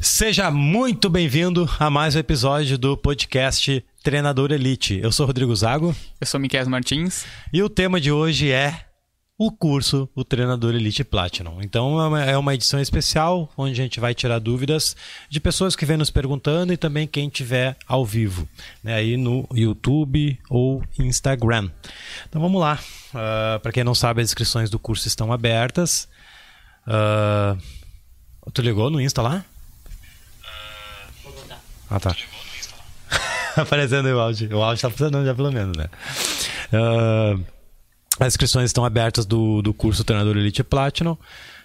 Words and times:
Seja 0.00 0.48
muito 0.48 1.10
bem-vindo 1.10 1.68
a 1.76 1.90
mais 1.90 2.14
um 2.14 2.20
episódio 2.20 2.78
do 2.78 2.96
podcast 2.96 3.84
Treinador 4.00 4.52
Elite. 4.52 5.00
Eu 5.02 5.10
sou 5.10 5.26
Rodrigo 5.26 5.54
Zago. 5.56 5.94
Eu 6.20 6.26
sou 6.26 6.38
Miquel 6.38 6.68
Martins. 6.70 7.26
E 7.52 7.60
o 7.64 7.68
tema 7.68 8.00
de 8.00 8.12
hoje 8.12 8.52
é 8.52 8.84
o 9.36 9.50
curso, 9.50 10.08
o 10.14 10.22
Treinador 10.22 10.76
Elite 10.76 11.02
Platinum. 11.02 11.60
Então 11.60 12.16
é 12.16 12.38
uma 12.38 12.54
edição 12.54 12.80
especial 12.80 13.52
onde 13.56 13.72
a 13.72 13.82
gente 13.82 13.98
vai 13.98 14.14
tirar 14.14 14.38
dúvidas 14.38 14.94
de 15.28 15.40
pessoas 15.40 15.74
que 15.74 15.84
vêm 15.84 15.96
nos 15.96 16.10
perguntando 16.10 16.72
e 16.72 16.76
também 16.76 17.06
quem 17.06 17.28
tiver 17.28 17.76
ao 17.84 18.06
vivo, 18.06 18.48
né, 18.84 18.94
aí 18.94 19.16
no 19.16 19.48
YouTube 19.52 20.38
ou 20.48 20.80
Instagram. 20.96 21.70
Então 22.28 22.40
vamos 22.40 22.60
lá. 22.60 22.78
Uh, 23.10 23.58
Para 23.58 23.72
quem 23.72 23.82
não 23.82 23.96
sabe, 23.96 24.22
as 24.22 24.28
inscrições 24.28 24.70
do 24.70 24.78
curso 24.78 25.08
estão 25.08 25.32
abertas. 25.32 26.08
Uh, 26.86 27.60
tu 28.52 28.62
ligou 28.62 28.90
no 28.90 29.00
Insta 29.00 29.22
lá? 29.22 29.44
Ah, 31.90 32.00
tá. 32.00 32.14
Aparecendo 33.56 34.06
o 34.06 34.20
áudio. 34.20 34.56
O 34.56 34.62
áudio 34.62 34.82
tá 34.82 34.90
funcionando 34.90 35.26
já 35.26 35.34
pelo 35.34 35.50
menos, 35.50 35.76
né? 35.76 35.86
Uh, 36.72 37.44
as 38.20 38.28
inscrições 38.28 38.66
estão 38.66 38.84
abertas 38.84 39.24
do, 39.24 39.62
do 39.62 39.72
curso 39.72 40.04
Treinador 40.04 40.36
Elite 40.36 40.62
Platinum. 40.62 41.16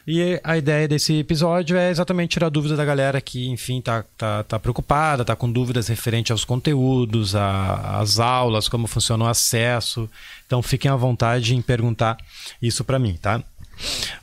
E 0.06 0.40
a 0.44 0.58
ideia 0.58 0.86
desse 0.86 1.20
episódio 1.20 1.78
é 1.78 1.90
exatamente 1.90 2.32
tirar 2.32 2.50
dúvidas 2.50 2.78
da 2.78 2.84
galera 2.84 3.22
que, 3.22 3.48
enfim, 3.48 3.80
tá, 3.80 4.04
tá, 4.18 4.44
tá 4.44 4.60
preocupada, 4.60 5.24
tá 5.24 5.34
com 5.34 5.50
dúvidas 5.50 5.88
referente 5.88 6.30
aos 6.30 6.44
conteúdos, 6.44 7.36
às 7.36 8.20
aulas, 8.20 8.68
como 8.68 8.86
funciona 8.86 9.24
o 9.24 9.28
acesso. 9.28 10.10
Então 10.46 10.62
fiquem 10.62 10.92
à 10.92 10.96
vontade 10.96 11.56
em 11.56 11.62
perguntar 11.62 12.18
isso 12.62 12.84
para 12.84 13.00
mim, 13.00 13.14
tá? 13.14 13.42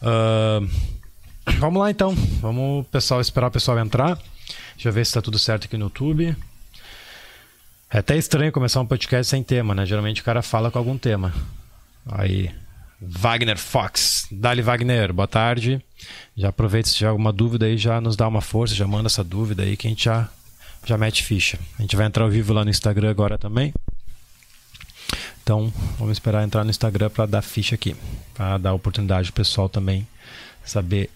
Uh, 0.02 0.68
vamos 1.58 1.80
lá 1.80 1.90
então. 1.90 2.14
Vamos 2.42 2.86
pessoal 2.88 3.20
esperar 3.20 3.48
o 3.48 3.50
pessoal 3.50 3.78
entrar. 3.78 4.18
Deixa 4.80 4.88
eu 4.88 4.92
ver 4.94 5.04
se 5.04 5.10
está 5.10 5.20
tudo 5.20 5.38
certo 5.38 5.66
aqui 5.66 5.76
no 5.76 5.84
YouTube. 5.86 6.34
É 7.90 7.98
até 7.98 8.16
estranho 8.16 8.50
começar 8.50 8.80
um 8.80 8.86
podcast 8.86 9.28
sem 9.28 9.42
tema, 9.42 9.74
né? 9.74 9.84
Geralmente 9.84 10.22
o 10.22 10.24
cara 10.24 10.40
fala 10.40 10.70
com 10.70 10.78
algum 10.78 10.96
tema. 10.96 11.34
Aí, 12.10 12.50
Wagner 12.98 13.58
Fox. 13.58 14.26
Dali 14.32 14.62
Wagner, 14.62 15.12
boa 15.12 15.28
tarde. 15.28 15.84
Já 16.34 16.48
aproveita 16.48 16.88
se 16.88 16.94
tiver 16.94 17.10
alguma 17.10 17.30
dúvida 17.30 17.66
aí, 17.66 17.76
já 17.76 18.00
nos 18.00 18.16
dá 18.16 18.26
uma 18.26 18.40
força, 18.40 18.74
já 18.74 18.86
manda 18.86 19.08
essa 19.08 19.22
dúvida 19.22 19.64
aí 19.64 19.76
que 19.76 19.86
a 19.86 19.90
gente 19.90 20.06
já, 20.06 20.30
já 20.86 20.96
mete 20.96 21.24
ficha. 21.24 21.58
A 21.78 21.82
gente 21.82 21.94
vai 21.94 22.06
entrar 22.06 22.24
ao 22.24 22.30
vivo 22.30 22.54
lá 22.54 22.64
no 22.64 22.70
Instagram 22.70 23.10
agora 23.10 23.36
também. 23.36 23.74
Então, 25.42 25.70
vamos 25.98 26.12
esperar 26.12 26.42
entrar 26.42 26.64
no 26.64 26.70
Instagram 26.70 27.10
para 27.10 27.26
dar 27.26 27.42
ficha 27.42 27.74
aqui. 27.74 27.94
Para 28.32 28.56
dar 28.56 28.72
oportunidade 28.72 29.30
pro 29.30 29.42
pessoal 29.44 29.68
também 29.68 30.08
saber 30.64 31.10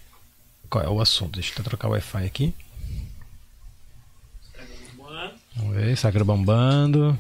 qual 0.69 0.85
é 0.85 0.89
o 0.91 1.01
assunto. 1.01 1.41
Deixa 1.41 1.59
eu 1.59 1.65
trocar 1.65 1.89
o 1.89 1.93
Wi-Fi 1.93 2.27
aqui. 2.27 2.55
Vamos 5.57 5.77
ver, 5.77 5.93
Instagram 5.93 6.25
bombando. 6.25 7.19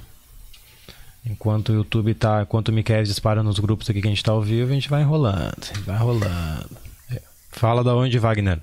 Enquanto 1.24 1.70
o 1.70 1.74
YouTube 1.74 2.14
tá. 2.14 2.42
Enquanto 2.42 2.68
o 2.68 2.72
Miquel 2.72 3.02
dispara 3.02 3.42
nos 3.42 3.58
grupos 3.58 3.88
aqui 3.88 4.00
que 4.02 4.06
a 4.06 4.10
gente 4.10 4.22
tá 4.22 4.32
ao 4.32 4.42
vivo, 4.42 4.70
a 4.70 4.74
gente 4.74 4.90
vai 4.90 5.02
enrolando. 5.02 5.84
Vai 5.86 5.96
rolando. 5.96 6.77
É. 7.10 7.22
Fala 7.50 7.82
da 7.82 7.94
onde, 7.94 8.18
Wagner? 8.18 8.60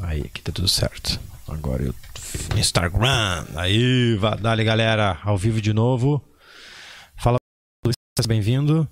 Aí, 0.00 0.20
aqui 0.20 0.42
tá 0.42 0.52
tudo 0.52 0.68
certo. 0.68 1.18
Agora 1.48 1.82
eu. 1.82 1.94
Instagram. 2.56 3.46
Aí, 3.56 4.18
dale 4.40 4.62
galera, 4.64 5.18
ao 5.22 5.38
vivo 5.38 5.60
de 5.60 5.72
novo. 5.72 6.22
Fala, 7.16 7.38
bem-vindo. 8.26 8.86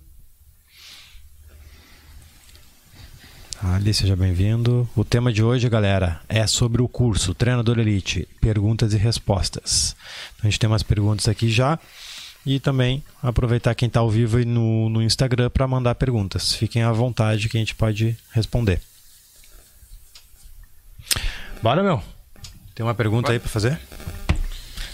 Ali, 3.74 3.92
seja 3.92 4.14
bem-vindo. 4.14 4.88
O 4.94 5.04
tema 5.04 5.32
de 5.32 5.42
hoje, 5.42 5.68
galera, 5.68 6.20
é 6.28 6.46
sobre 6.46 6.80
o 6.80 6.88
curso 6.88 7.34
Treinador 7.34 7.80
Elite, 7.80 8.28
perguntas 8.40 8.92
e 8.92 8.96
respostas. 8.96 9.96
Então, 10.36 10.46
a 10.46 10.50
gente 10.50 10.60
tem 10.60 10.70
umas 10.70 10.84
perguntas 10.84 11.26
aqui 11.26 11.50
já. 11.50 11.76
E 12.44 12.60
também 12.60 13.02
aproveitar 13.20 13.74
quem 13.74 13.88
está 13.88 13.98
ao 13.98 14.08
vivo 14.08 14.38
no, 14.44 14.88
no 14.88 15.02
Instagram 15.02 15.50
para 15.50 15.66
mandar 15.66 15.96
perguntas. 15.96 16.54
Fiquem 16.54 16.84
à 16.84 16.92
vontade 16.92 17.48
que 17.48 17.56
a 17.56 17.60
gente 17.60 17.74
pode 17.74 18.16
responder. 18.30 18.80
Bora, 21.60 21.82
meu. 21.82 22.00
Tem 22.72 22.86
uma 22.86 22.94
pergunta 22.94 23.22
Bora. 23.22 23.34
aí 23.34 23.40
para 23.40 23.48
fazer? 23.48 23.80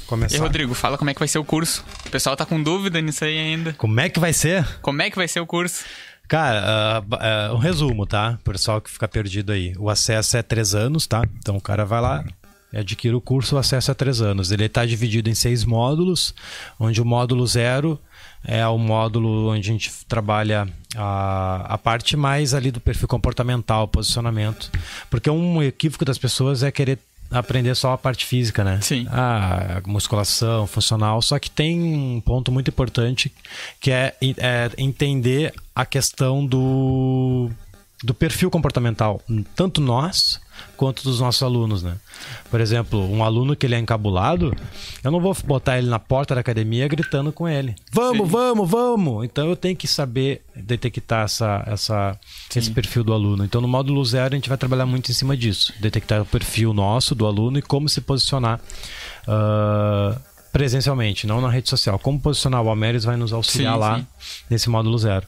Começar. 0.07 0.37
E 0.37 0.39
Rodrigo, 0.39 0.73
fala 0.73 0.97
como 0.97 1.11
é 1.11 1.15
que 1.15 1.21
vai 1.21 1.29
ser 1.29 1.39
o 1.39 1.45
curso. 1.45 1.85
O 2.07 2.11
pessoal 2.11 2.35
tá 2.37 2.47
com 2.47 2.63
dúvida 2.63 3.03
nisso 3.03 3.23
aí 3.23 3.39
ainda. 3.39 3.75
Como 3.75 4.01
é 4.01 4.09
que 4.09 4.19
vai 4.19 4.33
ser? 4.33 4.67
Como 4.81 5.03
é 5.03 5.11
que 5.11 5.17
vai 5.17 5.29
ser 5.29 5.41
o 5.41 5.47
curso? 5.47 5.85
Cara, 6.33 7.03
uh, 7.03 7.53
uh, 7.53 7.55
um 7.57 7.59
resumo, 7.59 8.07
tá? 8.07 8.39
Pessoal 8.43 8.81
que 8.81 8.91
fica 8.91 9.07
perdido 9.07 9.53
aí. 9.53 9.75
O 9.79 9.91
acesso 9.91 10.39
é 10.39 10.43
três 10.43 10.75
anos, 10.75 11.07
tá? 11.07 11.23
Então 11.39 11.59
o 11.59 11.61
cara 11.61 11.85
vai 11.85 12.01
lá, 12.01 12.25
adquire 12.73 13.15
o 13.15 13.21
curso, 13.21 13.57
o 13.57 13.59
acesso 13.59 13.93
a 13.93 13.95
três 13.95 14.23
anos. 14.23 14.51
Ele 14.51 14.65
está 14.65 14.87
dividido 14.87 15.29
em 15.29 15.35
seis 15.35 15.63
módulos, 15.63 16.35
onde 16.81 17.03
o 17.03 17.05
módulo 17.05 17.47
zero 17.47 18.01
é 18.47 18.67
o 18.67 18.79
módulo 18.79 19.51
onde 19.51 19.69
a 19.69 19.73
gente 19.75 19.93
trabalha 20.09 20.67
a, 20.97 21.75
a 21.75 21.77
parte 21.77 22.17
mais 22.17 22.55
ali 22.55 22.71
do 22.71 22.81
perfil 22.81 23.09
comportamental, 23.09 23.87
posicionamento. 23.87 24.71
Porque 25.11 25.29
um 25.29 25.63
equívoco 25.63 26.03
das 26.03 26.17
pessoas 26.17 26.63
é 26.63 26.73
querer 26.73 26.99
aprender 27.33 27.75
só 27.75 27.93
a 27.93 27.99
parte 27.99 28.27
física, 28.27 28.63
né? 28.63 28.79
Sim. 28.81 29.07
Ah, 29.11 29.81
musculação, 29.87 30.67
funcional. 30.67 31.23
Só 31.23 31.39
que 31.39 31.51
tem 31.51 31.81
um 31.81 32.21
ponto 32.21 32.53
muito 32.53 32.69
importante 32.69 33.33
que 33.81 33.91
é, 33.91 34.15
é 34.21 34.71
entender 34.77 35.55
a 35.75 35.87
questão 35.87 36.45
do, 36.45 37.51
do 38.03 38.13
perfil 38.13 38.51
comportamental. 38.51 39.21
Tanto 39.55 39.81
nós 39.81 40.41
quanto 40.77 41.03
dos 41.03 41.21
nossos 41.21 41.43
alunos, 41.43 41.83
né? 41.83 41.97
Por 42.51 42.61
exemplo, 42.61 43.01
um 43.11 43.25
aluno 43.25 43.55
que 43.55 43.67
ele 43.67 43.75
é 43.75 43.79
encabulado, 43.79 44.55
eu 45.03 45.11
não 45.11 45.21
vou 45.21 45.37
botar 45.45 45.79
ele 45.79 45.89
na 45.89 45.99
porta 45.99 46.35
da 46.35 46.41
academia 46.41 46.89
gritando 46.89 47.33
com 47.33 47.49
ele. 47.49 47.75
Vamos, 47.93 48.27
Sim. 48.27 48.33
vamos, 48.33 48.71
vamos! 48.71 49.25
Então 49.25 49.49
eu 49.49 49.57
tenho 49.57 49.77
que 49.77 49.87
saber 49.87 50.43
detectar 50.55 51.25
essa, 51.25 51.63
essa, 51.67 52.19
esse 52.55 52.71
perfil 52.71 53.05
do 53.05 53.13
aluno. 53.13 53.45
Então 53.45 53.61
no 53.61 53.69
módulo 53.69 54.05
zero 54.05 54.35
a 54.35 54.37
gente 54.37 54.49
vai 54.49 54.59
trabalhar 54.59 54.87
muito 54.87 55.11
em 55.11 55.15
cima 55.15 55.37
disso. 55.37 55.73
Detectar 55.81 56.23
o 56.23 56.27
perfil 56.27 56.73
nosso, 56.73 57.15
do 57.15 57.27
aluno 57.27 57.59
e 57.59 57.63
como 57.63 57.89
se 57.89 58.01
posicionar. 58.01 58.61
Uh, 59.27 60.19
presencialmente, 60.53 61.27
não 61.27 61.41
na 61.41 61.49
rede 61.49 61.69
social. 61.69 61.99
Como 61.99 62.21
posicionar 62.21 62.63
o 62.63 62.69
Almeres 62.69 63.05
vai 63.05 63.17
nos 63.17 63.33
auxiliar 63.33 63.75
sim, 63.75 63.81
lá 63.81 63.99
sim. 63.99 64.07
nesse 64.51 64.69
módulo 64.69 64.99
zero. 64.99 65.27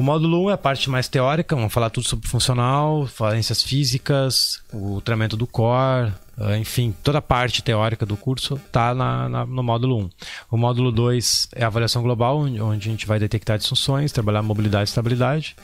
O 0.00 0.02
módulo 0.02 0.46
1 0.46 0.50
é 0.50 0.52
a 0.54 0.56
parte 0.56 0.88
mais 0.88 1.08
teórica, 1.08 1.54
vamos 1.54 1.70
falar 1.74 1.90
tudo 1.90 2.08
sobre 2.08 2.26
funcional, 2.26 3.06
falências 3.06 3.62
físicas, 3.62 4.62
o 4.72 4.98
treinamento 5.02 5.36
do 5.36 5.46
core, 5.46 6.10
ah, 6.38 6.56
enfim, 6.56 6.94
toda 7.02 7.18
a 7.18 7.22
parte 7.22 7.62
teórica 7.62 8.06
do 8.06 8.16
curso 8.16 8.54
está 8.54 8.94
no 8.94 9.62
módulo 9.62 9.98
1. 9.98 10.10
O 10.52 10.56
módulo 10.56 10.90
2 10.90 11.48
é 11.54 11.64
a 11.64 11.66
avaliação 11.66 12.02
global, 12.02 12.38
onde, 12.38 12.58
onde 12.62 12.88
a 12.88 12.90
gente 12.90 13.06
vai 13.06 13.18
detectar 13.18 13.58
disfunções, 13.58 14.10
trabalhar 14.10 14.40
mobilidade 14.40 14.88
e 14.88 14.90
estabilidade, 14.90 15.54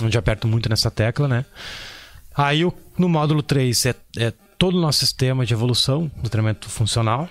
onde 0.00 0.16
aperto 0.16 0.46
muito 0.46 0.68
nessa 0.68 0.88
tecla, 0.88 1.26
né? 1.26 1.44
Aí 2.36 2.62
no 2.96 3.08
módulo 3.08 3.42
3 3.42 3.86
é, 3.86 3.94
é 4.16 4.32
todo 4.56 4.78
o 4.78 4.80
nosso 4.80 5.00
sistema 5.00 5.44
de 5.44 5.54
evolução 5.54 6.08
do 6.22 6.30
treinamento 6.30 6.68
funcional, 6.68 7.28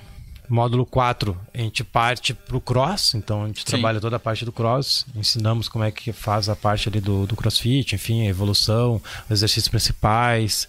Módulo 0.52 0.86
4, 0.86 1.38
a 1.54 1.58
gente 1.58 1.82
parte 1.82 2.34
para 2.34 2.58
o 2.58 2.60
cross, 2.60 3.16
então 3.16 3.46
a 3.46 3.48
gente 3.48 3.62
Sim. 3.62 3.68
trabalha 3.68 4.02
toda 4.02 4.18
a 4.18 4.20
parte 4.20 4.44
do 4.44 4.52
cross, 4.52 5.06
ensinamos 5.16 5.70
como 5.70 5.86
é 5.86 5.92
que 5.92 6.12
faz 6.12 6.50
a 6.50 6.56
parte 6.58 6.90
ali 6.90 7.00
do, 7.00 7.26
do 7.26 7.38
crossfit, 7.38 7.96
enfim, 7.96 8.28
a 8.28 8.30
evolução, 8.30 9.02
os 9.26 9.32
exercícios 9.32 9.70
principais, 9.70 10.68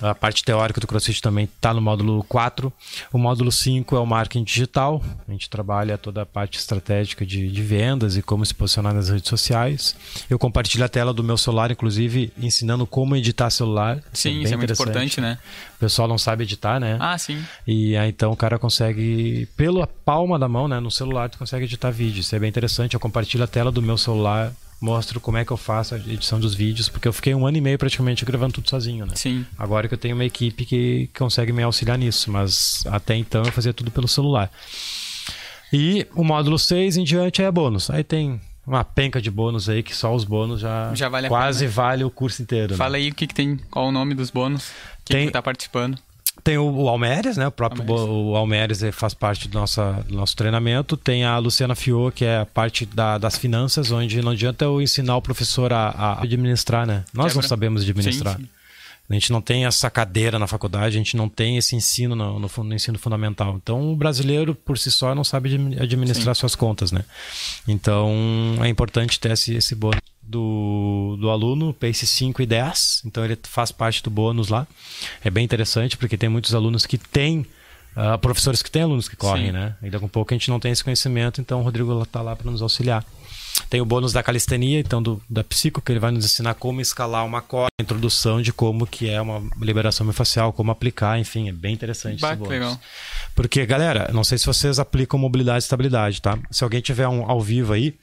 a 0.00 0.12
parte 0.12 0.42
teórica 0.42 0.80
do 0.80 0.88
crossfit 0.88 1.22
também 1.22 1.44
está 1.44 1.72
no 1.72 1.80
módulo 1.80 2.24
4. 2.24 2.72
O 3.12 3.18
módulo 3.18 3.52
5 3.52 3.94
é 3.94 4.00
o 4.00 4.04
marketing 4.04 4.42
digital, 4.42 5.00
a 5.28 5.30
gente 5.30 5.48
trabalha 5.48 5.96
toda 5.96 6.22
a 6.22 6.26
parte 6.26 6.58
estratégica 6.58 7.24
de, 7.24 7.48
de 7.48 7.62
vendas 7.62 8.16
e 8.16 8.22
como 8.22 8.44
se 8.44 8.52
posicionar 8.52 8.92
nas 8.92 9.08
redes 9.08 9.28
sociais. 9.28 9.94
Eu 10.28 10.36
compartilho 10.36 10.84
a 10.84 10.88
tela 10.88 11.14
do 11.14 11.22
meu 11.22 11.38
celular, 11.38 11.70
inclusive, 11.70 12.32
ensinando 12.36 12.84
como 12.84 13.14
editar 13.14 13.50
celular. 13.50 14.02
Sim, 14.12 14.40
é 14.40 14.42
isso 14.42 14.54
é 14.54 14.56
muito 14.56 14.72
importante, 14.72 15.20
né? 15.20 15.38
O 15.82 15.84
pessoal 15.84 16.06
não 16.06 16.16
sabe 16.16 16.44
editar, 16.44 16.78
né? 16.78 16.96
Ah, 17.00 17.18
sim. 17.18 17.44
E 17.66 17.96
aí, 17.96 18.08
então 18.08 18.30
o 18.30 18.36
cara 18.36 18.56
consegue 18.56 19.48
pela 19.56 19.84
palma 19.84 20.38
da 20.38 20.48
mão, 20.48 20.68
né, 20.68 20.78
no 20.78 20.92
celular, 20.92 21.28
tu 21.28 21.38
consegue 21.38 21.64
editar 21.64 21.90
vídeo. 21.90 22.20
Isso 22.20 22.36
é 22.36 22.38
bem 22.38 22.48
interessante. 22.48 22.94
Eu 22.94 23.00
compartilho 23.00 23.42
a 23.42 23.48
tela 23.48 23.72
do 23.72 23.82
meu 23.82 23.98
celular, 23.98 24.52
mostro 24.80 25.18
como 25.18 25.38
é 25.38 25.44
que 25.44 25.50
eu 25.50 25.56
faço 25.56 25.96
a 25.96 25.98
edição 25.98 26.38
dos 26.38 26.54
vídeos, 26.54 26.88
porque 26.88 27.08
eu 27.08 27.12
fiquei 27.12 27.34
um 27.34 27.44
ano 27.44 27.56
e 27.56 27.60
meio 27.60 27.76
praticamente 27.76 28.24
gravando 28.24 28.54
tudo 28.54 28.70
sozinho, 28.70 29.06
né? 29.06 29.12
Sim. 29.16 29.44
Agora 29.58 29.88
que 29.88 29.94
eu 29.94 29.98
tenho 29.98 30.14
uma 30.14 30.24
equipe 30.24 30.64
que 30.64 31.10
consegue 31.18 31.52
me 31.52 31.64
auxiliar 31.64 31.98
nisso, 31.98 32.30
mas 32.30 32.84
até 32.86 33.16
então 33.16 33.42
eu 33.42 33.50
fazia 33.50 33.74
tudo 33.74 33.90
pelo 33.90 34.06
celular. 34.06 34.52
E 35.72 36.06
o 36.14 36.22
módulo 36.22 36.60
6 36.60 36.96
em 36.96 37.02
diante 37.02 37.42
é 37.42 37.50
bônus. 37.50 37.90
Aí 37.90 38.04
tem 38.04 38.40
uma 38.66 38.84
penca 38.84 39.20
de 39.20 39.30
bônus 39.30 39.68
aí 39.68 39.82
que 39.82 39.94
só 39.94 40.14
os 40.14 40.24
bônus 40.24 40.60
já, 40.60 40.94
já 40.94 41.08
vale 41.08 41.28
quase 41.28 41.66
vale 41.66 42.04
o 42.04 42.10
curso 42.10 42.42
inteiro. 42.42 42.76
Fala 42.76 42.92
né? 42.92 42.98
aí 42.98 43.10
o 43.10 43.14
que, 43.14 43.26
que 43.26 43.34
tem, 43.34 43.56
qual 43.70 43.88
o 43.88 43.92
nome 43.92 44.14
dos 44.14 44.30
bônus, 44.30 44.70
quem 45.04 45.16
tem, 45.16 45.26
está 45.26 45.42
participando. 45.42 45.98
Tem 46.42 46.58
o, 46.58 46.64
o 46.64 46.88
Almeres, 46.88 47.36
né? 47.36 47.46
O 47.46 47.52
próprio 47.52 47.82
Almeres. 47.82 48.08
o 48.08 48.36
Almeres 48.36 48.80
faz 48.92 49.14
parte 49.14 49.48
do, 49.48 49.58
nossa, 49.58 50.04
do 50.08 50.14
nosso 50.14 50.34
treinamento. 50.36 50.96
Tem 50.96 51.24
a 51.24 51.38
Luciana 51.38 51.74
Fiô, 51.74 52.10
que 52.10 52.24
é 52.24 52.40
a 52.40 52.46
parte 52.46 52.86
da, 52.86 53.18
das 53.18 53.36
finanças, 53.36 53.90
onde 53.90 54.20
não 54.22 54.32
adianta 54.32 54.64
eu 54.64 54.80
ensinar 54.80 55.16
o 55.16 55.22
professor 55.22 55.72
a, 55.72 55.88
a 55.88 56.22
administrar, 56.22 56.86
né? 56.86 57.04
Nós 57.12 57.32
Quebra. 57.32 57.42
não 57.42 57.48
sabemos 57.48 57.82
administrar. 57.82 58.36
Sim, 58.36 58.44
sim. 58.44 58.48
A 59.10 59.14
gente 59.14 59.30
não 59.30 59.42
tem 59.42 59.66
essa 59.66 59.90
cadeira 59.90 60.38
na 60.38 60.46
faculdade, 60.46 60.96
a 60.96 60.98
gente 60.98 61.16
não 61.18 61.28
tem 61.28 61.58
esse 61.58 61.76
ensino 61.76 62.16
no, 62.16 62.38
no, 62.38 62.48
no 62.48 62.74
ensino 62.74 62.98
fundamental. 62.98 63.58
Então, 63.62 63.92
o 63.92 63.96
brasileiro, 63.96 64.54
por 64.54 64.78
si 64.78 64.90
só, 64.90 65.14
não 65.14 65.22
sabe 65.24 65.54
administrar 65.78 66.34
Sim. 66.34 66.40
suas 66.40 66.54
contas, 66.54 66.92
né? 66.92 67.04
Então, 67.68 68.10
é 68.62 68.68
importante 68.68 69.20
ter 69.20 69.32
esse, 69.32 69.54
esse 69.54 69.74
bônus 69.74 70.00
do, 70.22 70.38
do 71.16 71.30
aluno, 71.30 71.72
PACE 71.72 72.06
5 72.06 72.42
e 72.42 72.46
10. 72.46 73.02
Então, 73.06 73.24
ele 73.24 73.38
faz 73.42 73.72
parte 73.72 74.02
do 74.02 74.10
bônus 74.10 74.48
lá. 74.48 74.66
É 75.24 75.30
bem 75.30 75.44
interessante, 75.44 75.96
porque 75.96 76.16
tem 76.16 76.28
muitos 76.28 76.54
alunos 76.54 76.86
que 76.86 76.98
têm 76.98 77.46
Uh, 77.94 78.16
professores 78.20 78.62
que 78.62 78.70
têm 78.70 78.82
alunos 78.82 79.06
que 79.06 79.14
correm, 79.14 79.48
Sim. 79.48 79.52
né? 79.52 79.76
Ainda 79.82 80.00
com 80.00 80.08
pouco 80.08 80.32
a 80.32 80.34
gente 80.34 80.48
não 80.48 80.58
tem 80.58 80.72
esse 80.72 80.82
conhecimento, 80.82 81.42
então 81.42 81.60
o 81.60 81.62
Rodrigo 81.62 82.02
está 82.02 82.22
lá 82.22 82.34
para 82.34 82.50
nos 82.50 82.62
auxiliar. 82.62 83.04
Tem 83.68 83.80
o 83.80 83.84
bônus 83.84 84.12
da 84.12 84.22
calistenia, 84.22 84.80
então 84.80 85.02
do, 85.02 85.22
da 85.28 85.44
psico, 85.44 85.80
que 85.80 85.92
ele 85.92 85.98
vai 85.98 86.10
nos 86.10 86.24
ensinar 86.24 86.54
como 86.54 86.80
escalar 86.80 87.24
uma 87.24 87.42
corda, 87.42 87.70
introdução 87.78 88.40
de 88.40 88.52
como 88.52 88.86
que 88.86 89.10
é 89.10 89.20
uma 89.20 89.42
liberação 89.60 90.06
miofascial, 90.06 90.52
como 90.52 90.70
aplicar, 90.70 91.18
enfim, 91.18 91.48
é 91.48 91.52
bem 91.52 91.74
interessante 91.74 92.20
bah, 92.20 92.30
esse 92.30 92.38
bônus. 92.38 92.52
Legal. 92.52 92.80
Porque, 93.34 93.64
galera, 93.66 94.10
não 94.12 94.24
sei 94.24 94.38
se 94.38 94.46
vocês 94.46 94.78
aplicam 94.78 95.18
mobilidade 95.18 95.58
e 95.58 95.66
estabilidade, 95.66 96.22
tá? 96.22 96.38
Se 96.50 96.64
alguém 96.64 96.80
tiver 96.80 97.08
um 97.08 97.30
ao 97.30 97.40
vivo 97.40 97.74
aí, 97.74 97.94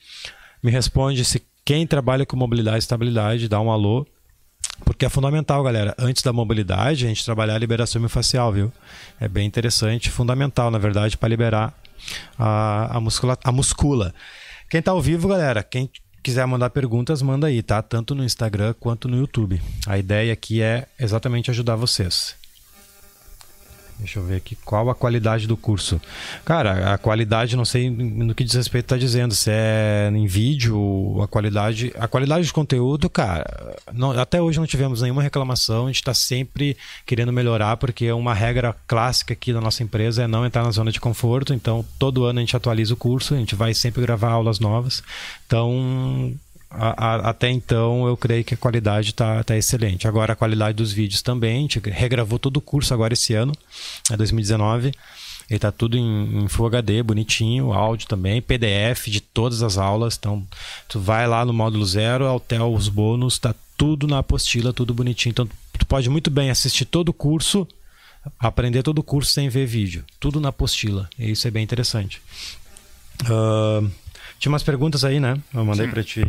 me 0.62 0.72
responde 0.72 1.26
se 1.26 1.42
quem 1.70 1.86
trabalha 1.86 2.26
com 2.26 2.36
mobilidade 2.36 2.78
e 2.78 2.80
estabilidade, 2.80 3.48
dá 3.48 3.62
um 3.62 3.70
alô, 3.70 4.04
porque 4.84 5.06
é 5.06 5.10
fundamental, 5.10 5.62
galera. 5.62 5.94
Antes 6.00 6.24
da 6.24 6.34
mobilidade, 6.34 7.06
a 7.06 7.08
gente 7.08 7.24
trabalhar 7.24 7.54
a 7.54 7.60
liberação 7.60 8.02
miofascial, 8.02 8.52
viu? 8.52 8.74
É 9.22 9.28
bem 9.28 9.46
interessante, 9.46 10.10
fundamental, 10.10 10.72
na 10.72 10.80
verdade, 10.80 11.16
para 11.16 11.30
liberar 11.30 11.80
a, 12.40 12.98
a, 12.98 13.00
muscula, 13.00 13.38
a 13.44 13.52
muscula. 13.52 14.16
Quem 14.68 14.82
tá 14.82 14.90
ao 14.90 15.00
vivo, 15.00 15.28
galera, 15.28 15.62
quem 15.62 15.88
quiser 16.24 16.44
mandar 16.48 16.72
perguntas, 16.72 17.22
manda 17.22 17.46
aí, 17.46 17.62
tá? 17.62 17.84
Tanto 17.84 18.16
no 18.16 18.24
Instagram 18.24 18.74
quanto 18.80 19.08
no 19.08 19.18
YouTube. 19.18 19.62
A 19.86 19.96
ideia 19.96 20.34
aqui 20.34 20.64
é 20.64 20.88
exatamente 21.00 21.52
ajudar 21.52 21.76
vocês. 21.76 22.39
Deixa 24.00 24.18
eu 24.18 24.24
ver 24.24 24.38
aqui 24.38 24.56
qual 24.64 24.90
a 24.90 24.96
qualidade 24.96 25.46
do 25.46 25.58
curso. 25.58 26.00
Cara, 26.46 26.94
a 26.94 26.98
qualidade, 26.98 27.58
não 27.58 27.66
sei 27.66 27.90
no 27.90 28.34
que 28.34 28.46
diz 28.46 28.54
respeito 28.54 28.86
está 28.86 28.98
dizendo, 28.98 29.36
se 29.36 29.52
é 29.52 30.10
em 30.14 30.26
vídeo, 30.26 31.22
a 31.22 31.28
qualidade. 31.28 31.92
A 32.00 32.08
qualidade 32.08 32.46
de 32.46 32.54
conteúdo, 32.54 33.10
cara, 33.10 33.76
não, 33.94 34.12
até 34.12 34.42
hoje 34.42 34.58
não 34.58 34.66
tivemos 34.66 35.02
nenhuma 35.02 35.22
reclamação, 35.22 35.84
a 35.84 35.88
gente 35.88 35.98
está 35.98 36.14
sempre 36.14 36.78
querendo 37.06 37.34
melhorar, 37.34 37.76
porque 37.76 38.10
uma 38.14 38.34
regra 38.34 38.74
clássica 38.88 39.34
aqui 39.34 39.52
da 39.52 39.60
nossa 39.60 39.84
empresa 39.84 40.24
é 40.24 40.28
não 40.28 40.46
entrar 40.46 40.64
na 40.64 40.72
zona 40.72 40.94
de 40.94 41.00
conforto, 41.02 41.54
então 41.54 41.86
todo 42.00 42.24
ano 42.24 42.40
a 42.40 42.42
gente 42.42 42.56
atualiza 42.56 42.94
o 42.94 42.98
curso, 42.98 43.34
a 43.34 43.38
gente 43.38 43.54
vai 43.54 43.74
sempre 43.74 44.02
gravar 44.02 44.32
aulas 44.32 44.62
novas. 44.62 45.04
Então, 45.46 46.34
a, 46.70 47.06
a, 47.06 47.30
até 47.30 47.50
então 47.50 48.08
eu 48.08 48.16
creio 48.16 48.44
que 48.44 48.54
a 48.54 48.58
qualidade 48.58 49.10
está 49.10 49.44
tá 49.44 49.58
excelente. 49.58 50.08
Agora 50.08 50.34
a 50.34 50.36
qualidade 50.36 50.78
dos 50.78 50.92
vídeos 50.92 51.22
também, 51.22 51.58
a 51.58 51.62
gente 51.62 51.80
regravou 51.90 52.38
todo 52.38 52.58
o 52.58 52.62
curso 52.62 52.94
agora 52.94 53.14
esse 53.14 53.34
ano, 53.34 53.54
é 54.12 54.16
2019. 54.16 54.92
Ele 55.50 55.58
está 55.58 55.72
tudo 55.72 55.98
em, 55.98 56.44
em, 56.44 56.48
Full 56.48 56.68
HD, 56.68 57.02
bonitinho, 57.02 57.74
áudio 57.74 58.08
também, 58.08 58.40
PDF 58.40 59.08
de 59.08 59.20
todas 59.20 59.64
as 59.64 59.80
aulas. 59.80 60.16
Então, 60.16 60.46
tu 60.88 61.00
vai 61.00 61.28
lá 61.28 61.44
no 61.44 61.52
módulo 61.52 61.84
zero, 61.84 62.36
até 62.36 62.62
os 62.62 62.88
bônus, 62.88 63.34
está 63.34 63.56
tudo 63.76 64.06
na 64.06 64.20
apostila, 64.20 64.72
tudo 64.72 64.94
bonitinho. 64.94 65.32
Então, 65.32 65.50
tu 65.76 65.88
pode 65.88 66.08
muito 66.08 66.30
bem 66.30 66.52
assistir 66.52 66.86
todo 66.86 67.10
o 67.10 67.14
curso, 67.14 67.68
aprender 68.40 68.84
todo 68.84 69.00
o 69.00 69.04
curso 69.04 69.32
sem 69.32 69.50
ver 69.50 69.66
vídeo. 69.66 70.06
Tudo 70.20 70.40
na 70.40 70.50
apostila. 70.50 71.10
E 71.18 71.32
isso 71.32 71.48
é 71.48 71.52
bem 71.52 71.64
interessante. 71.64 72.22
Uh, 73.24 73.90
tinha 74.38 74.52
umas 74.52 74.62
perguntas 74.62 75.04
aí, 75.04 75.20
né? 75.20 75.36
Eu 75.52 75.66
mandei 75.66 75.88
para 75.88 76.04
ti. 76.04 76.22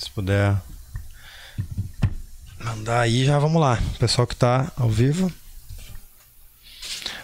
Se 0.00 0.10
puder 0.12 0.56
mandar 2.58 3.00
aí, 3.00 3.22
já 3.22 3.38
vamos 3.38 3.60
lá. 3.60 3.78
Pessoal 3.98 4.26
que 4.26 4.32
está 4.32 4.72
ao 4.74 4.88
vivo. 4.88 5.30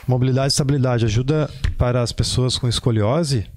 Mobilidade 0.06 0.48
e 0.48 0.52
estabilidade 0.52 1.06
ajuda 1.06 1.50
para 1.78 2.02
as 2.02 2.12
pessoas 2.12 2.58
com 2.58 2.68
escoliose? 2.68 3.48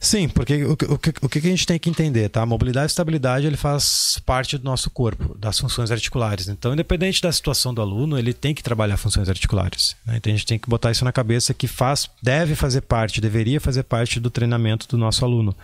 Sim, 0.00 0.28
porque 0.28 0.64
o, 0.64 0.72
o, 0.72 0.98
o 1.22 1.28
que 1.28 1.38
a 1.38 1.42
gente 1.42 1.66
tem 1.66 1.78
que 1.78 1.90
entender, 1.90 2.28
tá? 2.28 2.42
A 2.42 2.46
mobilidade 2.46 2.86
e 2.86 2.92
estabilidade 2.92 3.46
ele 3.46 3.56
faz 3.56 4.20
parte 4.24 4.56
do 4.56 4.64
nosso 4.64 4.88
corpo, 4.90 5.36
das 5.36 5.58
funções 5.58 5.90
articulares. 5.90 6.46
Então, 6.46 6.72
independente 6.72 7.20
da 7.20 7.32
situação 7.32 7.74
do 7.74 7.82
aluno, 7.82 8.16
ele 8.16 8.32
tem 8.32 8.54
que 8.54 8.62
trabalhar 8.62 8.96
funções 8.96 9.28
articulares. 9.28 9.96
Né? 10.06 10.16
Então, 10.16 10.32
a 10.32 10.36
gente 10.36 10.46
tem 10.46 10.58
que 10.58 10.68
botar 10.68 10.92
isso 10.92 11.04
na 11.04 11.10
cabeça 11.10 11.52
que 11.52 11.66
faz, 11.66 12.08
deve 12.22 12.54
fazer 12.54 12.82
parte, 12.82 13.20
deveria 13.20 13.60
fazer 13.60 13.82
parte 13.82 14.20
do 14.20 14.30
treinamento 14.30 14.86
do 14.86 14.96
nosso 14.96 15.24
aluno, 15.24 15.54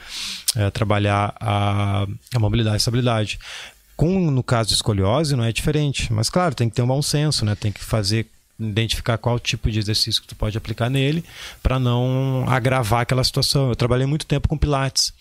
é, 0.57 0.69
trabalhar 0.71 1.35
a, 1.39 2.05
a 2.35 2.39
mobilidade 2.41 2.77
e 2.77 2.79
estabilidade. 2.79 3.39
Com, 3.97 4.33
no 4.33 4.43
caso 4.43 4.71
de 4.71 4.75
escoliose, 4.75 5.37
não 5.37 5.45
é 5.45 5.53
diferente. 5.53 6.13
Mas, 6.13 6.29
claro, 6.29 6.57
tem 6.57 6.69
que 6.69 6.75
ter 6.75 6.83
um 6.83 6.89
bom 6.89 7.01
senso, 7.01 7.45
né? 7.45 7.55
Tem 7.55 7.71
que 7.71 7.85
fazer 7.85 8.27
identificar 8.59 9.19
qual 9.19 9.39
tipo 9.39 9.71
de 9.71 9.79
exercício 9.79 10.23
que 10.23 10.29
tu 10.29 10.37
pode 10.37 10.56
aplicar 10.56 10.89
nele 10.89 11.25
para 11.62 11.79
não 11.79 12.45
agravar 12.49 13.01
aquela 13.01 13.25
situação. 13.25 13.69
Eu 13.69 13.77
trabalhei 13.77 14.06
muito 14.06 14.27
tempo 14.27 14.49
com 14.49 14.56
pilates. 14.56 15.12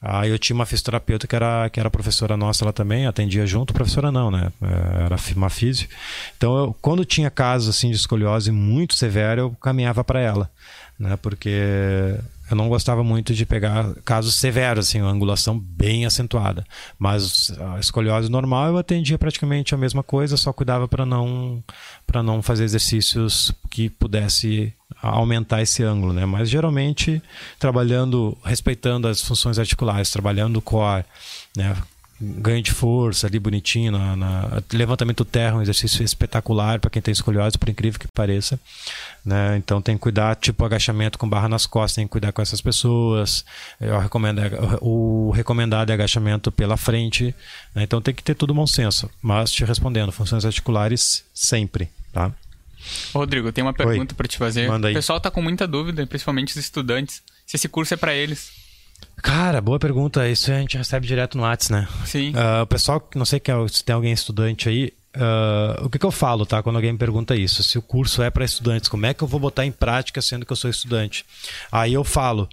Aí 0.00 0.30
eu 0.30 0.38
tinha 0.38 0.54
uma 0.54 0.66
fisioterapeuta 0.66 1.26
que 1.26 1.36
era, 1.36 1.68
que 1.70 1.78
era 1.78 1.90
professora 1.90 2.36
nossa 2.36 2.64
lá 2.64 2.72
também, 2.72 3.06
atendia 3.06 3.46
junto, 3.46 3.72
professora 3.72 4.10
não, 4.10 4.30
né? 4.30 4.52
É, 4.62 5.04
era 5.04 5.16
uma 5.36 5.50
físio. 5.50 5.88
Então, 6.36 6.56
eu, 6.56 6.76
quando 6.80 7.04
tinha 7.04 7.30
casos 7.30 7.68
assim 7.68 7.90
de 7.90 7.96
escoliose 7.96 8.50
muito 8.50 8.94
severo, 8.94 9.40
eu 9.42 9.50
caminhava 9.60 10.02
para 10.02 10.20
ela, 10.20 10.50
né? 10.98 11.16
Porque 11.16 12.16
eu 12.50 12.56
não 12.56 12.68
gostava 12.68 13.04
muito 13.04 13.32
de 13.32 13.46
pegar 13.46 13.94
casos 14.04 14.34
severos, 14.34 14.88
assim, 14.88 15.00
uma 15.00 15.10
angulação 15.10 15.56
bem 15.56 16.04
acentuada. 16.04 16.64
Mas 16.98 17.52
a 17.74 17.78
escoliose 17.78 18.28
normal 18.28 18.68
eu 18.68 18.76
atendia 18.76 19.16
praticamente 19.16 19.72
a 19.72 19.78
mesma 19.78 20.02
coisa, 20.02 20.36
só 20.36 20.52
cuidava 20.52 20.88
para 20.88 21.06
não 21.06 21.62
para 22.06 22.24
não 22.24 22.42
fazer 22.42 22.64
exercícios 22.64 23.52
que 23.70 23.88
pudesse 23.88 24.74
aumentar 25.00 25.62
esse 25.62 25.84
ângulo, 25.84 26.12
né? 26.12 26.26
Mas 26.26 26.50
geralmente 26.50 27.22
trabalhando, 27.56 28.36
respeitando 28.44 29.06
as 29.06 29.22
funções 29.22 29.58
articulares, 29.58 30.10
trabalhando 30.10 30.56
o 30.56 30.62
core, 30.62 31.04
né? 31.56 31.76
Ganho 32.20 32.62
de 32.62 32.70
força 32.70 33.26
ali 33.26 33.38
bonitinho, 33.38 33.92
na, 33.92 34.14
na 34.14 34.62
levantamento 34.72 35.24
terra, 35.24 35.56
um 35.56 35.62
exercício 35.62 36.04
espetacular 36.04 36.78
para 36.78 36.90
quem 36.90 37.00
tem 37.00 37.12
escoliose, 37.12 37.56
por 37.56 37.68
incrível 37.68 37.98
que 37.98 38.06
pareça. 38.08 38.60
Né? 39.24 39.56
Então 39.56 39.80
tem 39.80 39.96
que 39.96 40.02
cuidar, 40.02 40.36
tipo 40.36 40.64
agachamento 40.64 41.18
com 41.18 41.28
barra 41.28 41.48
nas 41.48 41.66
costas, 41.66 41.96
tem 41.96 42.06
que 42.06 42.12
cuidar 42.12 42.32
com 42.32 42.42
essas 42.42 42.60
pessoas. 42.60 43.44
Eu 43.80 43.98
recomendo, 43.98 44.40
o 44.82 45.30
recomendado 45.30 45.90
é 45.90 45.94
agachamento 45.94 46.52
pela 46.52 46.76
frente. 46.76 47.34
Né? 47.74 47.84
Então 47.84 48.02
tem 48.02 48.14
que 48.14 48.22
ter 48.22 48.34
tudo 48.34 48.52
bom 48.52 48.66
senso. 48.66 49.08
Mas 49.22 49.50
te 49.50 49.64
respondendo, 49.64 50.12
funções 50.12 50.44
articulares 50.44 51.24
sempre, 51.32 51.88
tá? 52.12 52.30
Rodrigo, 53.14 53.52
tem 53.52 53.62
uma 53.62 53.74
pergunta 53.74 54.14
para 54.14 54.28
te 54.28 54.36
fazer. 54.36 54.70
O 54.70 54.80
pessoal 54.80 55.18
está 55.18 55.30
com 55.30 55.42
muita 55.42 55.66
dúvida, 55.66 56.06
principalmente 56.06 56.50
os 56.50 56.56
estudantes, 56.56 57.22
se 57.46 57.56
esse 57.56 57.68
curso 57.68 57.94
é 57.94 57.96
para 57.96 58.14
eles. 58.14 58.59
Cara, 59.22 59.60
boa 59.60 59.78
pergunta. 59.78 60.28
Isso 60.28 60.50
a 60.50 60.58
gente 60.58 60.76
recebe 60.76 61.06
direto 61.06 61.36
no 61.36 61.44
Whats, 61.44 61.70
né? 61.70 61.88
Sim. 62.04 62.30
Uh, 62.30 62.62
o 62.62 62.66
pessoal, 62.66 63.06
não 63.14 63.24
sei 63.24 63.40
é 63.44 63.68
se 63.68 63.84
tem 63.84 63.94
alguém 63.94 64.12
estudante 64.12 64.68
aí, 64.68 64.92
Uh, 65.12 65.86
o 65.86 65.90
que, 65.90 65.98
que, 65.98 66.06
eu 66.06 66.12
falo, 66.12 66.46
tá? 66.46 66.62
Quando 66.62 66.76
alguém 66.76 66.92
me 66.92 66.98
pergunta 66.98 67.34
isso, 67.34 67.64
se 67.64 67.76
o 67.76 67.82
curso 67.82 68.22
é 68.22 68.30
para 68.30 68.44
estudantes, 68.44 68.88
como 68.88 69.06
é 69.06 69.12
que 69.12 69.24
eu 69.24 69.26
vou 69.26 69.40
botar 69.40 69.66
em 69.66 69.72
prática 69.72 70.22
sendo 70.22 70.46
que 70.46 70.52
eu 70.52 70.56
sou 70.56 70.70
estudante? 70.70 71.24
Aí 71.70 71.92
eu 71.92 72.04
falo, 72.04 72.48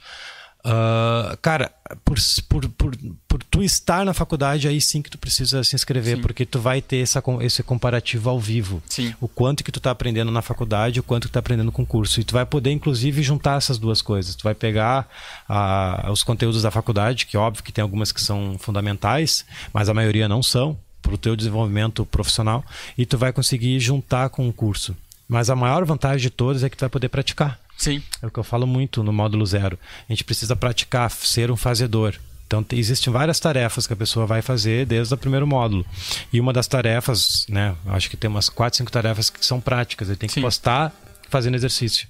Uh, 0.65 1.37
cara, 1.41 1.71
por, 2.03 2.17
por, 2.49 2.69
por, 2.69 2.97
por, 3.27 3.43
tu 3.43 3.63
estar 3.63 4.03
na 4.03 4.13
faculdade, 4.13 4.67
aí 4.67 4.81
sim 4.81 5.01
que 5.01 5.09
tu 5.09 5.17
precisa 5.17 5.63
se 5.63 5.75
inscrever, 5.75 6.17
sim. 6.17 6.21
porque 6.21 6.45
tu 6.45 6.59
vai 6.59 6.81
ter 6.81 6.97
essa, 6.97 7.23
esse 7.41 7.63
comparativo 7.63 8.29
ao 8.29 8.39
vivo. 8.39 8.81
Sim. 8.89 9.13
O 9.21 9.27
quanto 9.27 9.63
que 9.63 9.71
tu 9.71 9.79
tá 9.79 9.91
aprendendo 9.91 10.29
na 10.29 10.41
faculdade, 10.41 10.99
o 10.99 11.03
quanto 11.03 11.23
que 11.23 11.29
tu 11.29 11.33
tá 11.33 11.39
aprendendo 11.39 11.71
com 11.71 11.83
o 11.83 11.85
curso. 11.85 12.19
E 12.19 12.23
tu 12.23 12.33
vai 12.33 12.45
poder, 12.45 12.71
inclusive, 12.71 13.23
juntar 13.23 13.57
essas 13.57 13.77
duas 13.77 14.01
coisas. 14.01 14.35
Tu 14.35 14.43
vai 14.43 14.53
pegar 14.53 15.07
uh, 15.49 16.11
os 16.11 16.23
conteúdos 16.23 16.61
da 16.61 16.71
faculdade, 16.71 17.25
que 17.25 17.37
óbvio 17.37 17.63
que 17.63 17.71
tem 17.71 17.81
algumas 17.81 18.11
que 18.11 18.21
são 18.21 18.57
fundamentais, 18.59 19.45
mas 19.73 19.87
a 19.87 19.93
maioria 19.93 20.27
não 20.27 20.43
são, 20.43 20.77
para 21.01 21.13
o 21.13 21.17
teu 21.17 21.35
desenvolvimento 21.35 22.05
profissional, 22.05 22.65
e 22.97 23.05
tu 23.05 23.17
vai 23.17 23.31
conseguir 23.31 23.79
juntar 23.79 24.29
com 24.29 24.49
o 24.49 24.53
curso. 24.53 24.95
Mas 25.27 25.49
a 25.49 25.55
maior 25.55 25.85
vantagem 25.85 26.21
de 26.21 26.29
todas 26.29 26.63
é 26.63 26.69
que 26.69 26.75
tu 26.75 26.81
vai 26.81 26.89
poder 26.89 27.09
praticar. 27.09 27.59
Sim. 27.77 28.01
É 28.21 28.27
o 28.27 28.31
que 28.31 28.39
eu 28.39 28.43
falo 28.43 28.65
muito 28.65 29.03
no 29.03 29.13
módulo 29.13 29.45
zero. 29.45 29.77
A 30.09 30.11
gente 30.11 30.23
precisa 30.23 30.55
praticar, 30.55 31.09
ser 31.11 31.51
um 31.51 31.55
fazedor. 31.55 32.15
Então, 32.47 32.65
existem 32.71 33.11
várias 33.11 33.39
tarefas 33.39 33.85
que 33.85 33.93
a 33.93 33.95
pessoa 33.95 34.25
vai 34.25 34.41
fazer 34.41 34.85
desde 34.85 35.13
o 35.13 35.17
primeiro 35.17 35.45
módulo. 35.45 35.85
E 36.31 36.39
uma 36.39 36.53
das 36.53 36.65
tarefas, 36.65 37.45
né, 37.49 37.75
acho 37.87 38.09
que 38.09 38.15
tem 38.15 38.29
umas 38.29 38.47
quatro, 38.47 38.77
cinco 38.77 38.91
tarefas 38.91 39.29
que 39.29 39.45
são 39.45 39.59
práticas. 39.59 40.07
Ele 40.07 40.17
tem 40.17 40.27
que 40.27 40.35
Sim. 40.35 40.41
postar 40.41 40.93
fazendo 41.29 41.55
exercício. 41.55 42.07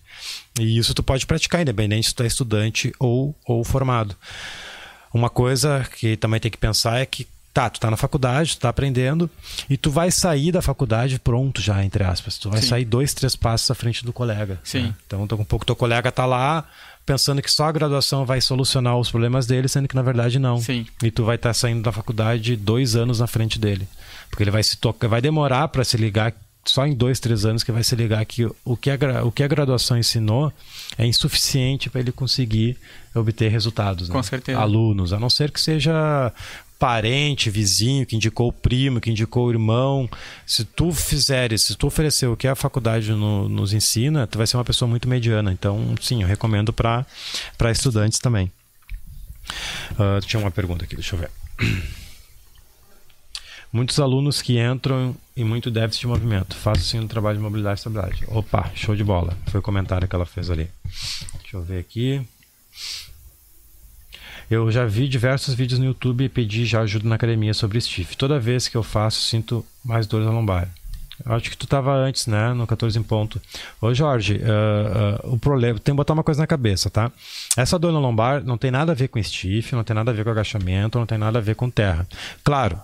E 0.60 0.78
isso 0.78 0.94
tu 0.94 1.02
pode 1.02 1.26
praticar, 1.26 1.62
independente 1.62 2.08
se 2.08 2.16
tu 2.16 2.24
é 2.24 2.28
estudante 2.28 2.94
ou, 3.00 3.36
ou 3.46 3.64
formado. 3.64 4.16
Uma 5.12 5.30
coisa 5.30 5.88
que 5.98 6.16
também 6.16 6.40
tem 6.40 6.52
que 6.52 6.58
pensar 6.58 7.00
é 7.00 7.06
que 7.06 7.28
tá, 7.58 7.72
tu 7.72 7.80
tá 7.80 7.90
na 7.90 7.98
faculdade, 7.98 8.56
tu 8.56 8.60
tá 8.60 8.70
aprendendo, 8.70 9.28
e 9.68 9.76
tu 9.76 9.90
vai 9.90 10.12
sair 10.12 10.52
da 10.52 10.62
faculdade 10.62 11.18
pronto 11.18 11.60
já, 11.60 11.84
entre 11.84 12.04
aspas. 12.04 12.38
Tu 12.38 12.52
vai 12.52 12.62
Sim. 12.62 12.68
sair 12.68 12.86
dois, 12.86 13.16
três 13.16 13.36
passos 13.36 13.72
à 13.72 13.74
frente 13.74 14.06
do 14.06 14.14
colega. 14.14 14.60
Sim. 14.64 14.84
Né? 14.84 14.96
Então, 15.08 15.24
um 15.24 15.44
pouco 15.44 15.66
teu 15.66 15.76
colega 15.76 16.12
tá 16.12 16.28
lá 16.28 16.70
pensando 17.04 17.42
que 17.42 17.50
só 17.50 17.66
a 17.66 17.72
graduação 17.72 18.26
vai 18.26 18.42
solucionar 18.42 18.96
os 18.98 19.10
problemas 19.10 19.48
dele, 19.48 19.68
sendo 19.68 19.88
que 19.88 19.96
na 19.96 20.04
verdade 20.04 20.38
não. 20.38 20.58
Sim. 20.58 20.86
E 21.02 21.10
tu 21.10 21.24
vai 21.24 21.36
estar 21.36 21.50
tá 21.50 21.54
saindo 21.54 21.82
da 21.82 21.92
faculdade 21.92 22.56
dois 22.56 22.96
anos 22.96 23.22
na 23.22 23.26
frente 23.28 23.58
dele. 23.58 23.88
Porque 24.30 24.44
ele 24.44 24.52
vai 24.52 24.62
se 24.62 24.78
tocar, 24.78 25.08
vai 25.08 25.22
demorar 25.22 25.68
para 25.70 25.84
se 25.84 25.98
ligar 25.98 26.36
só 26.64 26.86
em 26.86 26.94
dois, 26.94 27.20
três 27.20 27.46
anos 27.46 27.64
que 27.64 27.72
vai 27.72 27.84
se 27.84 27.96
ligar 27.96 28.24
que 28.26 28.46
o 28.66 28.78
que 28.78 28.92
a, 28.92 29.24
o 29.24 29.32
que 29.32 29.42
a 29.42 29.48
graduação 29.48 29.98
ensinou 29.98 30.52
é 30.98 31.06
insuficiente 31.06 31.90
para 31.90 32.02
ele 32.02 32.12
conseguir 32.12 32.78
obter 33.16 33.50
resultados. 33.50 34.10
Né? 34.10 34.14
Com 34.14 34.22
certeza. 34.22 34.60
Alunos, 34.60 35.14
a 35.14 35.20
não 35.20 35.30
ser 35.30 35.50
que 35.50 35.62
seja 35.62 36.32
parente, 36.80 37.50
vizinho, 37.50 38.06
que 38.06 38.16
indicou 38.16 38.50
o 38.50 38.54
primo, 38.54 39.02
que 39.02 39.10
indicou 39.10 39.48
o 39.48 39.52
irmão. 39.52 40.10
Se 40.46 40.64
tu 40.64 40.92
fizeres, 40.92 41.64
se 41.64 41.76
tu 41.76 41.88
oferecer 41.88 42.28
o 42.28 42.38
que 42.38 42.48
a 42.48 42.56
faculdade 42.56 43.12
no, 43.12 43.50
nos 43.50 43.74
ensina, 43.74 44.28
tu 44.28 44.38
vai 44.38 44.48
ser 44.48 44.58
uma 44.58 44.66
pessoa 44.66 44.88
muito 44.88 45.08
mediana. 45.08 45.52
Então, 45.52 45.96
sim, 46.02 46.22
eu 46.22 46.28
recomendo 46.28 46.72
para 46.72 47.06
estudantes 47.72 48.20
também. 48.20 48.52
Uh, 49.92 50.20
tinha 50.26 50.40
uma 50.40 50.52
pergunta 50.52 50.86
aqui, 50.86 50.96
deixa 50.96 51.16
eu 51.16 51.20
ver. 51.20 51.32
Muitos 53.72 54.00
alunos 54.00 54.42
que 54.42 54.60
entram 54.60 55.16
em 55.36 55.44
muito 55.44 55.70
déficit 55.70 56.02
de 56.02 56.08
movimento. 56.08 56.56
Faço 56.56 56.82
sim 56.82 57.00
um 57.00 57.08
trabalho 57.08 57.38
de 57.38 57.44
mobilidade 57.44 57.80
e 57.80 57.80
estabilidade. 57.80 58.24
Opa, 58.28 58.72
show 58.74 58.96
de 58.96 59.04
bola. 59.04 59.38
Foi 59.48 59.60
o 59.60 59.64
comentário 59.64 60.08
que 60.08 60.16
ela 60.16 60.26
fez 60.26 60.50
ali. 60.50 60.70
Deixa 61.42 61.58
eu 61.58 61.62
ver 61.62 61.80
aqui. 61.80 62.26
Eu 64.50 64.72
já 64.72 64.86
vi 64.86 65.08
diversos 65.08 65.54
vídeos 65.54 65.80
no 65.80 65.86
YouTube 65.86 66.24
e 66.24 66.30
pedi 66.30 66.66
já 66.66 66.82
ajuda 66.82 67.08
na 67.08 67.16
academia 67.16 67.54
sobre 67.54 67.82
stiff. 67.82 68.16
Toda 68.16 68.40
vez 68.40 68.68
que 68.68 68.78
eu 68.78 68.84
faço, 68.84 69.20
sinto 69.22 69.66
mais 69.84 70.08
dores 70.08 70.26
na 70.26 70.32
lombar. 70.32 70.70
Acho 71.26 71.50
que 71.50 71.58
tu 71.58 71.66
estava 71.66 71.94
antes, 71.94 72.28
né? 72.28 72.54
No 72.54 72.68
14 72.68 72.98
em 72.98 73.04
ponto. 73.04 73.42
Ô, 73.82 73.94
Jorge, 73.94 74.36
uh, 74.36 75.28
uh, 75.28 75.34
o 75.34 75.40
problema. 75.40 75.80
Tem 75.80 75.94
que 75.94 75.98
botar 75.98 76.14
uma 76.14 76.24
coisa 76.24 76.42
na 76.42 76.48
cabeça, 76.48 76.90
tá? 76.90 77.12
Essa 77.58 77.80
dor 77.80 77.92
na 77.92 78.00
lombar 78.00 78.44
não 78.44 78.58
tem 78.58 78.70
nada 78.70 78.92
a 78.92 78.96
ver 78.96 79.08
com 79.08 79.22
stiff, 79.22 79.76
não 79.76 79.84
tem 79.84 79.96
nada 79.96 80.12
a 80.12 80.14
ver 80.14 80.24
com 80.24 80.30
agachamento, 80.30 81.00
não 81.00 81.06
tem 81.06 81.18
nada 81.18 81.40
a 81.40 81.42
ver 81.42 81.56
com 81.56 81.70
terra. 81.70 82.08
Claro, 82.44 82.80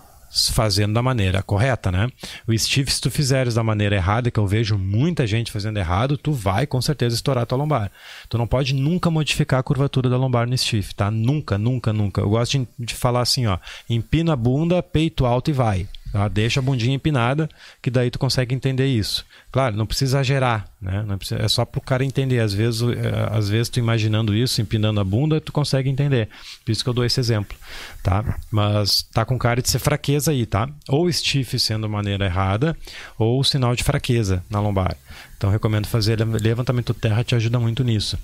fazendo 0.52 0.94
da 0.94 1.02
maneira 1.02 1.42
correta, 1.42 1.92
né? 1.92 2.08
O 2.46 2.58
stiff, 2.58 2.92
se 2.92 3.00
tu 3.00 3.10
fizeres 3.10 3.54
da 3.54 3.62
maneira 3.62 3.96
errada, 3.96 4.30
que 4.30 4.38
eu 4.38 4.46
vejo 4.46 4.76
muita 4.76 5.26
gente 5.26 5.52
fazendo 5.52 5.78
errado, 5.78 6.16
tu 6.16 6.32
vai 6.32 6.66
com 6.66 6.80
certeza 6.82 7.14
estourar 7.14 7.46
tua 7.46 7.58
lombar. 7.58 7.90
Tu 8.28 8.36
não 8.36 8.46
pode 8.46 8.74
nunca 8.74 9.10
modificar 9.10 9.60
a 9.60 9.62
curvatura 9.62 10.10
da 10.10 10.16
lombar 10.16 10.48
no 10.48 10.56
stiff, 10.56 10.94
tá? 10.94 11.10
Nunca, 11.10 11.56
nunca, 11.56 11.92
nunca. 11.92 12.20
Eu 12.20 12.30
gosto 12.30 12.58
de, 12.58 12.68
de 12.78 12.94
falar 12.94 13.20
assim, 13.20 13.46
ó, 13.46 13.58
empina 13.88 14.32
a 14.32 14.36
bunda, 14.36 14.82
peito 14.82 15.24
alto 15.24 15.50
e 15.50 15.52
vai. 15.54 15.88
Tá? 16.14 16.28
Deixa 16.28 16.60
a 16.60 16.62
bundinha 16.62 16.94
empinada, 16.94 17.48
que 17.82 17.90
daí 17.90 18.08
tu 18.08 18.20
consegue 18.20 18.54
entender 18.54 18.86
isso. 18.86 19.26
Claro, 19.50 19.74
não 19.74 19.84
precisa 19.84 20.18
exagerar, 20.18 20.64
né? 20.80 21.04
Precisa, 21.18 21.42
é 21.42 21.48
só 21.48 21.64
para 21.64 21.80
o 21.80 21.82
cara 21.82 22.04
entender. 22.04 22.38
Às 22.38 22.54
vezes, 22.54 22.82
é, 22.82 23.36
às 23.36 23.48
vezes 23.48 23.68
tu 23.68 23.80
imaginando 23.80 24.32
isso, 24.32 24.62
empinando 24.62 25.00
a 25.00 25.04
bunda, 25.04 25.40
tu 25.40 25.50
consegue 25.50 25.90
entender. 25.90 26.28
Por 26.64 26.70
isso 26.70 26.84
que 26.84 26.88
eu 26.88 26.94
dou 26.94 27.04
esse 27.04 27.18
exemplo, 27.18 27.58
tá? 28.00 28.38
Mas 28.48 29.02
tá 29.12 29.24
com 29.24 29.36
cara 29.36 29.60
de 29.60 29.68
ser 29.68 29.80
fraqueza 29.80 30.30
aí, 30.30 30.46
tá? 30.46 30.68
Ou 30.88 31.12
stiff 31.12 31.58
sendo 31.58 31.88
maneira 31.88 32.26
errada, 32.26 32.76
ou 33.18 33.42
sinal 33.42 33.74
de 33.74 33.82
fraqueza 33.82 34.40
na 34.48 34.60
lombar. 34.60 34.96
Então 35.36 35.50
recomendo 35.50 35.88
fazer 35.88 36.24
levantamento 36.24 36.94
terra, 36.94 37.24
te 37.24 37.34
ajuda 37.34 37.58
muito 37.58 37.82
nisso. 37.82 38.16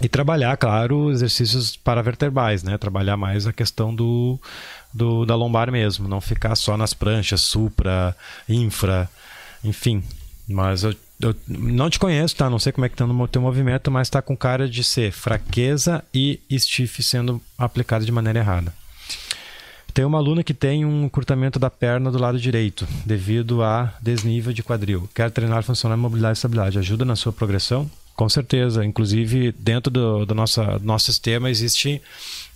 E 0.00 0.08
trabalhar, 0.08 0.56
claro, 0.56 1.10
exercícios 1.10 1.76
paravertebrais, 1.76 2.62
né? 2.62 2.76
Trabalhar 2.78 3.16
mais 3.16 3.46
a 3.46 3.52
questão 3.52 3.94
do 3.94 4.40
do, 4.92 5.24
da 5.24 5.34
lombar 5.34 5.70
mesmo, 5.72 6.08
não 6.08 6.20
ficar 6.20 6.54
só 6.54 6.76
nas 6.76 6.92
pranchas, 6.92 7.40
supra, 7.40 8.14
infra, 8.48 9.08
enfim. 9.64 10.02
Mas 10.46 10.82
eu, 10.82 10.94
eu 11.20 11.34
não 11.48 11.88
te 11.88 11.98
conheço, 11.98 12.36
tá? 12.36 12.50
Não 12.50 12.58
sei 12.58 12.72
como 12.72 12.84
é 12.84 12.88
que 12.88 12.96
tá 12.96 13.06
no 13.06 13.28
teu 13.28 13.40
movimento, 13.40 13.90
mas 13.90 14.10
tá 14.10 14.20
com 14.20 14.36
cara 14.36 14.68
de 14.68 14.84
ser 14.84 15.12
fraqueza 15.12 16.04
e 16.12 16.40
stiff 16.52 17.02
sendo 17.02 17.40
aplicado 17.56 18.04
de 18.04 18.12
maneira 18.12 18.40
errada. 18.40 18.72
Tem 19.94 20.04
uma 20.06 20.18
aluna 20.18 20.42
que 20.42 20.54
tem 20.54 20.86
um 20.86 21.04
encurtamento 21.04 21.58
da 21.58 21.68
perna 21.68 22.10
do 22.10 22.18
lado 22.18 22.38
direito, 22.38 22.88
devido 23.04 23.62
a 23.62 23.92
desnível 24.00 24.52
de 24.52 24.62
quadril. 24.62 25.08
Quer 25.14 25.30
treinar 25.30 25.62
funcionar 25.62 25.98
mobilidade 25.98 26.32
e 26.32 26.38
estabilidade. 26.38 26.78
Ajuda 26.78 27.04
na 27.04 27.14
sua 27.14 27.32
progressão? 27.32 27.90
Com 28.14 28.28
certeza. 28.28 28.84
Inclusive, 28.84 29.52
dentro 29.52 29.90
do, 29.90 30.26
do, 30.26 30.34
nossa, 30.34 30.78
do 30.78 30.84
nosso 30.84 31.06
sistema 31.06 31.50
existe 31.50 32.00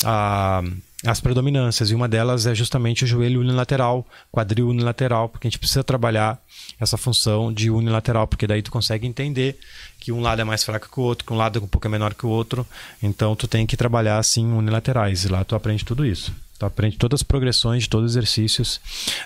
a 0.05 0.63
as 1.05 1.21
predominâncias, 1.21 1.91
e 1.91 1.95
uma 1.95 2.09
delas 2.09 2.47
é 2.47 2.55
justamente 2.55 3.05
o 3.05 3.07
joelho 3.07 3.41
unilateral, 3.41 4.05
quadril 4.33 4.69
unilateral, 4.69 5.29
porque 5.29 5.47
a 5.47 5.51
gente 5.51 5.59
precisa 5.59 5.85
trabalhar 5.85 6.41
essa 6.81 6.97
função 6.97 7.53
de 7.53 7.71
unilateral, 7.71 8.27
porque 8.27 8.47
daí 8.47 8.63
tu 8.63 8.71
consegue 8.71 9.07
entender 9.07 9.59
que 10.01 10.11
um 10.11 10.21
lado 10.21 10.41
é 10.41 10.45
mais 10.45 10.65
fraco 10.65 10.89
que 10.91 10.99
o 10.99 11.03
outro, 11.03 11.27
que 11.27 11.33
um 11.33 11.37
lado 11.37 11.59
é 11.59 11.63
um 11.63 11.67
pouco 11.67 11.89
menor 11.89 12.15
que 12.15 12.27
o 12.27 12.29
outro, 12.29 12.67
então 13.03 13.37
tu 13.37 13.47
tem 13.47 13.67
que 13.67 13.77
trabalhar 13.77 14.19
assim 14.19 14.47
unilaterais, 14.47 15.25
e 15.25 15.29
lá 15.29 15.45
tu 15.45 15.55
aprende 15.55 15.85
tudo 15.85 16.05
isso. 16.05 16.33
Tu 16.59 16.65
aprende 16.65 16.97
todas 16.97 17.21
as 17.21 17.23
progressões 17.23 17.83
de 17.83 17.89
todos 17.91 18.11
os 18.11 18.17
exercícios. 18.17 18.81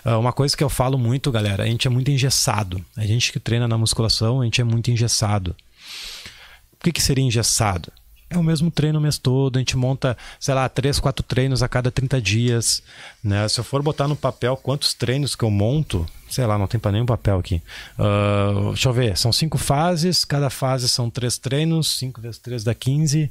Uh, 0.04 0.18
uma 0.18 0.32
coisa 0.32 0.56
que 0.56 0.64
eu 0.64 0.68
falo 0.68 0.98
muito, 0.98 1.30
galera, 1.30 1.62
a 1.62 1.66
gente 1.66 1.86
é 1.86 1.90
muito 1.90 2.10
engessado. 2.10 2.84
A 2.96 3.06
gente 3.06 3.30
que 3.30 3.38
treina 3.38 3.68
na 3.68 3.78
musculação, 3.78 4.40
a 4.40 4.44
gente 4.44 4.60
é 4.60 4.64
muito 4.64 4.90
engessado. 4.90 5.54
O 6.80 6.84
que, 6.84 6.92
que 6.92 7.02
seria 7.02 7.24
engessado? 7.24 7.92
é 8.30 8.38
o 8.38 8.44
mesmo 8.44 8.70
treino 8.70 9.00
o 9.00 9.02
mês 9.02 9.18
todo, 9.18 9.56
a 9.56 9.58
gente 9.58 9.76
monta, 9.76 10.16
sei 10.38 10.54
lá, 10.54 10.68
três, 10.68 11.00
quatro 11.00 11.24
treinos 11.24 11.64
a 11.64 11.68
cada 11.68 11.90
30 11.90 12.22
dias. 12.22 12.80
Né? 13.22 13.46
Se 13.48 13.58
eu 13.58 13.64
for 13.64 13.82
botar 13.82 14.06
no 14.06 14.14
papel 14.14 14.56
quantos 14.56 14.94
treinos 14.94 15.34
que 15.34 15.42
eu 15.42 15.50
monto, 15.50 16.06
sei 16.30 16.46
lá, 16.46 16.56
não 16.56 16.68
tem 16.68 16.78
para 16.78 16.92
nenhum 16.92 17.06
papel 17.06 17.40
aqui. 17.40 17.60
Uh, 17.98 18.68
deixa 18.68 18.88
eu 18.88 18.92
ver, 18.92 19.18
são 19.18 19.32
cinco 19.32 19.58
fases, 19.58 20.24
cada 20.24 20.48
fase 20.48 20.88
são 20.88 21.10
três 21.10 21.36
treinos, 21.38 21.98
5 21.98 22.20
vezes 22.20 22.38
3 22.38 22.62
dá 22.62 22.72
15, 22.72 23.28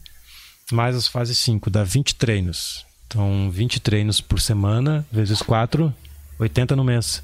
mais 0.69 0.97
as 0.97 1.07
fases 1.07 1.39
5, 1.39 1.69
dá 1.69 1.83
20 1.83 2.15
treinos. 2.15 2.85
Então, 3.07 3.49
20 3.49 3.79
treinos 3.79 4.19
por 4.19 4.41
semana, 4.41 5.05
vezes 5.09 5.41
4, 5.41 5.93
80 6.37 6.75
no 6.75 6.83
mês. 6.83 7.23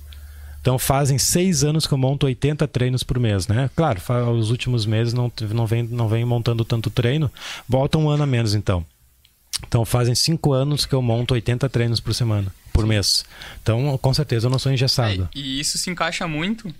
Então 0.65 0.79
fazem 0.79 1.19
seis 1.19 1.63
anos 1.63 1.85
que 1.85 1.93
eu 1.93 1.97
monto 1.99 2.25
80 2.25 2.67
treinos 2.69 3.03
por 3.03 3.19
mês, 3.19 3.47
né? 3.47 3.69
Claro, 3.75 4.01
os 4.35 4.49
últimos 4.49 4.83
meses 4.87 5.13
não, 5.13 5.31
não, 5.53 5.67
vem, 5.67 5.83
não 5.83 6.07
vem 6.07 6.25
montando 6.25 6.65
tanto 6.65 6.89
treino, 6.89 7.31
volta 7.69 7.99
um 7.99 8.09
ano 8.09 8.23
a 8.23 8.25
menos 8.25 8.55
então. 8.55 8.83
Então 9.67 9.85
fazem 9.85 10.15
cinco 10.15 10.53
anos 10.53 10.83
que 10.87 10.95
eu 10.95 11.03
monto 11.03 11.35
80 11.35 11.69
treinos 11.69 11.99
por 11.99 12.15
semana, 12.15 12.51
por 12.73 12.87
mês. 12.87 13.23
Então, 13.61 13.95
com 13.99 14.11
certeza 14.11 14.47
eu 14.47 14.49
não 14.49 14.57
sou 14.57 14.71
engessado. 14.71 15.29
É, 15.35 15.37
e 15.37 15.59
isso 15.59 15.77
se 15.77 15.91
encaixa 15.91 16.27
muito 16.27 16.73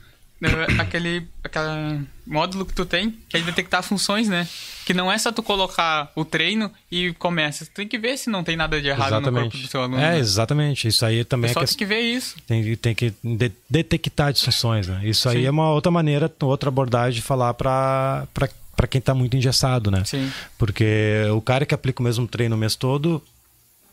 aquele, 0.79 1.27
aquele 1.43 2.05
módulo 2.25 2.65
que 2.65 2.73
tu 2.73 2.85
tem, 2.85 3.17
que 3.29 3.37
é 3.37 3.41
detectar 3.41 3.81
funções, 3.81 4.27
né? 4.27 4.47
Que 4.85 4.93
não 4.93 5.11
é 5.11 5.17
só 5.17 5.31
tu 5.31 5.41
colocar 5.41 6.11
o 6.15 6.25
treino 6.25 6.71
e 6.91 7.13
começa. 7.13 7.65
Tu 7.65 7.71
tem 7.71 7.87
que 7.87 7.97
ver 7.97 8.17
se 8.17 8.29
não 8.29 8.43
tem 8.43 8.55
nada 8.55 8.81
de 8.81 8.87
errado 8.87 9.07
exatamente. 9.07 9.33
no 9.33 9.51
corpo 9.51 9.57
do 9.57 9.67
seu 9.67 9.81
aluno. 9.81 9.97
É, 9.97 10.11
né? 10.11 10.19
exatamente. 10.19 10.87
Isso 10.87 11.05
aí 11.05 11.23
também 11.23 11.51
só 11.53 11.61
é 11.61 11.63
que... 11.63 11.69
tem 11.69 11.77
que 11.77 11.85
ver 11.85 12.01
isso. 12.01 12.35
Tem, 12.45 12.75
tem 12.75 12.95
que 12.95 13.13
de 13.23 13.51
detectar 13.69 14.33
disfunções, 14.33 14.87
né? 14.87 15.01
Isso 15.03 15.29
Sim. 15.29 15.37
aí 15.37 15.45
é 15.45 15.51
uma 15.51 15.71
outra 15.71 15.91
maneira, 15.91 16.31
outra 16.41 16.69
abordagem 16.69 17.15
de 17.15 17.21
falar 17.21 17.53
para 17.53 18.27
para 18.75 18.87
quem 18.87 18.99
está 18.99 19.13
muito 19.13 19.37
engessado, 19.37 19.89
né? 19.89 20.03
Sim. 20.03 20.29
Porque 20.57 21.23
o 21.33 21.39
cara 21.39 21.65
que 21.65 21.73
aplica 21.73 22.01
o 22.01 22.03
mesmo 22.03 22.27
treino 22.27 22.57
o 22.57 22.59
mês 22.59 22.75
todo, 22.75 23.23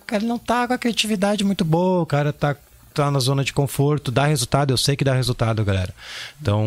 o 0.00 0.04
cara 0.04 0.24
não 0.24 0.38
tá 0.38 0.66
com 0.66 0.74
a 0.74 0.78
criatividade 0.78 1.44
muito 1.44 1.64
boa, 1.64 2.02
o 2.02 2.06
cara 2.06 2.32
tá 2.32 2.56
tá 2.92 3.10
na 3.10 3.18
zona 3.18 3.44
de 3.44 3.52
conforto, 3.52 4.10
dá 4.10 4.26
resultado, 4.26 4.72
eu 4.72 4.76
sei 4.76 4.96
que 4.96 5.04
dá 5.04 5.14
resultado, 5.14 5.64
galera. 5.64 5.94
Então, 6.40 6.64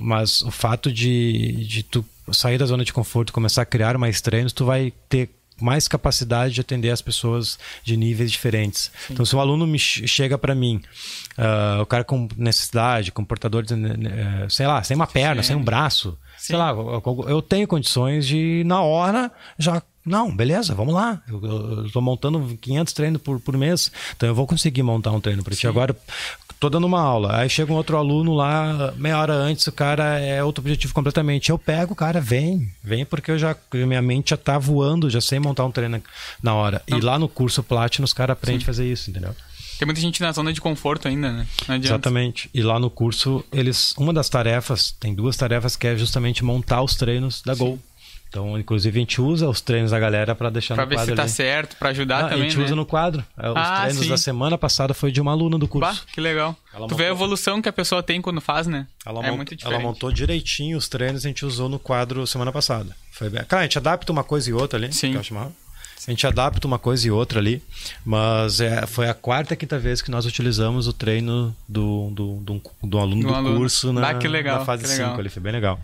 mas 0.00 0.42
o 0.42 0.50
fato 0.50 0.92
de, 0.92 1.64
de 1.66 1.82
tu 1.82 2.04
sair 2.32 2.58
da 2.58 2.66
zona 2.66 2.84
de 2.84 2.92
conforto 2.92 3.30
e 3.30 3.32
começar 3.32 3.62
a 3.62 3.66
criar 3.66 3.98
mais 3.98 4.20
treinos, 4.20 4.52
tu 4.52 4.64
vai 4.64 4.92
ter 5.08 5.30
mais 5.60 5.86
capacidade 5.86 6.54
de 6.54 6.60
atender 6.60 6.90
as 6.90 7.02
pessoas 7.02 7.58
de 7.84 7.96
níveis 7.96 8.32
diferentes. 8.32 8.90
Sim. 9.06 9.12
Então, 9.12 9.24
se 9.24 9.36
um 9.36 9.40
aluno 9.40 9.66
me 9.66 9.78
chega 9.78 10.38
para 10.38 10.54
mim, 10.54 10.80
uh, 11.38 11.82
o 11.82 11.86
cara 11.86 12.02
com 12.02 12.26
necessidade, 12.36 13.12
com 13.12 13.24
portador 13.24 13.62
de, 13.62 13.74
uh, 13.74 14.48
sei 14.48 14.66
lá, 14.66 14.82
sem 14.82 14.96
uma 14.96 15.06
perna, 15.06 15.42
Sim. 15.42 15.48
sem 15.48 15.56
um 15.56 15.62
braço, 15.62 16.18
Sim. 16.38 16.46
sei 16.46 16.56
lá, 16.56 16.70
eu, 16.70 17.24
eu 17.28 17.42
tenho 17.42 17.68
condições 17.68 18.26
de, 18.26 18.62
na 18.64 18.80
hora, 18.80 19.30
já 19.58 19.82
não, 20.04 20.34
beleza, 20.34 20.74
vamos 20.74 20.94
lá. 20.94 21.20
Eu 21.28 21.86
estou 21.86 22.00
montando 22.00 22.56
500 22.60 22.92
treinos 22.92 23.22
por, 23.22 23.38
por 23.40 23.56
mês, 23.56 23.90
então 24.16 24.28
eu 24.28 24.34
vou 24.34 24.46
conseguir 24.46 24.82
montar 24.82 25.12
um 25.12 25.20
treino 25.20 25.42
para 25.44 25.54
ti. 25.54 25.66
Agora, 25.66 25.96
tô 26.58 26.68
dando 26.68 26.86
uma 26.86 27.00
aula, 27.00 27.36
aí 27.36 27.48
chega 27.48 27.72
um 27.72 27.76
outro 27.76 27.96
aluno 27.96 28.34
lá, 28.34 28.92
meia 28.96 29.18
hora 29.18 29.34
antes, 29.34 29.66
o 29.66 29.72
cara 29.72 30.18
é 30.18 30.42
outro 30.42 30.62
objetivo 30.62 30.92
completamente. 30.94 31.50
Eu 31.50 31.58
pego, 31.58 31.92
o 31.92 31.96
cara 31.96 32.20
vem, 32.20 32.70
vem 32.82 33.04
porque 33.04 33.30
eu 33.30 33.38
já, 33.38 33.56
minha 33.72 34.02
mente 34.02 34.30
já 34.30 34.36
tá 34.36 34.58
voando, 34.58 35.10
já 35.10 35.20
sei 35.20 35.38
montar 35.38 35.64
um 35.64 35.70
treino 35.70 36.02
na 36.42 36.54
hora. 36.54 36.82
Não. 36.88 36.98
E 36.98 37.00
lá 37.00 37.18
no 37.18 37.28
curso 37.28 37.62
Platinum, 37.62 38.04
os 38.04 38.12
caras 38.12 38.34
aprendem 38.34 38.62
a 38.62 38.66
fazer 38.66 38.90
isso, 38.90 39.10
entendeu? 39.10 39.34
Tem 39.80 39.86
muita 39.86 40.00
gente 40.02 40.20
na 40.20 40.30
zona 40.30 40.52
de 40.52 40.60
conforto 40.60 41.08
ainda, 41.08 41.32
né? 41.32 41.46
Exatamente. 41.82 42.50
E 42.52 42.62
lá 42.62 42.78
no 42.78 42.90
curso, 42.90 43.42
eles. 43.50 43.94
Uma 43.96 44.12
das 44.12 44.28
tarefas, 44.28 44.92
tem 44.92 45.14
duas 45.14 45.38
tarefas 45.38 45.74
que 45.74 45.86
é 45.86 45.96
justamente 45.96 46.44
montar 46.44 46.82
os 46.82 46.94
treinos 46.96 47.40
da 47.40 47.54
Sim. 47.54 47.64
Gol. 47.64 47.78
Então, 48.30 48.56
inclusive, 48.56 48.96
a 48.96 49.00
gente 49.00 49.20
usa 49.20 49.48
os 49.48 49.60
treinos 49.60 49.90
da 49.90 49.98
galera 49.98 50.36
para 50.36 50.50
deixar 50.50 50.76
pra 50.76 50.84
no 50.84 50.90
quadro. 50.92 51.14
Pra 51.14 51.24
ver 51.24 51.28
se 51.28 51.34
tá 51.36 51.42
certo, 51.42 51.76
para 51.76 51.88
ajudar 51.88 52.18
ah, 52.18 52.28
também. 52.28 52.42
A 52.42 52.42
gente 52.44 52.58
né? 52.58 52.64
usa 52.64 52.76
no 52.76 52.86
quadro. 52.86 53.24
É, 53.36 53.50
os 53.50 53.56
ah, 53.56 53.80
treinos 53.82 54.04
sim. 54.04 54.08
da 54.08 54.16
semana 54.16 54.56
passada 54.56 54.94
foi 54.94 55.10
de 55.10 55.20
uma 55.20 55.32
aluna 55.32 55.58
do 55.58 55.66
curso. 55.66 55.92
Bah, 55.92 56.00
que 56.12 56.20
legal. 56.20 56.56
Ela 56.72 56.78
tu 56.78 56.82
montou... 56.82 56.98
vê 56.98 57.06
a 57.06 57.08
evolução 57.08 57.60
que 57.60 57.68
a 57.68 57.72
pessoa 57.72 58.04
tem 58.04 58.22
quando 58.22 58.40
faz, 58.40 58.68
né? 58.68 58.86
Ela 59.04 59.26
é 59.26 59.32
muito 59.32 59.56
diferente. 59.56 59.74
Ela 59.74 59.82
montou 59.82 60.12
direitinho 60.12 60.78
os 60.78 60.88
treinos 60.88 61.24
a 61.24 61.28
gente 61.28 61.44
usou 61.44 61.68
no 61.68 61.80
quadro 61.80 62.24
semana 62.24 62.52
passada. 62.52 62.94
Foi 63.10 63.28
bem. 63.28 63.42
Claro, 63.48 63.62
a 63.62 63.66
gente 63.66 63.78
adapta 63.78 64.12
uma 64.12 64.22
coisa 64.22 64.48
e 64.48 64.52
outra 64.52 64.78
ali. 64.78 64.92
Sim. 64.92 65.10
Que 65.20 65.32
eu 65.32 65.52
A 66.06 66.10
gente 66.10 66.24
adapta 66.24 66.64
uma 66.68 66.78
coisa 66.78 67.08
e 67.08 67.10
outra 67.10 67.40
ali, 67.40 67.60
mas 68.04 68.60
é, 68.60 68.86
foi 68.86 69.08
a 69.08 69.14
quarta, 69.14 69.56
quinta 69.56 69.76
vez 69.76 70.00
que 70.00 70.10
nós 70.10 70.24
utilizamos 70.24 70.86
o 70.86 70.92
treino 70.92 71.54
do, 71.68 72.10
do, 72.10 72.34
do, 72.36 72.62
do 72.84 72.98
aluno 72.98 73.22
do, 73.22 73.28
do 73.28 73.34
aluno. 73.34 73.56
curso 73.58 73.92
na, 73.92 74.10
ah, 74.10 74.14
que 74.14 74.28
legal, 74.28 74.60
na 74.60 74.64
fase 74.64 74.86
5 74.86 75.18
ali, 75.18 75.28
foi 75.28 75.42
bem 75.42 75.52
legal. 75.52 75.80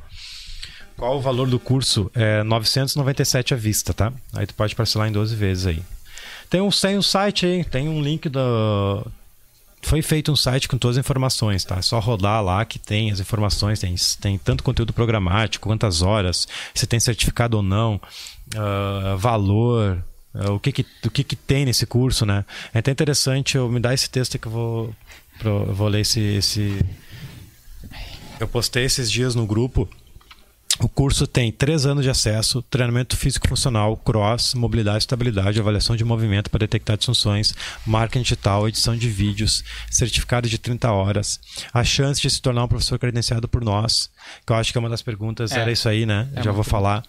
Qual 0.96 1.18
o 1.18 1.20
valor 1.20 1.48
do 1.48 1.58
curso? 1.58 2.10
É 2.14 2.42
997 2.42 3.52
à 3.52 3.56
vista, 3.56 3.92
tá? 3.92 4.12
Aí 4.32 4.46
tu 4.46 4.54
pode 4.54 4.74
parcelar 4.74 5.08
em 5.08 5.12
12 5.12 5.36
vezes 5.36 5.66
aí. 5.66 5.82
Tem 6.48 6.60
um, 6.60 6.70
tem 6.70 6.96
um 6.96 7.02
site 7.02 7.44
aí, 7.44 7.64
tem 7.64 7.88
um 7.88 8.00
link 8.00 8.28
do. 8.28 9.06
Foi 9.82 10.00
feito 10.00 10.32
um 10.32 10.36
site 10.36 10.66
com 10.66 10.78
todas 10.78 10.96
as 10.96 11.00
informações, 11.04 11.64
tá? 11.64 11.76
É 11.76 11.82
só 11.82 12.00
rodar 12.00 12.42
lá 12.42 12.64
que 12.64 12.78
tem 12.78 13.10
as 13.10 13.20
informações, 13.20 13.78
tem, 13.78 13.94
tem 14.20 14.38
tanto 14.38 14.64
conteúdo 14.64 14.92
programático, 14.92 15.68
quantas 15.68 16.02
horas, 16.02 16.48
se 16.74 16.86
tem 16.86 16.98
certificado 16.98 17.58
ou 17.58 17.62
não, 17.62 18.00
uh, 18.54 19.16
valor, 19.16 20.02
uh, 20.34 20.52
o, 20.52 20.58
que, 20.58 20.72
que, 20.72 20.86
o 21.04 21.10
que, 21.10 21.22
que 21.22 21.36
tem 21.36 21.66
nesse 21.66 21.86
curso, 21.86 22.24
né? 22.24 22.44
É 22.72 22.78
até 22.78 22.90
interessante 22.90 23.56
eu 23.56 23.68
me 23.68 23.78
dar 23.78 23.94
esse 23.94 24.08
texto 24.08 24.38
que 24.38 24.48
eu 24.48 24.52
vou, 24.52 24.94
eu 25.44 25.74
vou 25.74 25.88
ler 25.88 26.00
esse, 26.00 26.20
esse. 26.20 26.84
Eu 28.40 28.48
postei 28.48 28.84
esses 28.84 29.10
dias 29.10 29.34
no 29.34 29.46
grupo 29.46 29.88
o 30.80 30.88
curso 30.88 31.26
tem 31.26 31.50
três 31.50 31.86
anos 31.86 32.04
de 32.04 32.10
acesso, 32.10 32.62
treinamento 32.62 33.16
físico-funcional, 33.16 33.96
cross, 33.96 34.54
mobilidade, 34.54 34.98
estabilidade, 34.98 35.58
avaliação 35.58 35.96
de 35.96 36.04
movimento 36.04 36.50
para 36.50 36.60
detectar 36.60 36.96
disfunções, 36.96 37.54
marketing 37.86 38.22
digital, 38.22 38.68
edição 38.68 38.96
de 38.96 39.08
vídeos, 39.08 39.64
certificado 39.90 40.48
de 40.48 40.58
30 40.58 40.90
horas, 40.90 41.40
a 41.72 41.82
chance 41.82 42.20
de 42.20 42.28
se 42.28 42.40
tornar 42.40 42.64
um 42.64 42.68
professor 42.68 42.98
credenciado 42.98 43.48
por 43.48 43.64
nós, 43.64 44.10
que 44.46 44.52
eu 44.52 44.56
acho 44.56 44.72
que 44.72 44.78
é 44.78 44.80
uma 44.80 44.90
das 44.90 45.02
perguntas, 45.02 45.52
é. 45.52 45.60
era 45.60 45.72
isso 45.72 45.88
aí, 45.88 46.04
né? 46.04 46.28
É 46.34 46.42
Já 46.42 46.52
vou 46.52 46.64
falar. 46.64 47.02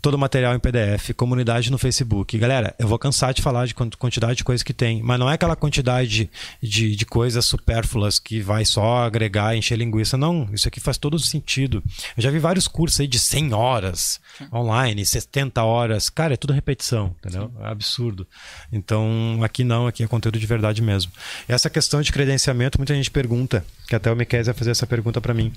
Todo 0.00 0.14
o 0.14 0.18
material 0.18 0.54
em 0.54 0.58
PDF, 0.58 1.10
comunidade 1.16 1.70
no 1.70 1.78
Facebook. 1.78 2.38
Galera, 2.38 2.74
eu 2.78 2.88
vou 2.88 2.98
cansar 2.98 3.34
de 3.34 3.42
falar 3.42 3.66
de 3.66 3.74
quantidade 3.74 4.36
de 4.36 4.44
coisas 4.44 4.62
que 4.62 4.72
tem, 4.72 5.02
mas 5.02 5.18
não 5.18 5.30
é 5.30 5.34
aquela 5.34 5.56
quantidade 5.56 6.30
de, 6.62 6.96
de 6.96 7.06
coisas 7.06 7.44
supérfluas 7.44 8.18
que 8.18 8.40
vai 8.40 8.64
só 8.64 9.04
agregar, 9.04 9.56
encher 9.56 9.76
linguiça. 9.76 10.16
Não, 10.16 10.48
isso 10.52 10.68
aqui 10.68 10.80
faz 10.80 10.98
todo 10.98 11.18
sentido. 11.18 11.82
Eu 12.16 12.22
já 12.22 12.30
vi 12.30 12.38
vários 12.38 12.68
cursos 12.68 13.00
aí 13.00 13.06
de 13.06 13.18
100 13.18 13.52
horas 13.52 14.20
online, 14.52 15.04
70 15.04 15.62
horas. 15.62 16.08
Cara, 16.10 16.34
é 16.34 16.36
tudo 16.36 16.52
repetição, 16.52 17.14
entendeu? 17.18 17.52
É 17.60 17.68
absurdo. 17.68 18.26
Então, 18.72 19.40
aqui 19.42 19.64
não, 19.64 19.86
aqui 19.86 20.02
é 20.02 20.06
conteúdo 20.06 20.38
de 20.38 20.46
verdade 20.46 20.82
mesmo. 20.82 21.12
Essa 21.46 21.68
questão 21.68 22.00
de 22.02 22.12
credenciamento, 22.12 22.78
muita 22.78 22.94
gente 22.94 23.10
pergunta, 23.10 23.64
que 23.86 23.94
até 23.94 24.10
o 24.10 24.16
Miquel 24.16 24.44
vai 24.44 24.54
fazer 24.54 24.70
essa 24.70 24.86
pergunta 24.86 25.20
para 25.20 25.34
mim. 25.34 25.52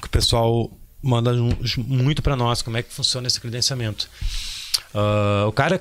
Que 0.00 0.06
o 0.06 0.10
pessoal 0.10 0.70
manda 1.06 1.32
muito 1.78 2.22
para 2.22 2.36
nós 2.36 2.62
como 2.62 2.76
é 2.76 2.82
que 2.82 2.92
funciona 2.92 3.26
esse 3.26 3.40
credenciamento. 3.40 4.08
Uh, 4.94 5.46
o 5.46 5.52
cara, 5.52 5.80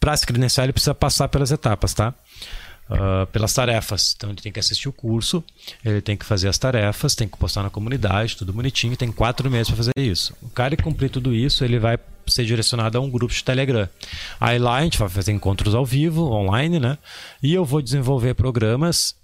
para 0.00 0.16
se 0.16 0.26
credenciar, 0.26 0.64
ele 0.64 0.72
precisa 0.72 0.94
passar 0.94 1.28
pelas 1.28 1.50
etapas, 1.50 1.92
tá? 1.92 2.14
Uh, 2.88 3.26
pelas 3.26 3.52
tarefas. 3.52 4.14
Então 4.16 4.30
ele 4.30 4.40
tem 4.40 4.50
que 4.50 4.58
assistir 4.58 4.88
o 4.88 4.92
curso, 4.92 5.44
ele 5.84 6.00
tem 6.00 6.16
que 6.16 6.24
fazer 6.24 6.48
as 6.48 6.56
tarefas, 6.56 7.14
tem 7.14 7.28
que 7.28 7.36
postar 7.36 7.62
na 7.62 7.70
comunidade, 7.70 8.36
tudo 8.36 8.52
bonitinho, 8.52 8.96
tem 8.96 9.12
quatro 9.12 9.50
meses 9.50 9.68
para 9.68 9.76
fazer 9.76 9.92
isso. 9.98 10.34
O 10.40 10.48
cara 10.48 10.74
que 10.74 10.82
cumprir 10.82 11.10
tudo 11.10 11.34
isso, 11.34 11.64
ele 11.64 11.78
vai 11.78 11.98
ser 12.26 12.44
direcionado 12.44 12.96
a 12.96 13.00
um 13.00 13.10
grupo 13.10 13.32
de 13.32 13.44
Telegram. 13.44 13.88
Aí 14.40 14.58
lá 14.58 14.76
a 14.76 14.82
gente 14.82 14.98
vai 14.98 15.08
fazer 15.08 15.32
encontros 15.32 15.74
ao 15.74 15.84
vivo, 15.84 16.30
online, 16.30 16.78
né? 16.78 16.96
E 17.42 17.52
eu 17.52 17.64
vou 17.64 17.82
desenvolver 17.82 18.34
programas 18.34 19.14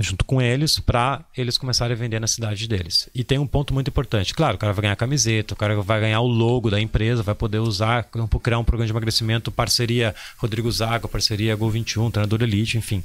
junto 0.00 0.24
com 0.24 0.42
eles 0.42 0.80
para 0.80 1.24
eles 1.36 1.56
começarem 1.56 1.94
a 1.94 1.98
vender 1.98 2.20
na 2.20 2.26
cidade 2.26 2.66
deles. 2.66 3.08
E 3.14 3.22
tem 3.22 3.38
um 3.38 3.46
ponto 3.46 3.72
muito 3.72 3.88
importante. 3.88 4.34
Claro, 4.34 4.56
o 4.56 4.58
cara 4.58 4.72
vai 4.72 4.82
ganhar 4.82 4.96
camiseta, 4.96 5.54
o 5.54 5.56
cara 5.56 5.80
vai 5.80 6.00
ganhar 6.00 6.20
o 6.20 6.26
logo 6.26 6.70
da 6.70 6.80
empresa, 6.80 7.22
vai 7.22 7.34
poder 7.34 7.58
usar, 7.58 8.04
criar 8.42 8.58
um 8.58 8.64
programa 8.64 8.86
de 8.86 8.92
emagrecimento, 8.92 9.52
parceria 9.52 10.14
Rodrigo 10.36 10.70
Zaga, 10.70 11.06
parceria 11.06 11.54
Gol 11.54 11.70
21, 11.70 12.10
treinador 12.10 12.42
elite, 12.42 12.76
enfim. 12.76 13.04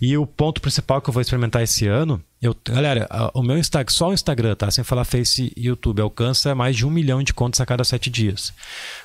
E 0.00 0.16
o 0.16 0.26
ponto 0.26 0.60
principal 0.60 1.00
que 1.00 1.08
eu 1.08 1.14
vou 1.14 1.20
experimentar 1.20 1.62
esse 1.62 1.86
ano, 1.86 2.20
eu, 2.42 2.56
galera, 2.64 3.08
o 3.34 3.42
meu 3.42 3.58
Instagram, 3.58 3.92
só 3.92 4.10
o 4.10 4.14
Instagram, 4.14 4.54
tá? 4.54 4.70
Sem 4.70 4.82
falar 4.82 5.04
Face 5.04 5.52
e 5.56 5.66
YouTube, 5.66 6.00
alcança 6.00 6.54
mais 6.54 6.76
de 6.76 6.86
um 6.86 6.90
milhão 6.90 7.22
de 7.22 7.32
contas 7.32 7.60
a 7.60 7.66
cada 7.66 7.84
sete 7.84 8.10
dias. 8.10 8.52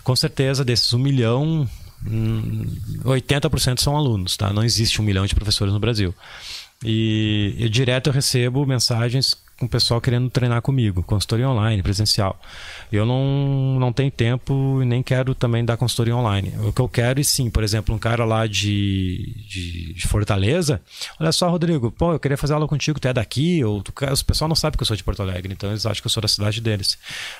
Com 0.04 0.16
certeza, 0.16 0.66
desses 0.66 0.94
um 0.94 1.00
milhão, 1.00 1.68
80% 3.06 3.74
hum, 3.74 3.78
são 3.78 3.96
alunos, 3.96 4.36
tá? 4.36 4.52
Não 4.52 4.64
existe 4.64 5.02
um 5.02 5.06
milhão 5.06 5.26
de 5.26 5.36
professores 5.36 5.74
no 5.74 5.80
Brasil. 5.80 6.14
E 6.84 7.56
eu 7.58 7.70
direto 7.70 8.08
eu 8.08 8.14
recebo 8.14 8.66
mensagens 8.66 9.36
com 9.64 9.68
o 9.68 9.70
pessoal 9.70 10.02
querendo 10.02 10.30
treinar 10.30 10.62
comigo, 10.62 11.02
consultoria 11.04 11.50
online, 11.50 11.82
presencial. 11.82 12.40
Eu 12.92 13.06
não, 13.06 13.80
não 13.80 13.94
tenho 13.94 14.12
tempo 14.12 14.80
e 14.82 14.86
nem 14.86 15.02
quero 15.02 15.34
também 15.34 15.64
dar 15.64 15.78
consultoria 15.78 16.16
online. 16.16 16.54
O 16.64 16.74
que 16.74 16.82
eu 16.82 16.90
quero, 16.90 17.20
e 17.20 17.24
sim, 17.24 17.50
por 17.50 17.64
exemplo, 17.64 17.96
um 17.96 17.98
cara 17.98 18.26
lá 18.26 18.46
de, 18.46 19.34
de, 19.48 19.94
de 19.94 20.08
Fortaleza, 20.08 20.82
olha 21.20 21.32
só, 21.32 21.50
Rodrigo, 21.50 21.92
pô, 21.92 22.14
eu 22.14 22.20
queria 22.20 22.38
fazer 22.38 22.54
aula 22.54 22.68
contigo, 22.68 23.00
tu 23.00 23.08
é 23.08 23.14
daqui, 23.14 23.64
ou 23.64 23.82
tu, 23.82 23.94
pessoal 24.26 24.48
não 24.48 24.56
sabe 24.56 24.78
que 24.78 24.84
eu 24.84 24.88
sou 24.88 24.96
de 24.96 25.04
Porto 25.04 25.22
Alegre, 25.22 25.54
então 25.54 25.70
eles 25.70 25.86
acham 25.86 26.02
que 26.02 26.08
eu 26.08 26.12
sou 26.12 26.22
da 26.22 26.28
cidade 26.28 26.60
deles. 26.60 26.98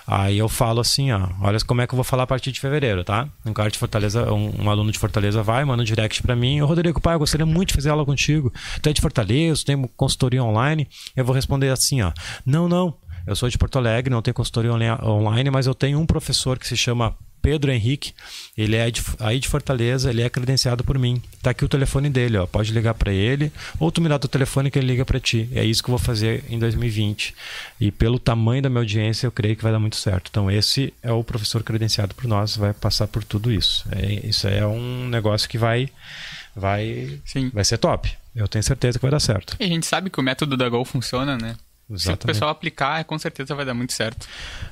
Aí 0.08 0.38
eu 0.38 0.48
falo 0.48 0.80
assim, 0.80 1.12
ó, 1.12 1.28
olha 1.42 1.60
como 1.60 1.82
é 1.82 1.88
que 1.88 1.94
eu 1.94 1.98
vou 1.98 2.04
falar 2.04 2.24
a 2.24 2.28
partir 2.28 2.52
de 2.52 2.60
fevereiro, 2.60 3.04
tá? 3.04 3.28
Um 3.46 3.54
cara 3.54 3.70
de 3.70 3.78
Fortaleza, 3.78 4.32
um, 4.32 4.64
um 4.64 4.70
aluno 4.70 4.92
de 4.92 5.00
Fortaleza 5.00 5.44
vai, 5.44 5.66
manda 5.66 5.82
um 5.82 5.86
direct 5.86 6.22
para 6.22 6.36
mim, 6.36 6.62
ô 6.62 6.66
Rodrigo, 6.66 7.02
pai, 7.02 7.16
eu 7.16 7.20
gostaria 7.20 7.46
muito 7.46 7.70
de 7.70 7.74
fazer 7.76 7.90
aula 7.90 8.06
contigo, 8.06 8.54
tu 8.82 8.90
é 8.90 8.94
de 8.94 9.02
Fortaleza, 9.02 9.64
tem 9.66 9.82
consultoria 9.98 10.44
online, 10.44 10.88
eu 11.16 11.26
vou 11.26 11.36
responder 11.36 11.70
assim, 11.70 12.02
ó, 12.02 12.13
não, 12.46 12.68
não, 12.68 12.96
eu 13.26 13.36
sou 13.36 13.50
de 13.50 13.58
Porto 13.58 13.78
Alegre, 13.78 14.12
não 14.12 14.22
tenho 14.22 14.34
consultoria 14.34 14.72
online, 14.74 15.50
mas 15.50 15.66
eu 15.66 15.74
tenho 15.74 16.00
um 16.00 16.06
professor 16.06 16.60
que 16.60 16.68
se 16.68 16.76
chama 16.76 17.16
Pedro 17.44 17.72
Henrique, 17.74 18.14
ele 18.58 18.78
é 18.78 18.90
de, 18.90 19.04
aí 19.20 19.38
de 19.38 19.50
Fortaleza, 19.50 20.10
ele 20.10 20.22
é 20.22 20.30
credenciado 20.30 20.82
por 20.82 20.98
mim. 20.98 21.22
Tá 21.42 21.50
aqui 21.50 21.66
o 21.66 21.68
telefone 21.68 22.10
dele, 22.10 22.38
ó. 22.38 22.48
Pode 22.48 22.72
ligar 22.72 22.94
para 22.94 23.12
ele, 23.12 23.52
ou 23.78 23.92
tu 23.92 24.02
me 24.02 24.08
dá 24.08 24.18
teu 24.18 24.30
telefone 24.30 24.72
que 24.72 24.80
ele 24.80 24.88
liga 24.88 25.04
para 25.04 25.20
ti. 25.20 25.50
É 25.54 25.64
isso 25.64 25.84
que 25.84 25.90
eu 25.90 25.98
vou 25.98 26.00
fazer 26.00 26.46
em 26.50 26.58
2020. 26.58 27.36
E 27.82 27.92
pelo 27.92 28.18
tamanho 28.18 28.62
da 28.62 28.70
minha 28.70 28.80
audiência, 28.80 29.28
eu 29.28 29.32
creio 29.32 29.58
que 29.58 29.64
vai 29.64 29.74
dar 29.74 29.80
muito 29.80 29.98
certo. 29.98 30.30
Então 30.30 30.50
esse 30.50 30.94
é 31.04 31.12
o 31.12 31.22
professor 31.22 31.62
credenciado 31.64 32.16
por 32.16 32.28
nós, 32.28 32.56
vai 32.56 32.72
passar 32.74 33.08
por 33.08 33.26
tudo 33.26 33.52
isso. 33.52 33.86
É, 33.92 34.26
isso 34.26 34.48
é 34.48 34.66
um 34.66 35.10
negócio 35.10 35.50
que 35.50 35.58
vai 35.58 35.90
vai 36.56 37.20
Sim. 37.26 37.52
vai 37.54 37.66
ser 37.66 37.78
top. 37.78 38.10
Eu 38.34 38.48
tenho 38.48 38.64
certeza 38.64 38.98
que 38.98 39.02
vai 39.02 39.12
dar 39.12 39.20
certo. 39.20 39.58
E 39.60 39.66
a 39.66 39.68
gente 39.68 39.86
sabe 39.86 40.10
que 40.10 40.20
o 40.20 40.24
método 40.24 40.56
da 40.56 40.70
Gol 40.70 40.86
funciona, 40.86 41.38
né? 41.38 41.56
Exatamente. 41.90 42.22
Se 42.22 42.26
o 42.26 42.28
pessoal 42.28 42.52
aplicar, 42.52 43.04
com 43.06 43.18
certeza 43.20 43.54
vai 43.54 43.66
dar 43.66 43.74
muito 43.74 43.94
certo. 43.94 44.28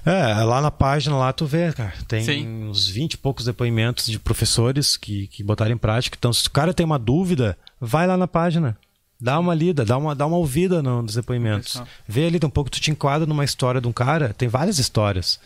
É, 0.06 0.34
lá 0.43 0.62
na 0.62 0.71
página 0.71 1.15
lá 1.15 1.32
tu 1.34 1.45
vê, 1.45 1.71
cara, 1.74 1.93
tem 2.08 2.24
Sim. 2.24 2.47
uns 2.69 2.88
20 2.88 3.13
e 3.13 3.17
poucos 3.17 3.45
depoimentos 3.45 4.08
de 4.08 4.17
professores 4.17 4.95
que, 4.97 5.28
que 5.28 5.43
botaram 5.43 5.71
em 5.71 5.78
prática. 5.78 6.15
Então, 6.17 6.32
se 6.32 6.47
o 6.47 6.52
cara 6.52 6.74
tem 6.74 6.86
uma 6.86 6.97
dúvida, 6.97 7.58
vai 7.80 8.08
lá 8.08 8.17
na 8.17 8.28
página. 8.28 8.78
Dá 9.19 9.38
uma 9.38 9.54
lida, 9.54 9.86
dá 9.86 9.97
uma, 9.97 10.15
dá 10.15 10.26
uma 10.26 10.38
ouvida 10.38 10.82
nos 10.82 11.13
depoimentos. 11.13 11.82
Vê 12.08 12.26
ali 12.26 12.39
um 12.43 12.50
pouco, 12.50 12.71
tu 12.71 12.80
te 12.80 12.89
enquadra 12.89 13.28
numa 13.28 13.45
história 13.45 13.80
de 13.80 13.88
um 13.88 13.91
cara, 13.91 14.34
tem 14.36 14.50
várias 14.50 14.80
histórias. 14.80 15.39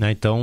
Né? 0.00 0.12
Então, 0.12 0.40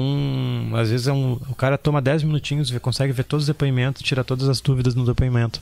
às 0.75 0.91
vezes 0.91 1.07
é 1.07 1.11
um, 1.11 1.33
o 1.49 1.55
cara 1.55 1.79
toma 1.79 1.99
10 1.99 2.21
minutinhos, 2.21 2.71
consegue 2.77 3.11
ver 3.11 3.23
todos 3.23 3.45
os 3.45 3.47
depoimentos, 3.47 4.03
tira 4.03 4.23
todas 4.23 4.47
as 4.47 4.61
dúvidas 4.61 4.93
no 4.93 5.03
depoimento. 5.03 5.59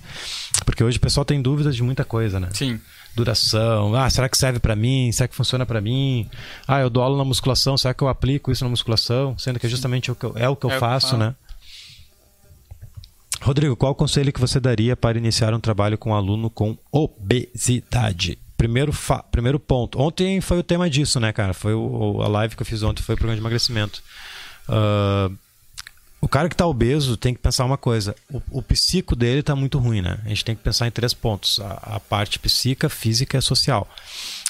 Porque 0.66 0.84
hoje 0.84 0.98
o 0.98 1.00
pessoal 1.00 1.24
tem 1.24 1.42
dúvidas 1.42 1.74
de 1.74 1.82
muita 1.82 2.04
coisa, 2.04 2.38
né? 2.38 2.50
Sim 2.52 2.78
duração. 3.16 3.96
Ah, 3.96 4.10
será 4.10 4.28
que 4.28 4.38
serve 4.38 4.60
para 4.60 4.76
mim? 4.76 5.10
Será 5.10 5.26
que 5.26 5.36
funciona 5.36 5.66
para 5.66 5.80
mim? 5.80 6.30
Ah, 6.68 6.82
eu 6.82 6.90
dou 6.90 7.02
aula 7.02 7.18
na 7.18 7.24
musculação, 7.24 7.78
será 7.78 7.94
que 7.94 8.04
eu 8.04 8.10
aplico 8.10 8.52
isso 8.52 8.66
na 8.66 8.70
musculação? 8.70 9.38
Sendo 9.38 9.58
que 9.58 9.66
é 9.66 9.70
justamente 9.70 10.12
o 10.12 10.16
que 10.16 10.26
eu, 10.26 10.34
é 10.36 10.50
o 10.50 10.56
que 10.58 10.66
eu 10.66 10.72
é 10.72 10.78
faço, 10.78 11.16
né? 11.16 11.34
Rodrigo, 13.42 13.74
qual 13.78 13.94
o 13.94 13.96
conselho 13.96 14.34
que 14.34 14.42
você 14.42 14.60
daria 14.60 14.98
para 14.98 15.18
iniciar 15.18 15.54
um 15.54 15.62
trabalho 15.62 15.98
com 15.98 16.10
um 16.10 16.14
aluno 16.14 16.50
com 16.50 16.78
obesidade? 16.92 18.38
Primeiro, 18.58 18.92
primeiro 19.32 19.60
ponto. 19.60 20.00
Ontem 20.00 20.40
foi 20.40 20.58
o 20.60 20.64
tema 20.64 20.90
disso, 20.90 21.20
né, 21.20 21.34
cara? 21.34 21.54
Foi 21.54 21.74
o, 21.74 22.22
a 22.22 22.28
live 22.28 22.56
que 22.56 22.62
eu 22.62 22.66
fiz 22.66 22.84
ontem, 22.84 23.02
foi 23.02 23.16
o 23.16 23.18
programa 23.18 23.36
de 23.36 23.42
emagrecimento. 23.42 24.02
Uh, 24.70 25.36
o 26.22 26.28
cara 26.28 26.50
que 26.50 26.56
está 26.56 26.66
obeso 26.66 27.18
tem 27.18 27.34
que 27.34 27.40
pensar 27.40 27.66
uma 27.66 27.78
coisa: 27.78 28.16
o, 28.32 28.42
o 28.50 28.62
psico 28.62 29.16
dele 29.16 29.42
está 29.42 29.56
muito 29.56 29.78
ruim, 29.78 30.02
né? 30.02 30.20
A 30.26 30.30
gente 30.30 30.44
tem 30.44 30.56
que 30.56 30.64
pensar 30.64 30.88
em 30.88 30.92
três 30.92 31.14
pontos: 31.14 31.60
a, 31.60 31.98
a 31.98 32.00
parte 32.00 32.40
psíquica, 32.40 32.90
física 32.90 33.38
e 33.38 33.42
social. 33.42 33.88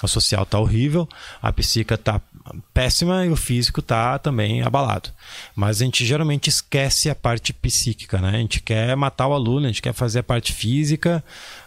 A 0.02 0.08
social 0.08 0.44
está 0.44 0.58
horrível, 0.60 1.10
a 1.42 1.52
psíquica 1.52 1.96
está 1.96 2.22
péssima 2.74 3.26
e 3.26 3.30
o 3.30 3.36
físico 3.36 3.80
está 3.80 4.20
também 4.20 4.62
abalado. 4.62 5.10
Mas 5.56 5.82
a 5.82 5.86
gente 5.86 6.06
geralmente 6.06 6.50
esquece 6.50 7.10
a 7.10 7.16
parte 7.16 7.54
psíquica, 7.54 8.20
né? 8.20 8.30
A 8.30 8.40
gente 8.40 8.62
quer 8.62 8.96
matar 8.96 9.28
o 9.28 9.34
aluno, 9.34 9.66
a 9.66 9.70
gente 9.70 9.82
quer 9.82 9.94
fazer 9.94 10.20
a 10.20 10.24
parte 10.24 10.54
física 10.54 11.24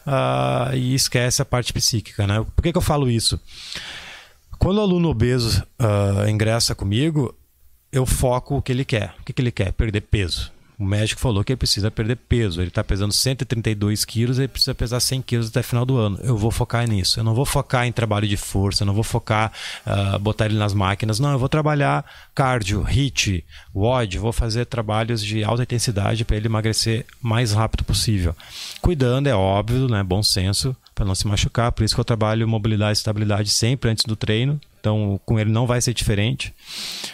uh, 0.06 0.74
e 0.74 0.94
esquece 0.94 1.42
a 1.42 1.44
parte 1.44 1.72
psíquica, 1.72 2.26
né? 2.26 2.44
Por 2.54 2.62
que, 2.62 2.72
que 2.72 2.78
eu 2.78 2.82
falo 2.82 3.10
isso? 3.10 3.40
Quando 4.58 4.78
o 4.78 4.82
aluno 4.82 5.08
obeso 5.08 5.62
uh, 5.78 6.28
ingressa 6.28 6.74
comigo, 6.74 7.34
eu 7.92 8.04
foco 8.04 8.56
o 8.56 8.62
que 8.62 8.72
ele 8.72 8.84
quer. 8.84 9.14
O 9.20 9.24
que, 9.24 9.32
que 9.32 9.40
ele 9.40 9.52
quer? 9.52 9.72
Perder 9.72 10.02
peso. 10.02 10.52
O 10.78 10.84
médico 10.84 11.20
falou 11.20 11.42
que 11.42 11.52
ele 11.52 11.56
precisa 11.56 11.90
perder 11.90 12.16
peso. 12.16 12.60
Ele 12.60 12.68
está 12.68 12.84
pesando 12.84 13.12
132 13.12 14.04
quilos, 14.04 14.38
ele 14.38 14.46
precisa 14.46 14.74
pesar 14.74 15.00
100 15.00 15.22
quilos 15.22 15.48
até 15.48 15.60
final 15.60 15.84
do 15.84 15.96
ano. 15.96 16.18
Eu 16.22 16.36
vou 16.36 16.52
focar 16.52 16.88
nisso. 16.88 17.18
Eu 17.18 17.24
não 17.24 17.34
vou 17.34 17.44
focar 17.44 17.86
em 17.86 17.92
trabalho 17.92 18.28
de 18.28 18.36
força, 18.36 18.82
eu 18.82 18.86
não 18.86 18.94
vou 18.94 19.02
focar, 19.02 19.52
uh, 19.84 20.18
botar 20.20 20.46
ele 20.46 20.56
nas 20.56 20.72
máquinas. 20.72 21.18
Não, 21.18 21.32
eu 21.32 21.38
vou 21.38 21.48
trabalhar 21.48 22.04
cardio, 22.32 22.84
HIIT, 22.88 23.44
WOD, 23.74 24.18
vou 24.18 24.32
fazer 24.32 24.66
trabalhos 24.66 25.22
de 25.24 25.42
alta 25.42 25.64
intensidade 25.64 26.24
para 26.24 26.36
ele 26.36 26.46
emagrecer 26.46 27.04
mais 27.20 27.52
rápido 27.52 27.82
possível. 27.82 28.36
Cuidando, 28.80 29.26
é 29.26 29.34
óbvio, 29.34 29.88
né? 29.88 30.04
Bom 30.04 30.22
senso, 30.22 30.76
para 30.98 31.06
não 31.06 31.14
se 31.14 31.28
machucar. 31.28 31.70
Por 31.70 31.84
isso 31.84 31.94
que 31.94 32.00
eu 32.00 32.04
trabalho 32.04 32.48
mobilidade 32.48 32.98
e 32.98 33.00
estabilidade 33.00 33.50
sempre 33.50 33.88
antes 33.88 34.04
do 34.04 34.16
treino. 34.16 34.60
Então, 34.80 35.20
com 35.24 35.38
ele 35.38 35.50
não 35.50 35.64
vai 35.64 35.80
ser 35.80 35.94
diferente. 35.94 36.52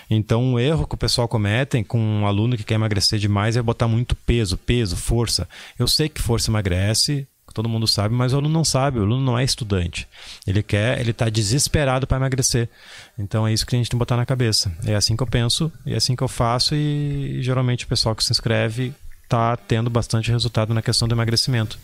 Então, 0.08 0.42
um 0.42 0.58
erro 0.58 0.86
que 0.86 0.94
o 0.94 0.98
pessoal 0.98 1.28
comete 1.28 1.84
com 1.84 1.98
um 1.98 2.26
aluno 2.26 2.56
que 2.56 2.64
quer 2.64 2.74
emagrecer 2.74 3.18
demais 3.18 3.58
é 3.58 3.62
botar 3.62 3.86
muito 3.86 4.16
peso, 4.16 4.56
peso, 4.56 4.96
força. 4.96 5.46
Eu 5.78 5.86
sei 5.86 6.08
que 6.08 6.20
força 6.20 6.50
emagrece, 6.50 7.28
todo 7.52 7.68
mundo 7.68 7.86
sabe, 7.86 8.14
mas 8.14 8.32
o 8.32 8.36
aluno 8.38 8.52
não 8.52 8.64
sabe, 8.64 8.98
o 8.98 9.02
aluno 9.02 9.22
não 9.22 9.38
é 9.38 9.44
estudante. 9.44 10.08
Ele 10.46 10.62
quer, 10.62 10.98
ele 10.98 11.12
está 11.12 11.28
desesperado 11.28 12.06
para 12.06 12.16
emagrecer. 12.16 12.68
Então 13.18 13.46
é 13.46 13.52
isso 13.52 13.66
que 13.66 13.76
a 13.76 13.78
gente 13.78 13.88
tem 13.88 13.96
que 13.96 14.00
botar 14.00 14.16
na 14.16 14.26
cabeça. 14.26 14.72
É 14.84 14.94
assim 14.94 15.14
que 15.14 15.22
eu 15.22 15.26
penso, 15.26 15.70
é 15.86 15.94
assim 15.94 16.16
que 16.16 16.22
eu 16.22 16.28
faço 16.28 16.74
e 16.74 17.40
geralmente 17.42 17.84
o 17.84 17.88
pessoal 17.88 18.14
que 18.14 18.24
se 18.24 18.32
inscreve 18.32 18.92
está 19.22 19.56
tendo 19.56 19.88
bastante 19.90 20.30
resultado 20.30 20.74
na 20.74 20.82
questão 20.82 21.06
do 21.06 21.14
emagrecimento. 21.14 21.78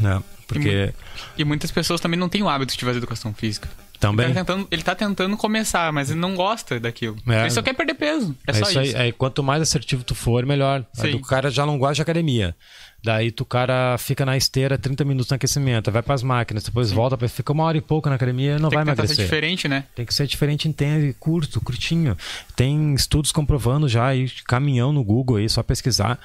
Né? 0.00 0.22
Porque... 0.46 0.92
E, 1.36 1.42
e 1.42 1.44
muitas 1.44 1.70
pessoas 1.70 2.00
também 2.00 2.18
não 2.18 2.28
têm 2.28 2.42
o 2.42 2.48
hábito 2.48 2.76
de 2.76 2.84
fazer 2.84 2.98
educação 2.98 3.32
física. 3.32 3.68
Também. 4.00 4.26
Ele 4.26 4.34
tá, 4.34 4.40
tentando, 4.40 4.68
ele 4.70 4.82
tá 4.82 4.94
tentando 4.94 5.36
começar, 5.36 5.92
mas 5.92 6.10
ele 6.10 6.18
não 6.18 6.34
gosta 6.34 6.80
daquilo. 6.80 7.18
É. 7.28 7.42
Ele 7.42 7.50
só 7.50 7.60
quer 7.60 7.74
perder 7.74 7.92
peso. 7.92 8.34
É, 8.46 8.50
é 8.50 8.54
só 8.54 8.70
isso. 8.70 8.80
isso. 8.80 8.96
Aí, 8.96 9.12
quanto 9.12 9.42
mais 9.42 9.60
assertivo 9.60 10.02
tu 10.02 10.14
for, 10.14 10.46
melhor. 10.46 10.86
O 11.14 11.20
cara 11.20 11.50
já 11.50 11.66
não 11.66 11.78
gosta 11.78 11.96
de 11.96 12.02
academia. 12.02 12.56
Daí 13.02 13.30
tu 13.30 13.44
cara 13.44 13.96
fica 13.98 14.26
na 14.26 14.36
esteira 14.36 14.76
30 14.76 15.04
minutos 15.04 15.30
no 15.30 15.34
aquecimento, 15.34 15.90
vai 15.90 16.02
para 16.02 16.14
as 16.14 16.22
máquinas, 16.22 16.62
depois 16.64 16.88
Sim. 16.88 16.94
volta, 16.94 17.28
fica 17.28 17.50
uma 17.50 17.64
hora 17.64 17.78
e 17.78 17.80
pouco 17.80 18.10
na 18.10 18.16
academia 18.16 18.58
não 18.58 18.68
Tem 18.68 18.76
vai 18.76 18.84
que 18.84 18.90
emagrecer. 18.90 19.16
Tem 19.16 19.24
que 19.24 19.30
ser 19.30 19.36
diferente, 19.36 19.68
né? 19.68 19.84
Tem 19.94 20.06
que 20.06 20.14
ser 20.14 20.26
diferente 20.26 20.68
em 20.68 21.12
curto, 21.18 21.60
curtinho. 21.62 22.16
Tem 22.54 22.94
estudos 22.94 23.32
comprovando 23.32 23.88
já 23.88 24.06
aí, 24.06 24.30
caminhão 24.46 24.92
no 24.92 25.02
Google 25.02 25.36
aí, 25.36 25.48
só 25.48 25.62
pesquisar 25.62 26.18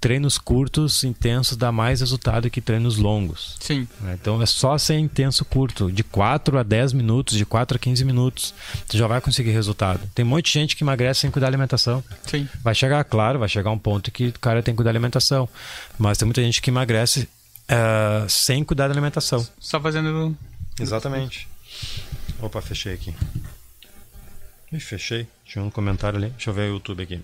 treinos 0.00 0.38
curtos, 0.38 1.04
intensos, 1.04 1.56
dá 1.56 1.70
mais 1.70 2.00
resultado 2.00 2.48
que 2.48 2.60
treinos 2.60 2.96
longos. 2.96 3.56
Sim. 3.60 3.86
Então 4.14 4.40
é 4.40 4.46
só 4.46 4.78
ser 4.78 4.98
intenso 4.98 5.44
curto, 5.44 5.92
de 5.92 6.02
4 6.02 6.58
a 6.58 6.62
10 6.62 6.94
minutos, 6.94 7.36
de 7.36 7.44
4 7.44 7.76
a 7.76 7.78
15 7.78 8.04
minutos, 8.04 8.54
tu 8.88 8.96
já 8.96 9.06
vai 9.06 9.20
conseguir 9.20 9.50
resultado. 9.50 10.00
Tem 10.14 10.24
muita 10.24 10.48
gente 10.48 10.74
que 10.74 10.82
emagrece 10.82 11.20
sem 11.20 11.30
cuidar 11.30 11.46
da 11.46 11.50
alimentação. 11.50 12.02
Sim. 12.26 12.48
Vai 12.62 12.74
chegar, 12.74 13.04
claro, 13.04 13.38
vai 13.38 13.48
chegar 13.48 13.70
um 13.70 13.78
ponto 13.78 14.10
que 14.10 14.28
o 14.28 14.38
cara 14.38 14.62
tem 14.62 14.72
que 14.72 14.76
cuidar 14.76 14.92
da 14.92 14.98
alimentação. 14.98 15.48
Mas 15.98 16.16
tem 16.16 16.26
muita 16.26 16.42
gente 16.42 16.62
que 16.62 16.70
emagrece 16.70 17.28
uh, 17.70 18.28
sem 18.28 18.64
cuidar 18.64 18.88
da 18.88 18.94
alimentação. 18.94 19.46
Só 19.58 19.80
fazendo. 19.80 20.36
Exatamente. 20.78 21.46
Opa, 22.40 22.62
fechei 22.62 22.94
aqui. 22.94 23.14
Ih, 24.72 24.80
fechei. 24.80 25.26
Tinha 25.44 25.62
um 25.62 25.70
comentário 25.70 26.16
ali. 26.18 26.30
Deixa 26.30 26.50
eu 26.50 26.54
ver 26.54 26.70
o 26.70 26.74
YouTube 26.74 27.02
aqui. 27.02 27.20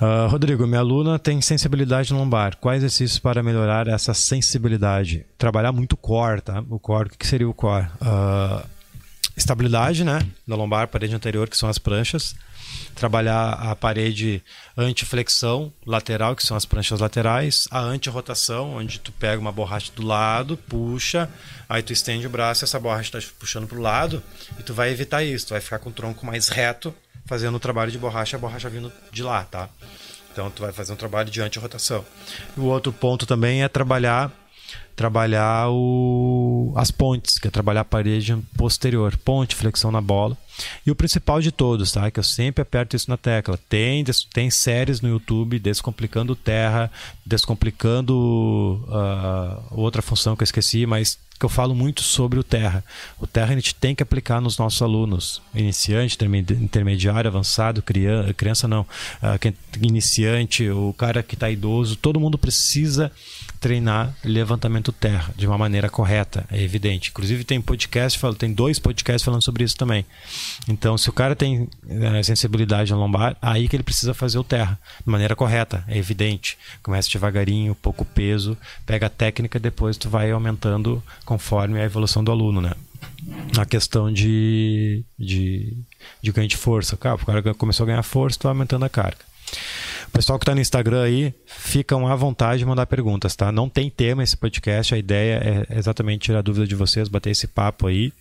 Uh, 0.00 0.26
Rodrigo, 0.28 0.66
minha 0.66 0.80
aluna 0.80 1.18
tem 1.18 1.42
sensibilidade 1.42 2.14
lombar. 2.14 2.56
Quais 2.56 2.82
exercícios 2.82 3.18
para 3.18 3.42
melhorar 3.42 3.86
essa 3.86 4.14
sensibilidade? 4.14 5.26
Trabalhar 5.36 5.72
muito 5.72 5.94
core, 5.94 6.40
tá? 6.40 6.64
O 6.70 6.78
core, 6.78 7.08
o 7.08 7.18
que 7.18 7.26
seria 7.26 7.46
o 7.46 7.52
core? 7.52 7.86
Uh, 8.00 8.66
estabilidade, 9.36 10.02
né? 10.02 10.26
Da 10.48 10.56
lombar, 10.56 10.88
parede 10.88 11.14
anterior, 11.14 11.50
que 11.50 11.56
são 11.56 11.68
as 11.68 11.76
pranchas. 11.76 12.34
Trabalhar 12.94 13.52
a 13.52 13.76
parede 13.76 14.42
antiflexão 14.74 15.70
lateral, 15.84 16.34
que 16.34 16.46
são 16.46 16.56
as 16.56 16.64
pranchas 16.64 17.00
laterais. 17.00 17.68
A 17.70 17.80
antirrotação, 17.80 18.76
onde 18.76 19.00
tu 19.00 19.12
pega 19.12 19.38
uma 19.38 19.52
borracha 19.52 19.92
do 19.94 20.02
lado, 20.02 20.56
puxa, 20.56 21.28
aí 21.68 21.82
tu 21.82 21.92
estende 21.92 22.26
o 22.26 22.30
braço 22.30 22.64
e 22.64 22.66
essa 22.66 22.80
borracha 22.80 23.18
está 23.18 23.34
puxando 23.38 23.66
para 23.66 23.78
o 23.78 23.82
lado. 23.82 24.22
E 24.58 24.62
tu 24.62 24.72
vai 24.72 24.90
evitar 24.90 25.22
isso, 25.22 25.48
tu 25.48 25.50
vai 25.50 25.60
ficar 25.60 25.78
com 25.78 25.90
o 25.90 25.92
tronco 25.92 26.24
mais 26.24 26.48
reto 26.48 26.94
fazendo 27.26 27.56
o 27.56 27.60
trabalho 27.60 27.90
de 27.90 27.98
borracha, 27.98 28.36
a 28.36 28.40
borracha 28.40 28.68
vindo 28.68 28.92
de 29.12 29.22
lá, 29.22 29.44
tá? 29.44 29.68
Então 30.32 30.50
tu 30.50 30.62
vai 30.62 30.72
fazer 30.72 30.92
um 30.92 30.96
trabalho 30.96 31.30
de 31.30 31.40
anti-rotação. 31.40 32.04
O 32.56 32.64
outro 32.64 32.92
ponto 32.92 33.26
também 33.26 33.62
é 33.62 33.68
trabalhar 33.68 34.32
trabalhar 34.94 35.70
o, 35.70 36.74
as 36.76 36.90
pontes, 36.90 37.38
que 37.38 37.48
é 37.48 37.50
trabalhar 37.50 37.80
a 37.80 37.84
parede 37.84 38.36
posterior, 38.54 39.16
ponte, 39.16 39.56
flexão 39.56 39.90
na 39.90 40.00
bola. 40.00 40.36
E 40.86 40.90
o 40.90 40.94
principal 40.94 41.40
de 41.40 41.50
todos, 41.50 41.92
tá? 41.92 42.10
Que 42.10 42.20
eu 42.20 42.24
sempre 42.24 42.62
aperto 42.62 42.96
isso 42.96 43.10
na 43.10 43.16
tecla. 43.16 43.58
Tem, 43.68 44.04
tem 44.32 44.50
séries 44.50 45.00
no 45.00 45.08
YouTube 45.08 45.58
descomplicando 45.58 46.34
terra, 46.36 46.90
descomplicando 47.24 48.84
uh, 48.88 49.62
outra 49.70 50.02
função 50.02 50.36
que 50.36 50.42
eu 50.42 50.46
esqueci, 50.46 50.86
mas 50.86 51.18
que 51.40 51.46
eu 51.46 51.48
falo 51.48 51.74
muito 51.74 52.02
sobre 52.02 52.38
o 52.38 52.44
Terra. 52.44 52.84
O 53.18 53.26
Terra 53.26 53.52
a 53.52 53.54
gente 53.54 53.74
tem 53.74 53.94
que 53.94 54.02
aplicar 54.02 54.42
nos 54.42 54.58
nossos 54.58 54.82
alunos, 54.82 55.40
iniciante, 55.54 56.18
intermediário, 56.60 57.28
avançado, 57.28 57.80
criança, 57.80 58.34
criança 58.34 58.68
não, 58.68 58.82
uh, 58.82 59.54
iniciante, 59.80 60.68
o 60.68 60.92
cara 60.92 61.22
que 61.22 61.34
está 61.34 61.50
idoso, 61.50 61.96
todo 61.96 62.20
mundo 62.20 62.36
precisa 62.36 63.10
treinar 63.58 64.14
levantamento 64.22 64.92
terra 64.92 65.32
de 65.34 65.46
uma 65.46 65.56
maneira 65.56 65.88
correta, 65.88 66.46
é 66.50 66.62
evidente. 66.62 67.08
Inclusive 67.08 67.42
tem 67.42 67.58
podcast, 67.58 68.20
tem 68.38 68.52
dois 68.52 68.78
podcasts 68.78 69.24
falando 69.24 69.42
sobre 69.42 69.64
isso 69.64 69.76
também. 69.76 70.04
Então, 70.68 70.96
se 70.96 71.08
o 71.08 71.12
cara 71.12 71.34
tem 71.34 71.68
é, 71.88 72.22
sensibilidade 72.22 72.92
na 72.92 72.98
lombar, 72.98 73.36
aí 73.40 73.68
que 73.68 73.76
ele 73.76 73.82
precisa 73.82 74.14
fazer 74.14 74.38
o 74.38 74.44
terra 74.44 74.78
de 75.04 75.10
maneira 75.10 75.36
correta, 75.36 75.84
é 75.88 75.96
evidente. 75.96 76.58
Começa 76.82 77.10
devagarinho, 77.10 77.74
pouco 77.74 78.04
peso, 78.04 78.56
pega 78.86 79.06
a 79.06 79.10
técnica, 79.10 79.58
depois 79.58 79.96
tu 79.96 80.08
vai 80.08 80.30
aumentando 80.30 81.02
conforme 81.24 81.80
a 81.80 81.84
evolução 81.84 82.22
do 82.22 82.30
aluno, 82.30 82.60
né? 82.60 82.72
A 83.58 83.64
questão 83.64 84.12
de, 84.12 85.04
de, 85.18 85.76
de 86.22 86.32
ganho 86.32 86.48
de 86.48 86.56
força. 86.56 86.96
Cara, 86.96 87.16
o 87.16 87.26
cara 87.26 87.54
começou 87.54 87.84
a 87.84 87.86
ganhar 87.86 88.02
força, 88.02 88.38
tu 88.38 88.42
vai 88.44 88.52
aumentando 88.52 88.84
a 88.84 88.88
carga. 88.88 89.30
O 90.08 90.12
pessoal 90.12 90.38
que 90.38 90.42
está 90.42 90.54
no 90.54 90.60
Instagram 90.60 91.02
aí, 91.02 91.34
ficam 91.46 92.06
à 92.06 92.16
vontade 92.16 92.58
de 92.58 92.66
mandar 92.66 92.86
perguntas, 92.86 93.36
tá? 93.36 93.52
Não 93.52 93.68
tem 93.68 93.88
tema 93.88 94.22
esse 94.22 94.36
podcast, 94.36 94.94
a 94.94 94.98
ideia 94.98 95.66
é 95.70 95.78
exatamente 95.78 96.22
tirar 96.22 96.42
dúvida 96.42 96.66
de 96.66 96.74
vocês, 96.74 97.08
bater 97.08 97.30
esse 97.30 97.46
papo 97.46 97.86
aí. 97.86 98.12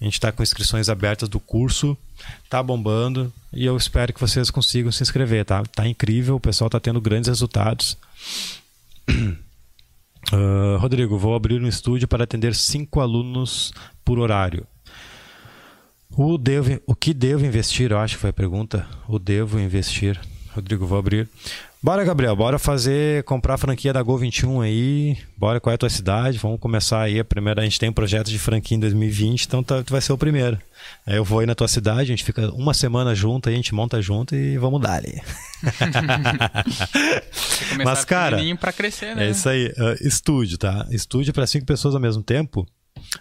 A 0.00 0.04
gente 0.04 0.14
está 0.14 0.32
com 0.32 0.42
inscrições 0.42 0.88
abertas 0.88 1.28
do 1.28 1.40
curso, 1.40 1.96
tá 2.48 2.62
bombando 2.62 3.32
e 3.52 3.64
eu 3.64 3.76
espero 3.76 4.12
que 4.12 4.20
vocês 4.20 4.50
consigam 4.50 4.92
se 4.92 5.02
inscrever, 5.02 5.44
tá? 5.44 5.62
Tá 5.64 5.86
incrível, 5.86 6.36
o 6.36 6.40
pessoal 6.40 6.68
está 6.68 6.80
tendo 6.80 7.00
grandes 7.00 7.28
resultados. 7.28 7.96
Uh, 9.08 10.76
Rodrigo, 10.80 11.18
vou 11.18 11.34
abrir 11.34 11.60
um 11.60 11.68
estúdio 11.68 12.08
para 12.08 12.24
atender 12.24 12.54
cinco 12.54 13.00
alunos 13.00 13.72
por 14.04 14.18
horário. 14.18 14.66
O, 16.16 16.38
devo, 16.38 16.80
o 16.86 16.94
que 16.94 17.12
devo 17.12 17.44
investir? 17.44 17.90
Eu 17.90 17.98
acho 17.98 18.14
que 18.14 18.20
foi 18.20 18.30
a 18.30 18.32
pergunta. 18.32 18.88
O 19.06 19.18
devo 19.18 19.60
investir. 19.60 20.18
Rodrigo, 20.54 20.86
vou 20.86 20.98
abrir. 20.98 21.28
Bora, 21.86 22.02
Gabriel, 22.02 22.34
bora 22.34 22.58
fazer, 22.58 23.22
comprar 23.22 23.54
a 23.54 23.56
franquia 23.56 23.92
da 23.92 24.02
Gol 24.02 24.18
21 24.18 24.60
aí. 24.60 25.16
Bora, 25.36 25.60
qual 25.60 25.70
é 25.70 25.76
a 25.76 25.78
tua 25.78 25.88
cidade? 25.88 26.36
Vamos 26.36 26.58
começar 26.58 27.00
aí. 27.00 27.20
A 27.20 27.24
primeira, 27.24 27.60
a 27.60 27.64
gente 27.64 27.78
tem 27.78 27.88
um 27.88 27.92
projeto 27.92 28.26
de 28.26 28.40
franquia 28.40 28.76
em 28.76 28.80
2020, 28.80 29.44
então 29.44 29.62
tá, 29.62 29.84
tu 29.84 29.92
vai 29.92 30.00
ser 30.00 30.12
o 30.12 30.18
primeiro. 30.18 30.58
Aí 31.06 31.14
eu 31.14 31.22
vou 31.22 31.38
aí 31.38 31.46
na 31.46 31.54
tua 31.54 31.68
cidade, 31.68 32.00
a 32.00 32.04
gente 32.06 32.24
fica 32.24 32.50
uma 32.50 32.74
semana 32.74 33.14
junto, 33.14 33.48
aí 33.48 33.54
a 33.54 33.56
gente 33.56 33.72
monta 33.72 34.02
junto 34.02 34.34
e 34.34 34.58
vamos 34.58 34.80
dar 34.80 34.94
ali. 34.94 35.22
Mas, 37.84 38.04
cara, 38.04 38.38
para 38.58 38.72
crescer, 38.72 39.14
né? 39.14 39.28
É 39.28 39.30
isso 39.30 39.48
aí. 39.48 39.68
Uh, 39.68 40.08
estúdio, 40.08 40.58
tá? 40.58 40.88
Estúdio 40.90 41.32
para 41.32 41.46
cinco 41.46 41.66
pessoas 41.66 41.94
ao 41.94 42.00
mesmo 42.00 42.20
tempo, 42.20 42.66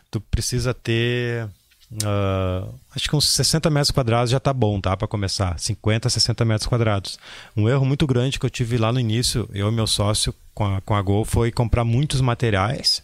tu 0.09 0.19
precisa 0.19 0.73
ter 0.73 1.47
Uh, 1.91 2.73
acho 2.95 3.07
que 3.07 3.15
uns 3.15 3.29
60 3.29 3.69
metros 3.69 3.91
quadrados 3.91 4.31
já 4.31 4.39
tá 4.39 4.51
bom, 4.51 4.81
tá? 4.81 4.95
Para 4.97 5.07
começar. 5.07 5.57
50, 5.59 6.09
60 6.09 6.45
metros 6.45 6.67
quadrados. 6.67 7.19
Um 7.55 7.69
erro 7.69 7.85
muito 7.85 8.07
grande 8.07 8.39
que 8.39 8.45
eu 8.45 8.49
tive 8.49 8.77
lá 8.77 8.91
no 8.91 8.99
início, 8.99 9.47
eu 9.53 9.69
e 9.69 9.71
meu 9.71 9.87
sócio 9.87 10.33
com 10.53 10.65
a, 10.65 10.81
com 10.81 10.95
a 10.95 11.01
Gol, 11.01 11.25
foi 11.25 11.51
comprar 11.51 11.83
muitos 11.83 12.21
materiais, 12.21 13.03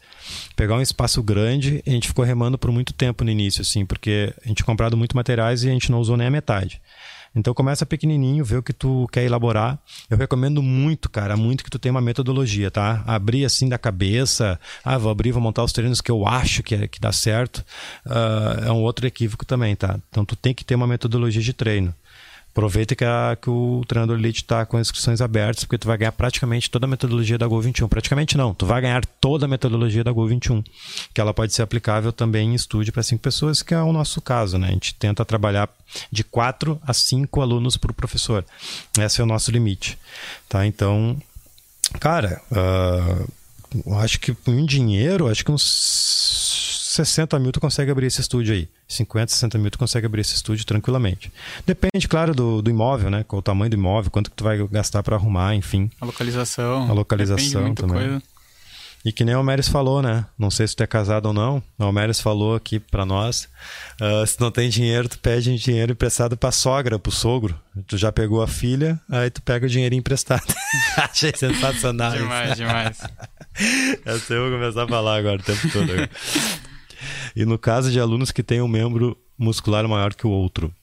pegar 0.55 0.75
um 0.75 0.81
espaço 0.81 1.21
grande 1.21 1.83
a 1.85 1.89
gente 1.89 2.07
ficou 2.07 2.23
remando 2.23 2.57
por 2.57 2.71
muito 2.71 2.93
tempo 2.93 3.23
no 3.23 3.29
início, 3.29 3.61
assim, 3.61 3.85
porque 3.85 4.33
a 4.43 4.47
gente 4.47 4.63
comprado 4.63 4.95
muito 4.95 5.15
materiais 5.15 5.63
e 5.63 5.69
a 5.69 5.71
gente 5.71 5.91
não 5.91 5.99
usou 5.99 6.15
nem 6.15 6.27
a 6.27 6.31
metade. 6.31 6.81
Então 7.33 7.53
começa 7.53 7.85
pequenininho, 7.85 8.43
vê 8.43 8.57
o 8.57 8.63
que 8.63 8.73
tu 8.73 9.07
quer 9.11 9.23
elaborar. 9.23 9.79
Eu 10.09 10.17
recomendo 10.17 10.61
muito, 10.61 11.09
cara, 11.09 11.37
muito 11.37 11.63
que 11.63 11.69
tu 11.69 11.79
tenha 11.79 11.93
uma 11.93 12.01
metodologia, 12.01 12.69
tá? 12.69 13.03
Abrir 13.07 13.45
assim 13.45 13.69
da 13.69 13.77
cabeça, 13.77 14.59
ah, 14.83 14.97
vou 14.97 15.09
abrir, 15.09 15.31
vou 15.31 15.41
montar 15.41 15.63
os 15.63 15.71
treinos 15.71 16.01
que 16.01 16.11
eu 16.11 16.27
acho 16.27 16.61
que, 16.61 16.75
é, 16.75 16.87
que 16.87 16.99
dá 16.99 17.11
certo, 17.11 17.63
uh, 18.05 18.65
é 18.67 18.71
um 18.71 18.81
outro 18.81 19.07
equívoco 19.07 19.45
também, 19.45 19.75
tá? 19.75 19.97
Então 20.09 20.25
tu 20.25 20.35
tem 20.35 20.53
que 20.53 20.65
ter 20.65 20.75
uma 20.75 20.87
metodologia 20.87 21.41
de 21.41 21.53
treino. 21.53 21.95
Aproveita 22.51 22.95
que, 22.95 23.05
a, 23.05 23.37
que 23.41 23.49
o 23.49 23.81
treinador 23.87 24.19
elite 24.19 24.41
está 24.41 24.65
com 24.65 24.77
inscrições 24.77 25.21
abertas, 25.21 25.63
porque 25.63 25.77
tu 25.77 25.87
vai 25.87 25.97
ganhar 25.97 26.11
praticamente 26.11 26.69
toda 26.69 26.85
a 26.85 26.87
metodologia 26.87 27.37
da 27.37 27.47
Gol 27.47 27.61
21. 27.61 27.87
Praticamente 27.87 28.35
não, 28.35 28.53
tu 28.53 28.65
vai 28.65 28.81
ganhar 28.81 29.05
toda 29.05 29.45
a 29.45 29.47
metodologia 29.47 30.03
da 30.03 30.11
Gol 30.11 30.27
21, 30.27 30.61
que 31.13 31.21
ela 31.21 31.33
pode 31.33 31.53
ser 31.53 31.61
aplicável 31.61 32.11
também 32.11 32.51
em 32.51 32.53
estúdio 32.53 32.91
para 32.91 33.03
cinco 33.03 33.23
pessoas, 33.23 33.61
que 33.61 33.73
é 33.73 33.81
o 33.81 33.93
nosso 33.93 34.19
caso, 34.19 34.57
né? 34.57 34.67
A 34.67 34.71
gente 34.71 34.93
tenta 34.95 35.23
trabalhar 35.23 35.69
de 36.11 36.25
quatro 36.25 36.77
a 36.85 36.93
cinco 36.93 37.39
alunos 37.39 37.77
por 37.77 37.93
professor. 37.93 38.43
Esse 38.99 39.21
é 39.21 39.23
o 39.23 39.27
nosso 39.27 39.49
limite, 39.49 39.97
tá? 40.49 40.65
Então, 40.65 41.17
cara, 42.01 42.41
uh, 42.51 43.95
acho 44.01 44.19
que 44.19 44.35
em 44.45 44.65
dinheiro, 44.65 45.29
acho 45.29 45.45
que 45.45 45.51
uns 45.51 46.40
60 46.91 47.39
mil 47.39 47.53
tu 47.53 47.61
consegue 47.61 47.89
abrir 47.89 48.07
esse 48.07 48.19
estúdio 48.19 48.53
aí. 48.53 48.67
50, 48.85 49.31
60 49.31 49.57
mil 49.57 49.71
tu 49.71 49.79
consegue 49.79 50.05
abrir 50.05 50.21
esse 50.21 50.35
estúdio 50.35 50.65
tranquilamente. 50.65 51.31
Depende, 51.65 52.05
claro, 52.05 52.35
do, 52.35 52.61
do 52.61 52.69
imóvel, 52.69 53.09
né? 53.09 53.23
Qual 53.25 53.39
o 53.39 53.41
tamanho 53.41 53.69
do 53.69 53.75
imóvel, 53.75 54.11
quanto 54.11 54.29
que 54.29 54.35
tu 54.35 54.43
vai 54.43 54.57
gastar 54.67 55.01
para 55.01 55.15
arrumar, 55.15 55.55
enfim. 55.55 55.89
A 56.01 56.05
localização. 56.05 56.89
A 56.89 56.93
localização 56.93 57.73
também. 57.73 58.09
Coisa. 58.09 58.23
E 59.05 59.11
que 59.11 59.23
nem 59.23 59.33
o 59.33 59.37
Almeres 59.37 59.69
falou, 59.69 60.01
né? 60.01 60.25
Não 60.37 60.51
sei 60.51 60.67
se 60.67 60.75
tu 60.75 60.83
é 60.83 60.87
casado 60.87 61.27
ou 61.27 61.33
não. 61.33 61.63
O 61.79 61.83
Almeres 61.83 62.19
falou 62.19 62.55
aqui 62.55 62.77
para 62.77 63.05
nós: 63.05 63.47
uh, 63.99 64.27
se 64.27 64.39
não 64.41 64.51
tem 64.51 64.69
dinheiro, 64.69 65.07
tu 65.07 65.17
pede 65.17 65.55
dinheiro 65.55 65.93
emprestado 65.93 66.35
pra 66.35 66.51
sogra, 66.51 66.99
pro 66.99 67.11
sogro. 67.11 67.57
Tu 67.87 67.97
já 67.97 68.11
pegou 68.11 68.43
a 68.43 68.47
filha, 68.47 68.99
aí 69.09 69.29
tu 69.31 69.41
pega 69.41 69.65
o 69.65 69.69
dinheiro 69.69 69.95
emprestado. 69.95 70.53
Achei 70.97 71.31
sensacional. 71.35 72.11
demais, 72.11 72.57
demais. 72.57 72.99
Essa 74.05 74.33
eu 74.33 74.49
vou 74.49 74.59
começar 74.59 74.83
a 74.83 74.87
falar 74.87 75.17
agora 75.17 75.39
o 75.39 75.43
tempo 75.43 75.69
todo. 75.71 75.93
E 77.35 77.45
no 77.45 77.57
caso 77.57 77.91
de 77.91 77.99
alunos 77.99 78.31
que 78.31 78.43
têm 78.43 78.61
um 78.61 78.67
membro 78.67 79.17
muscular 79.37 79.87
maior 79.87 80.13
que 80.13 80.27
o 80.27 80.29
outro, 80.29 80.73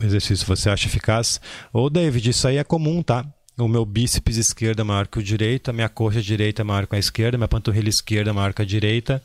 exercício 0.00 0.46
você 0.46 0.70
acha 0.70 0.86
eficaz? 0.86 1.40
Ou, 1.72 1.90
David, 1.90 2.30
isso 2.30 2.46
aí 2.46 2.56
é 2.56 2.64
comum, 2.64 3.02
tá? 3.02 3.24
O 3.58 3.68
meu 3.68 3.86
bíceps 3.86 4.36
esquerdo 4.36 4.80
é 4.80 4.84
maior 4.84 5.06
que 5.06 5.18
o 5.18 5.22
direito, 5.22 5.70
a 5.70 5.72
minha 5.72 5.88
coxa 5.88 6.20
direita 6.20 6.60
é 6.60 6.64
maior 6.64 6.86
que 6.86 6.94
a 6.94 6.98
esquerda, 6.98 7.38
minha 7.38 7.48
panturrilha 7.48 7.88
esquerda 7.88 8.28
é 8.28 8.32
maior 8.32 8.52
que 8.52 8.60
a 8.60 8.66
direita, 8.66 9.22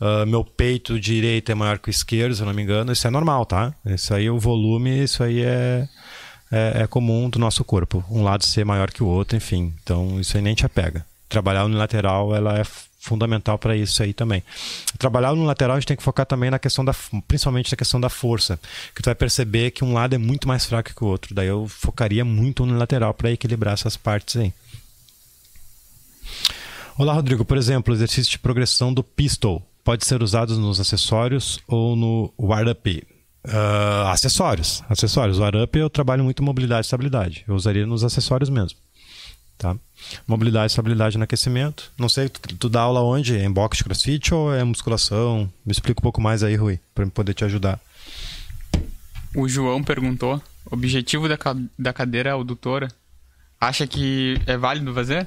uh, 0.00 0.24
meu 0.26 0.42
peito 0.42 0.98
direito 0.98 1.52
é 1.52 1.54
maior 1.54 1.78
que 1.78 1.88
o 1.88 1.90
esquerdo, 1.90 2.34
se 2.34 2.40
eu 2.40 2.46
não 2.46 2.54
me 2.54 2.62
engano. 2.62 2.90
Isso 2.90 3.06
é 3.06 3.10
normal, 3.10 3.44
tá? 3.44 3.74
Isso 3.84 4.14
aí, 4.14 4.30
o 4.30 4.38
volume, 4.38 5.04
isso 5.04 5.22
aí 5.22 5.42
é, 5.42 5.86
é, 6.50 6.82
é 6.84 6.86
comum 6.86 7.28
do 7.28 7.38
nosso 7.38 7.62
corpo. 7.64 8.02
Um 8.10 8.22
lado 8.22 8.46
ser 8.46 8.64
maior 8.64 8.90
que 8.90 9.02
o 9.02 9.06
outro, 9.06 9.36
enfim. 9.36 9.74
Então, 9.82 10.18
isso 10.20 10.38
aí 10.38 10.42
nem 10.42 10.54
te 10.54 10.64
apega. 10.64 11.04
Trabalhar 11.28 11.66
unilateral, 11.66 12.34
ela 12.34 12.58
é 12.58 12.64
fundamental 13.06 13.58
para 13.58 13.76
isso 13.76 14.02
aí 14.02 14.12
também. 14.12 14.42
Trabalhar 14.98 15.34
no 15.34 15.44
lateral 15.44 15.76
a 15.76 15.80
gente 15.80 15.88
tem 15.88 15.96
que 15.96 16.02
focar 16.02 16.26
também 16.26 16.50
na 16.50 16.58
questão 16.58 16.84
da, 16.84 16.94
principalmente 17.26 17.70
na 17.72 17.76
questão 17.76 18.00
da 18.00 18.08
força, 18.08 18.58
que 18.94 19.02
tu 19.02 19.06
vai 19.06 19.14
perceber 19.14 19.70
que 19.70 19.84
um 19.84 19.92
lado 19.92 20.14
é 20.14 20.18
muito 20.18 20.46
mais 20.48 20.66
fraco 20.66 20.94
que 20.94 21.04
o 21.04 21.06
outro. 21.06 21.34
Daí 21.34 21.48
eu 21.48 21.66
focaria 21.68 22.24
muito 22.24 22.66
no 22.66 22.76
lateral 22.76 23.14
para 23.14 23.30
equilibrar 23.30 23.74
essas 23.74 23.96
partes 23.96 24.36
aí. 24.36 24.52
Olá, 26.98 27.12
Rodrigo. 27.12 27.44
Por 27.44 27.56
exemplo, 27.56 27.94
exercício 27.94 28.30
de 28.30 28.38
progressão 28.38 28.92
do 28.92 29.04
pistol 29.04 29.62
pode 29.84 30.04
ser 30.04 30.22
usado 30.22 30.58
nos 30.58 30.80
acessórios 30.80 31.60
ou 31.68 31.94
no 31.94 32.32
wire-up. 32.38 33.06
Uh, 33.44 34.08
acessórios. 34.08 34.82
Acessórios. 34.88 35.38
O 35.38 35.44
wire-up 35.44 35.78
eu 35.78 35.88
trabalho 35.88 36.24
muito 36.24 36.42
mobilidade 36.42 36.80
e 36.80 36.86
estabilidade. 36.86 37.44
Eu 37.46 37.54
usaria 37.54 37.86
nos 37.86 38.02
acessórios 38.02 38.50
mesmo. 38.50 38.78
Tá? 39.58 39.74
Mobilidade, 40.26 40.72
estabilidade 40.72 41.16
no 41.16 41.24
aquecimento. 41.24 41.90
Não 41.98 42.08
sei, 42.08 42.28
tu, 42.28 42.40
tu 42.56 42.68
dá 42.68 42.82
aula 42.82 43.02
onde? 43.02 43.36
É 43.36 43.44
em 43.44 43.50
boxe 43.50 43.78
de 43.78 43.84
crossfit 43.84 44.34
ou 44.34 44.54
é 44.54 44.62
musculação? 44.62 45.50
Me 45.64 45.72
explica 45.72 46.00
um 46.00 46.02
pouco 46.02 46.20
mais 46.20 46.42
aí, 46.42 46.54
Rui, 46.56 46.78
para 46.94 47.06
poder 47.06 47.34
te 47.34 47.44
ajudar. 47.44 47.80
O 49.34 49.48
João 49.48 49.82
perguntou: 49.82 50.40
objetivo 50.70 51.28
da, 51.28 51.38
da 51.78 51.92
cadeira 51.92 52.34
adutora, 52.34 52.88
acha 53.60 53.86
que 53.86 54.40
é 54.46 54.56
válido 54.56 54.92
fazer? 54.92 55.26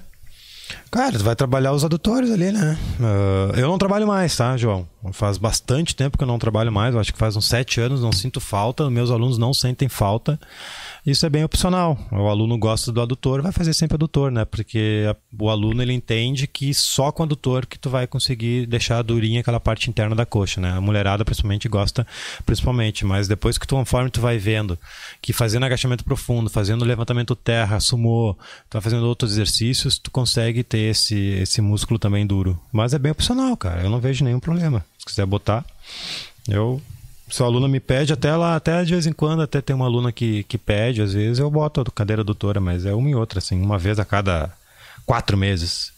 Cara, 0.92 1.18
tu 1.18 1.24
vai 1.24 1.36
trabalhar 1.36 1.72
os 1.72 1.84
adutores 1.84 2.32
ali, 2.32 2.52
né? 2.52 2.78
Uh, 3.00 3.58
eu 3.58 3.68
não 3.68 3.78
trabalho 3.78 4.08
mais, 4.08 4.36
tá, 4.36 4.56
João? 4.58 4.88
Faz 5.14 5.38
bastante 5.38 5.96
tempo 5.96 6.18
que 6.18 6.24
eu 6.24 6.28
não 6.28 6.40
trabalho 6.40 6.72
mais, 6.72 6.94
eu 6.94 7.00
acho 7.00 7.14
que 7.14 7.20
faz 7.20 7.36
uns 7.36 7.48
sete 7.48 7.80
anos, 7.80 8.02
não 8.02 8.12
sinto 8.12 8.40
falta, 8.40 8.90
meus 8.90 9.10
alunos 9.10 9.38
não 9.38 9.54
sentem 9.54 9.88
falta. 9.88 10.40
Isso 11.10 11.26
é 11.26 11.30
bem 11.30 11.44
opcional. 11.44 11.98
O 12.12 12.28
aluno 12.28 12.56
gosta 12.56 12.92
do 12.92 13.02
adutor, 13.02 13.42
vai 13.42 13.52
fazer 13.52 13.74
sempre 13.74 13.96
adutor, 13.96 14.30
né? 14.32 14.46
Porque 14.46 15.04
o 15.40 15.50
aluno 15.50 15.82
ele 15.82 15.92
entende 15.92 16.46
que 16.46 16.72
só 16.72 17.12
com 17.12 17.24
adutor 17.24 17.66
que 17.66 17.80
tu 17.80 17.90
vai 17.90 18.06
conseguir 18.06 18.68
deixar 18.68 19.02
durinha 19.02 19.40
aquela 19.40 19.60
parte 19.60 19.90
interna 19.90 20.16
da 20.16 20.24
coxa, 20.24 20.62
né? 20.62 20.72
A 20.72 20.80
mulherada 20.82 21.26
principalmente 21.26 21.68
gosta 21.68 22.06
principalmente, 22.46 23.06
mas 23.06 23.28
depois 23.28 23.58
que 23.58 23.66
tu 23.66 23.76
conforme 23.76 24.12
tu 24.12 24.22
vai 24.22 24.38
vendo 24.38 24.78
que 25.20 25.34
fazendo 25.34 25.66
agachamento 25.66 26.04
profundo, 26.04 26.48
fazendo 26.48 26.86
levantamento 26.86 27.36
terra, 27.36 27.80
sumô, 27.80 28.36
tu 28.70 28.74
vai 28.74 28.82
fazendo 28.82 29.08
outros 29.08 29.32
exercícios, 29.32 29.98
tu 29.98 30.12
consegue 30.12 30.64
ter 30.64 30.92
esse 30.92 31.18
esse 31.42 31.60
músculo 31.60 31.98
também 31.98 32.28
duro. 32.28 32.60
Mas 32.72 32.94
é 32.94 33.00
bem 33.00 33.12
opcional, 33.12 33.58
cara. 33.58 33.82
Eu 33.82 33.90
não 33.90 34.00
vejo 34.00 34.24
nenhum 34.24 34.40
problema. 34.40 34.86
Se 35.00 35.06
quiser 35.08 35.26
botar, 35.26 35.66
eu 36.48 36.80
se 37.30 37.42
o 37.42 37.46
aluno 37.46 37.68
me 37.68 37.80
pede, 37.80 38.14
até 38.14 38.36
lá, 38.36 38.56
até 38.56 38.84
de 38.84 38.94
vez 38.94 39.06
em 39.06 39.14
quando, 39.14 39.42
até 39.42 39.62
tem 39.62 39.76
uma 39.76 39.86
aluna 39.86 40.12
que, 40.12 40.44
que 40.44 40.58
pede, 40.58 41.02
às 41.02 41.14
vezes 41.14 41.40
eu 41.40 41.50
boto 41.50 41.82
a 41.82 41.86
cadeira 41.86 42.24
doutora, 42.24 42.60
mas 42.60 42.86
é 42.86 42.94
uma 42.94 43.10
e 43.10 43.16
outra, 43.16 43.40
assim, 43.40 43.62
uma 43.62 43.78
vez 43.78 44.00
a 44.00 44.06
cada 44.06 44.52
quatro 45.06 45.38
meses. 45.38 45.92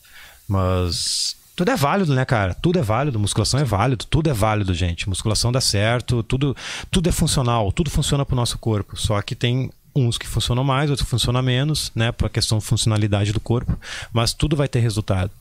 Mas 0.47 1.35
tudo 1.55 1.71
é 1.71 1.75
válido, 1.75 2.13
né, 2.13 2.25
cara? 2.25 2.53
Tudo 2.53 2.79
é 2.79 2.81
válido, 2.81 3.19
musculação 3.19 3.59
é 3.59 3.63
válido, 3.63 4.05
tudo 4.05 4.29
é 4.29 4.33
válido, 4.33 4.73
gente. 4.73 5.07
Musculação 5.07 5.51
dá 5.51 5.61
certo, 5.61 6.23
tudo, 6.23 6.55
tudo 6.89 7.09
é 7.09 7.11
funcional, 7.11 7.71
tudo 7.71 7.89
funciona 7.89 8.25
pro 8.25 8.35
nosso 8.35 8.57
corpo. 8.57 8.97
Só 8.97 9.21
que 9.21 9.35
tem 9.35 9.69
uns 9.95 10.17
que 10.17 10.27
funcionam 10.27 10.63
mais, 10.63 10.89
outros 10.89 11.05
que 11.05 11.09
funcionam 11.09 11.41
menos, 11.41 11.91
né, 11.93 12.11
para 12.11 12.29
questão 12.29 12.59
de 12.59 12.65
funcionalidade 12.65 13.33
do 13.33 13.39
corpo, 13.39 13.77
mas 14.13 14.33
tudo 14.33 14.55
vai 14.55 14.67
ter 14.67 14.79
resultado. 14.79 15.31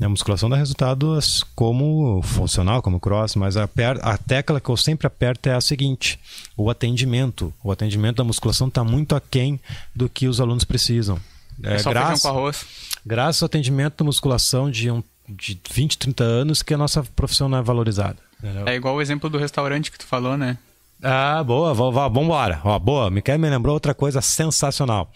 A 0.00 0.08
musculação 0.08 0.48
dá 0.48 0.56
resultados 0.56 1.44
como 1.54 2.20
funcional, 2.22 2.82
como 2.82 3.00
cross, 3.00 3.34
mas 3.34 3.56
a, 3.56 3.68
a 4.02 4.18
tecla 4.18 4.60
que 4.60 4.68
eu 4.68 4.76
sempre 4.76 5.06
aperto 5.06 5.48
é 5.48 5.54
a 5.54 5.60
seguinte: 5.60 6.18
o 6.56 6.70
atendimento. 6.70 7.52
O 7.62 7.72
atendimento 7.72 8.16
da 8.16 8.24
musculação 8.24 8.68
está 8.68 8.84
muito 8.84 9.14
aquém 9.14 9.58
do 9.94 10.08
que 10.08 10.28
os 10.28 10.40
alunos 10.40 10.64
precisam. 10.64 11.18
É, 11.62 11.74
é 11.74 11.78
só 11.78 11.90
graças, 11.90 12.22
com 12.22 12.28
arroz. 12.28 12.66
graças 13.04 13.42
ao 13.42 13.46
atendimento 13.46 13.98
da 13.98 14.04
musculação 14.04 14.70
de, 14.70 14.90
um, 14.90 15.02
de 15.28 15.58
20, 15.72 15.98
30 15.98 16.24
anos 16.24 16.62
que 16.62 16.74
a 16.74 16.78
nossa 16.78 17.02
profissão 17.02 17.48
não 17.48 17.58
é 17.58 17.62
valorizada. 17.62 18.18
É 18.66 18.74
igual 18.74 18.96
o 18.96 19.00
exemplo 19.00 19.30
do 19.30 19.38
restaurante 19.38 19.90
que 19.90 19.98
tu 19.98 20.04
falou, 20.04 20.36
né? 20.36 20.58
Ah, 21.06 21.44
boa, 21.44 21.74
vamos 21.74 22.22
embora. 22.22 22.60
Ó, 22.64 22.78
boa, 22.78 23.10
Miquel 23.10 23.38
me 23.38 23.50
lembrou 23.50 23.74
outra 23.74 23.92
coisa 23.94 24.22
sensacional. 24.22 25.12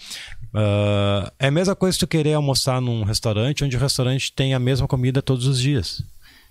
Uh, 0.53 1.31
é 1.39 1.47
a 1.49 1.51
mesma 1.51 1.75
coisa 1.75 1.95
se 1.95 1.99
tu 1.99 2.07
querer 2.07 2.35
almoçar 2.35 2.79
num 2.79 3.05
restaurante 3.05 3.65
onde 3.65 3.75
o 3.75 3.81
restaurante 3.81 4.31
tem 4.31 4.53
a 4.53 4.59
mesma 4.59 4.87
comida 4.87 5.23
todos 5.23 5.47
os 5.47 5.59
dias. 5.59 6.03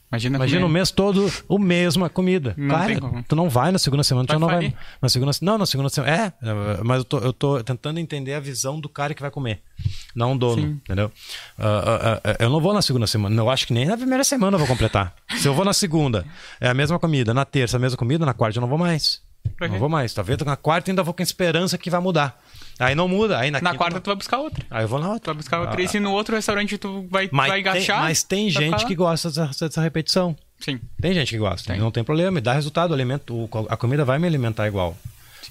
Imagina, 0.09 0.37
Imagina 0.37 0.65
o 0.65 0.69
mês 0.69 0.89
todo 0.89 1.31
o 1.47 1.59
mesma 1.59 2.09
comida. 2.09 2.55
Não 2.57 2.69
Cara, 2.69 3.23
tu 3.27 3.35
não 3.35 3.49
vai 3.49 3.71
na 3.71 3.77
segunda 3.77 4.03
semana, 4.03 4.25
vai 4.25 4.37
tu 4.37 4.39
não 4.39 4.47
vai. 4.47 4.73
Na 5.01 5.09
segunda, 5.09 5.31
não, 5.41 5.57
na 5.57 5.65
segunda 5.65 5.89
semana. 5.89 6.13
É, 6.15 6.33
mas 6.83 6.99
eu 6.99 7.03
tô, 7.03 7.17
eu 7.19 7.33
tô 7.33 7.63
tentando 7.63 7.99
entender 7.99 8.33
a 8.33 8.39
visão 8.39 8.79
do 8.79 8.87
cara 8.87 9.13
que 9.13 9.21
vai 9.21 9.29
comer. 9.29 9.61
Não 10.15 10.33
o 10.33 10.37
dono, 10.37 10.61
Sim. 10.61 10.79
entendeu? 10.83 11.11
Uh, 11.59 11.61
uh, 11.61 11.65
uh, 11.65 12.35
eu 12.39 12.49
não 12.49 12.61
vou 12.61 12.73
na 12.73 12.81
segunda 12.81 13.05
semana. 13.05 13.35
Eu 13.39 13.49
acho 13.49 13.67
que 13.67 13.73
nem 13.73 13.85
na 13.85 13.97
primeira 13.97 14.23
semana 14.23 14.55
eu 14.55 14.59
vou 14.59 14.67
completar. 14.67 15.13
Se 15.37 15.47
eu 15.47 15.53
vou 15.53 15.65
na 15.65 15.73
segunda, 15.73 16.25
é 16.61 16.69
a 16.69 16.73
mesma 16.73 16.97
comida. 16.97 17.33
Na 17.33 17.43
terça, 17.43 17.75
a 17.75 17.79
mesma 17.79 17.97
comida. 17.97 18.25
Na 18.25 18.33
quarta, 18.33 18.57
eu 18.57 18.61
não 18.61 18.69
vou 18.69 18.77
mais. 18.77 19.26
Não 19.59 19.79
vou 19.79 19.89
mais. 19.89 20.13
Tá 20.13 20.21
vendo? 20.21 20.45
Na 20.45 20.55
quarta 20.55 20.91
ainda 20.91 21.01
vou 21.01 21.13
com 21.13 21.23
esperança 21.23 21.77
que 21.77 21.89
vai 21.89 21.99
mudar. 21.99 22.39
Aí 22.79 22.93
não 22.93 23.07
muda. 23.07 23.39
Aí 23.39 23.49
na, 23.49 23.59
na 23.59 23.75
quarta 23.75 23.99
tu 23.99 24.07
vai 24.07 24.15
buscar 24.15 24.37
outra. 24.37 24.63
Aí 24.69 24.83
eu 24.83 24.87
vou 24.87 24.99
na 24.99 25.07
outra. 25.07 25.21
Tu 25.21 25.25
vai 25.25 25.35
buscar 25.35 25.59
outra. 25.59 25.79
Ah, 25.79 25.83
e 25.83 25.87
se 25.87 25.99
no 25.99 26.11
outro 26.11 26.35
restaurante 26.35 26.77
tu 26.77 27.07
vai, 27.09 27.27
mas 27.31 27.47
vai 27.47 27.59
agachar. 27.59 27.97
Tem, 27.97 28.07
mas 28.07 28.23
tem 28.23 28.49
gente 28.49 28.85
que 28.85 28.95
gosta 28.95 29.29
dessa, 29.29 29.67
dessa, 29.67 29.81
repetição. 29.81 30.35
Sim. 30.59 30.79
Tem 31.01 31.13
gente 31.13 31.29
que 31.29 31.37
gosta. 31.37 31.73
Tem. 31.73 31.81
Não 31.81 31.91
tem 31.91 32.03
problema. 32.03 32.31
Me 32.31 32.41
dá 32.41 32.53
resultado. 32.53 32.93
Alimento, 32.93 33.49
a 33.67 33.75
comida 33.75 34.05
vai 34.05 34.19
me 34.19 34.27
alimentar 34.27 34.67
igual. 34.67 34.95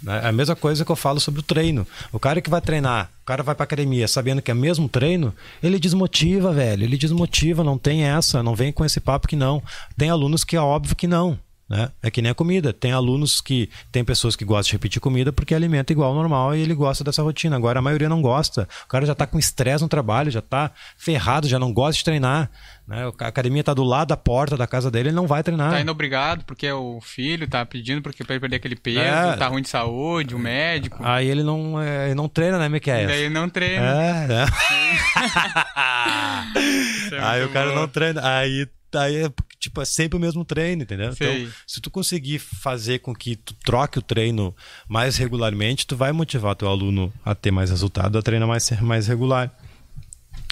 É 0.07 0.29
a 0.29 0.33
mesma 0.33 0.55
coisa 0.55 0.85
que 0.85 0.93
eu 0.93 0.97
falo 0.97 1.19
sobre 1.19 1.41
o 1.41 1.43
treino. 1.43 1.87
O 2.13 2.19
cara 2.19 2.41
que 2.41 2.51
vai 2.51 2.61
treinar, 2.61 3.11
o 3.23 3.25
cara 3.25 3.43
vai 3.43 3.55
pra 3.55 3.65
academia 3.65 4.07
sabendo 4.07 4.43
que 4.43 4.51
é 4.51 4.55
mesmo 4.55 4.89
treino, 4.89 5.35
ele 5.63 5.79
desmotiva, 5.79 6.53
velho. 6.53 6.85
Ele 6.85 6.99
desmotiva, 6.99 7.65
não 7.65 7.79
tem 7.79 8.05
essa, 8.05 8.43
não 8.43 8.55
vem 8.55 8.71
com 8.71 8.85
esse 8.85 9.01
papo 9.01 9.27
que 9.27 9.37
não. 9.37 9.63
Tem 9.97 10.11
alunos 10.11 10.45
que 10.45 10.55
é 10.55 10.61
óbvio 10.61 10.95
que 10.95 11.07
não. 11.07 11.39
Né? 11.69 11.91
É 12.01 12.11
que 12.11 12.23
nem 12.23 12.31
a 12.31 12.35
comida. 12.35 12.73
Tem 12.73 12.93
alunos 12.93 13.41
que. 13.41 13.69
Tem 13.91 14.05
pessoas 14.05 14.37
que 14.37 14.45
gostam 14.45 14.71
de 14.71 14.73
repetir 14.73 15.01
comida 15.01 15.33
porque 15.33 15.55
alimenta 15.55 15.93
igual 15.93 16.11
ao 16.11 16.15
normal 16.15 16.55
e 16.55 16.61
ele 16.61 16.75
gosta 16.75 17.03
dessa 17.03 17.23
rotina. 17.23 17.57
Agora 17.57 17.81
a 17.81 17.83
maioria 17.83 18.09
não 18.09 18.23
gosta. 18.23 18.69
O 18.85 18.89
cara 18.89 19.05
já 19.05 19.13
está 19.13 19.27
com 19.27 19.39
estresse 19.39 19.83
no 19.83 19.89
trabalho, 19.89 20.31
já 20.31 20.39
está 20.39 20.71
ferrado, 20.97 21.49
já 21.49 21.59
não 21.59 21.73
gosta 21.73 21.99
de 21.99 22.05
treinar. 22.05 22.51
Né? 22.87 23.11
A 23.19 23.27
academia 23.27 23.61
está 23.61 23.75
do 23.75 23.83
lado 23.83 24.09
da 24.09 24.17
porta 24.17 24.57
da 24.57 24.67
casa 24.67 24.93
dele, 24.93 25.09
ele 25.09 25.17
não 25.17 25.27
vai 25.27 25.43
treinar. 25.43 25.73
Tá 25.73 25.81
indo 25.81 25.91
obrigado 25.91 26.45
porque 26.45 26.71
o 26.71 27.01
filho 27.01 27.49
tá 27.49 27.67
pedindo 27.67 28.01
porque 28.01 28.23
para 28.23 28.39
perder 28.39 28.57
aquele 28.57 28.77
peso, 28.77 29.01
é. 29.01 29.37
tá 29.37 29.49
ruim 29.49 29.63
de 29.63 29.69
saúde, 29.69 30.37
o 30.37 30.39
médico. 30.39 31.01
Aí 31.03 31.27
ele 31.27 31.43
não, 31.43 31.83
é, 31.83 32.07
ele 32.07 32.15
não 32.15 32.29
treina, 32.29 32.61
né, 32.61 32.69
Miquel? 32.69 33.09
Aí 33.09 33.23
ele 33.23 33.35
não 33.35 33.49
treina. 33.49 33.87
É, 33.87 34.27
né? 34.29 34.47
é 37.11 37.19
Aí 37.21 37.45
o 37.45 37.49
cara 37.49 37.71
bom. 37.71 37.75
não 37.75 37.89
treina. 37.89 38.21
Aí 38.25 38.69
Aí, 38.97 39.31
tipo, 39.59 39.81
é 39.81 39.85
sempre 39.85 40.17
o 40.17 40.21
mesmo 40.21 40.45
treino, 40.45 40.83
entendeu? 40.83 41.13
Então, 41.13 41.33
Sim. 41.33 41.43
Então, 41.43 41.53
se 41.67 41.81
tu 41.81 41.91
conseguir 41.91 42.39
fazer 42.39 43.01
com 43.01 43.15
que 43.15 43.37
tu 43.37 43.55
troque 43.65 43.99
o 43.99 44.03
treino 44.03 44.55
mais 44.89 45.17
regularmente, 45.17 45.87
tu 45.87 45.97
vai 45.97 46.13
motivar 46.13 46.57
teu 46.57 46.69
aluno 46.69 47.13
a 47.25 47.35
ter 47.35 47.51
mais 47.51 47.71
resultado, 47.71 48.19
a 48.19 48.23
treinar 48.23 48.49
mais, 48.49 48.71
mais 48.81 49.07
regular. 49.07 49.53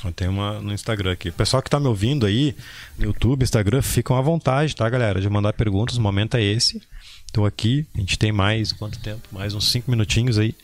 Eu 0.04 0.12
tenho 0.12 0.30
uma 0.30 0.60
no 0.60 0.72
Instagram 0.72 1.12
aqui. 1.12 1.30
O 1.30 1.32
pessoal 1.32 1.62
que 1.62 1.68
está 1.68 1.80
me 1.80 1.86
ouvindo 1.86 2.26
aí, 2.26 2.54
no 2.98 3.06
YouTube, 3.06 3.42
Instagram, 3.42 3.80
ficam 3.80 4.16
à 4.16 4.20
vontade, 4.20 4.76
tá, 4.76 4.88
galera? 4.88 5.20
De 5.20 5.28
mandar 5.30 5.52
perguntas. 5.54 5.96
O 5.96 6.00
momento 6.00 6.36
é 6.36 6.42
esse. 6.42 6.82
Estou 7.26 7.46
aqui. 7.46 7.86
A 7.94 7.98
gente 7.98 8.18
tem 8.18 8.30
mais 8.30 8.70
quanto 8.72 8.98
tempo? 8.98 9.22
Mais 9.32 9.54
uns 9.54 9.70
5 9.70 9.90
minutinhos 9.90 10.38
aí. 10.38 10.54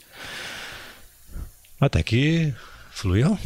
Até 1.81 2.03
que 2.03 2.53
fluiu. 2.91 3.39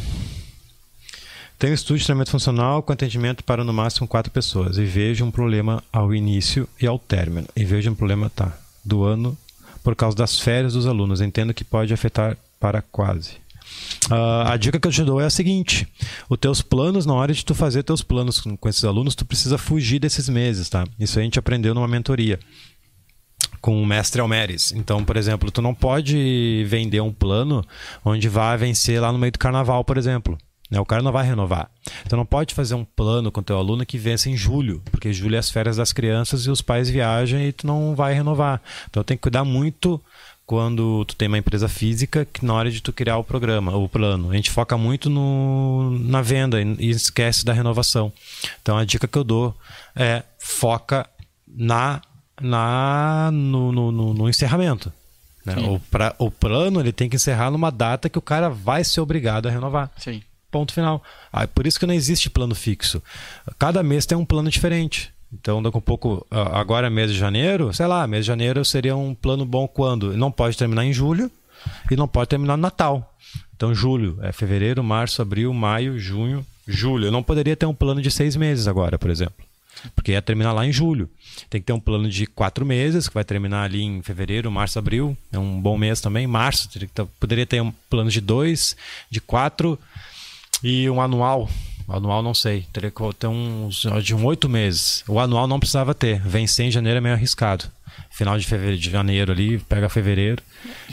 Tenho 1.57 1.73
estúdio 1.73 1.99
de 1.99 2.05
treinamento 2.05 2.31
funcional 2.31 2.83
com 2.83 2.91
atendimento 2.91 3.43
para 3.43 3.63
no 3.63 3.71
máximo 3.71 4.07
quatro 4.07 4.31
pessoas 4.31 4.77
e 4.77 4.83
vejo 4.83 5.23
um 5.23 5.31
problema 5.31 5.81
ao 5.91 6.13
início 6.13 6.67
e 6.81 6.85
ao 6.85 6.99
término. 6.99 7.47
E 7.55 7.63
vejo 7.63 7.89
um 7.89 7.95
problema, 7.95 8.29
tá, 8.29 8.57
do 8.83 9.03
ano 9.03 9.37
por 9.83 9.95
causa 9.95 10.17
das 10.17 10.39
férias 10.39 10.73
dos 10.73 10.85
alunos. 10.85 11.21
Entendo 11.21 11.53
que 11.53 11.63
pode 11.63 11.93
afetar 11.93 12.37
para 12.59 12.81
quase. 12.81 13.45
Uh, 14.11 14.47
a 14.47 14.57
dica 14.57 14.79
que 14.79 14.87
eu 14.87 14.91
te 14.91 15.03
dou 15.03 15.19
é 15.21 15.25
a 15.25 15.29
seguinte: 15.29 15.87
os 16.29 16.37
teus 16.37 16.61
planos, 16.61 17.05
na 17.05 17.13
hora 17.13 17.33
de 17.33 17.43
tu 17.43 17.55
fazer 17.55 17.83
teus 17.83 18.01
planos 18.01 18.39
com, 18.39 18.55
com 18.57 18.69
esses 18.69 18.83
alunos, 18.83 19.15
tu 19.15 19.25
precisa 19.25 19.57
fugir 19.57 19.99
desses 19.99 20.29
meses, 20.29 20.69
tá? 20.69 20.85
Isso 20.99 21.17
a 21.17 21.21
gente 21.21 21.39
aprendeu 21.39 21.73
numa 21.73 21.87
mentoria 21.87 22.39
com 23.61 23.81
o 23.81 23.85
mestre 23.85 24.21
Almeres. 24.21 24.71
Então, 24.73 25.03
por 25.03 25.17
exemplo, 25.17 25.49
tu 25.49 25.61
não 25.61 25.73
pode 25.73 26.63
vender 26.67 27.01
um 27.01 27.11
plano 27.11 27.65
onde 28.03 28.29
vai 28.29 28.55
vencer 28.57 29.01
lá 29.01 29.11
no 29.11 29.17
meio 29.17 29.31
do 29.31 29.39
carnaval, 29.39 29.83
por 29.83 29.97
exemplo. 29.97 30.37
Né? 30.69 30.79
O 30.79 30.85
cara 30.85 31.01
não 31.01 31.11
vai 31.11 31.25
renovar. 31.25 31.69
Então 32.05 32.17
não 32.17 32.25
pode 32.25 32.53
fazer 32.53 32.75
um 32.75 32.85
plano 32.85 33.31
com 33.31 33.43
teu 33.43 33.57
aluno 33.57 33.85
que 33.85 33.97
vença 33.97 34.29
em 34.29 34.35
julho, 34.35 34.81
porque 34.91 35.13
julho 35.13 35.35
é 35.35 35.39
as 35.39 35.49
férias 35.49 35.77
das 35.77 35.93
crianças 35.93 36.45
e 36.45 36.49
os 36.49 36.61
pais 36.61 36.89
viajam 36.89 37.39
e 37.39 37.51
tu 37.51 37.67
não 37.67 37.95
vai 37.95 38.13
renovar. 38.13 38.61
Então 38.89 39.03
tem 39.03 39.15
que 39.17 39.21
cuidar 39.21 39.43
muito 39.43 40.01
quando 40.45 41.03
tu 41.05 41.15
tem 41.15 41.27
uma 41.27 41.37
empresa 41.37 41.67
física 41.67 42.25
que 42.25 42.45
na 42.45 42.53
hora 42.53 42.69
de 42.69 42.81
tu 42.81 42.93
criar 42.93 43.17
o 43.17 43.23
programa, 43.23 43.75
o 43.75 43.89
plano, 43.89 44.31
a 44.31 44.35
gente 44.35 44.51
foca 44.51 44.77
muito 44.77 45.09
no, 45.09 45.97
na 45.99 46.21
venda 46.21 46.61
e 46.61 46.89
esquece 46.89 47.43
da 47.43 47.53
renovação. 47.53 48.13
Então 48.61 48.77
a 48.77 48.85
dica 48.85 49.07
que 49.07 49.17
eu 49.17 49.23
dou 49.23 49.55
é 49.95 50.23
foca 50.37 51.07
na, 51.47 52.01
na 52.39 53.31
no, 53.31 53.71
no, 53.71 53.91
no, 53.91 54.13
no 54.13 54.29
encerramento. 54.29 54.93
Né? 55.43 55.55
O, 55.67 55.79
pra, 55.79 56.15
o 56.17 56.31
plano 56.31 56.79
ele 56.79 56.91
tem 56.91 57.07
que 57.07 57.15
encerrar 57.15 57.51
numa 57.51 57.71
data 57.71 58.09
que 58.09 58.17
o 58.17 58.21
cara 58.21 58.49
vai 58.49 58.83
ser 58.83 59.01
obrigado 59.01 59.47
a 59.47 59.51
renovar. 59.51 59.91
Sim. 59.97 60.21
Ponto 60.55 60.71
final. 60.71 61.03
Ah, 61.33 61.45
por 61.45 61.67
isso 61.67 61.77
que 61.77 61.85
não 61.85 61.93
existe 61.93 62.29
plano 62.29 62.55
fixo. 62.55 63.03
Cada 63.59 63.83
mês 63.83 64.05
tem 64.05 64.17
um 64.17 64.23
plano 64.23 64.49
diferente. 64.49 65.11
Então, 65.33 65.61
daqui 65.61 65.77
um 65.77 65.81
pouco, 65.81 66.25
agora 66.31 66.87
é 66.87 66.89
mês 66.89 67.11
de 67.11 67.17
janeiro, 67.17 67.73
sei 67.73 67.85
lá, 67.87 68.07
mês 68.07 68.23
de 68.23 68.27
janeiro 68.27 68.63
seria 68.63 68.95
um 68.95 69.13
plano 69.13 69.45
bom 69.45 69.67
quando? 69.67 70.15
Não 70.15 70.31
pode 70.31 70.55
terminar 70.55 70.85
em 70.85 70.93
julho 70.93 71.29
e 71.91 71.97
não 71.97 72.07
pode 72.07 72.29
terminar 72.29 72.55
no 72.55 72.61
Natal. 72.61 73.13
Então, 73.53 73.75
julho 73.75 74.17
é 74.21 74.31
fevereiro, 74.31 74.81
março, 74.81 75.21
abril, 75.21 75.53
maio, 75.53 75.99
junho, 75.99 76.45
julho. 76.65 77.07
Eu 77.07 77.11
não 77.11 77.21
poderia 77.21 77.57
ter 77.57 77.65
um 77.65 77.75
plano 77.75 78.01
de 78.01 78.09
seis 78.09 78.37
meses 78.37 78.65
agora, 78.65 78.97
por 78.97 79.09
exemplo. 79.09 79.43
Porque 79.93 80.13
ia 80.13 80.21
terminar 80.21 80.53
lá 80.53 80.65
em 80.65 80.71
julho. 80.71 81.09
Tem 81.49 81.59
que 81.59 81.67
ter 81.67 81.73
um 81.73 81.81
plano 81.81 82.09
de 82.09 82.25
quatro 82.25 82.65
meses, 82.65 83.09
que 83.09 83.13
vai 83.13 83.25
terminar 83.25 83.63
ali 83.63 83.83
em 83.83 84.01
fevereiro, 84.01 84.49
março, 84.49 84.79
abril. 84.79 85.17
É 85.33 85.37
um 85.37 85.59
bom 85.59 85.77
mês 85.77 85.99
também. 85.99 86.25
Março, 86.25 86.69
poderia 87.19 87.45
ter 87.45 87.61
um 87.61 87.73
plano 87.89 88.09
de 88.09 88.21
dois, 88.21 88.77
de 89.11 89.19
quatro 89.19 89.77
e 90.63 90.89
um 90.89 91.01
anual 91.01 91.49
Anual 91.87 92.23
não 92.23 92.33
sei. 92.33 92.65
Teria 92.73 92.89
que 92.89 93.13
ter 93.13 93.27
uns 93.27 93.85
de 94.03 94.15
um 94.15 94.25
oito 94.25 94.49
meses. 94.49 95.03
O 95.07 95.19
anual 95.19 95.47
não 95.47 95.59
precisava 95.59 95.93
ter. 95.93 96.19
Vencer 96.19 96.65
em 96.65 96.71
janeiro 96.71 96.97
é 96.97 97.01
meio 97.01 97.13
arriscado. 97.13 97.65
Final 98.09 98.37
de 98.39 98.45
fevereiro, 98.45 98.79
de 98.79 98.89
janeiro 98.89 99.31
ali, 99.31 99.59
pega 99.59 99.87
fevereiro. 99.87 100.41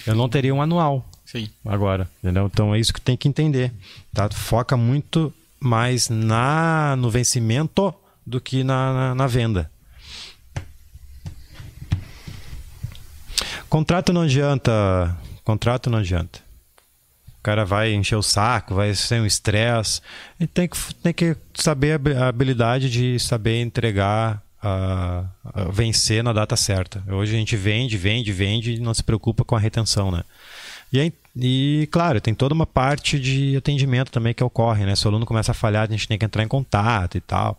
Eu 0.07 0.15
não 0.15 0.29
teria 0.29 0.55
um 0.55 0.61
anual. 0.61 1.09
Sim. 1.25 1.49
Agora, 1.65 2.09
entendeu? 2.23 2.47
Então 2.53 2.75
é 2.75 2.79
isso 2.79 2.93
que 2.93 3.01
tem 3.01 3.17
que 3.17 3.27
entender. 3.27 3.73
Tá? 4.13 4.29
Foca 4.31 4.77
muito 4.77 5.33
mais 5.59 6.11
na 6.11 6.95
no 6.97 7.11
vencimento 7.11 7.95
do 8.27 8.41
que 8.41 8.63
na, 8.63 8.93
na, 8.93 9.15
na 9.15 9.27
venda. 9.27 9.71
Contrato 13.69 14.13
não 14.13 14.23
adianta. 14.23 15.17
Contrato 15.43 15.89
não 15.89 15.99
adianta. 15.99 16.41
O 17.43 17.45
cara 17.45 17.65
vai 17.65 17.93
encher 17.93 18.15
o 18.15 18.23
saco, 18.23 18.73
vai 18.73 18.95
ser 18.95 19.21
um 19.21 19.27
estresse. 19.27 20.01
E 20.39 20.47
tem 20.47 20.69
que, 20.69 20.95
tem 21.03 21.13
que 21.13 21.37
saber 21.55 22.01
a 22.17 22.29
habilidade 22.29 22.89
de 22.89 23.19
saber 23.19 23.61
entregar, 23.61 24.41
uh, 24.63 25.27
uh, 25.49 25.73
vencer 25.73 26.23
na 26.23 26.33
data 26.33 26.55
certa. 26.55 27.03
Hoje 27.13 27.35
a 27.35 27.39
gente 27.39 27.57
vende, 27.57 27.97
vende, 27.97 28.33
vende 28.33 28.75
e 28.75 28.79
não 28.79 28.95
se 28.95 29.03
preocupa 29.03 29.45
com 29.45 29.57
a 29.57 29.59
retenção, 29.59 30.13
né? 30.13 30.23
E, 30.93 31.01
aí, 31.01 31.13
e, 31.35 31.89
claro, 31.91 32.21
tem 32.21 32.33
toda 32.33 32.55
uma 32.55 32.65
parte 32.65 33.19
de 33.19 33.57
atendimento 33.57 34.13
também 34.13 34.33
que 34.33 34.45
ocorre, 34.45 34.87
né? 34.87 34.95
Se 34.95 35.05
o 35.05 35.09
aluno 35.09 35.27
começa 35.27 35.51
a 35.51 35.55
falhar, 35.55 35.89
a 35.89 35.91
gente 35.91 36.07
tem 36.07 36.17
que 36.17 36.25
entrar 36.25 36.45
em 36.45 36.49
contato 36.49 37.19
e 37.19 37.21
tal. 37.21 37.59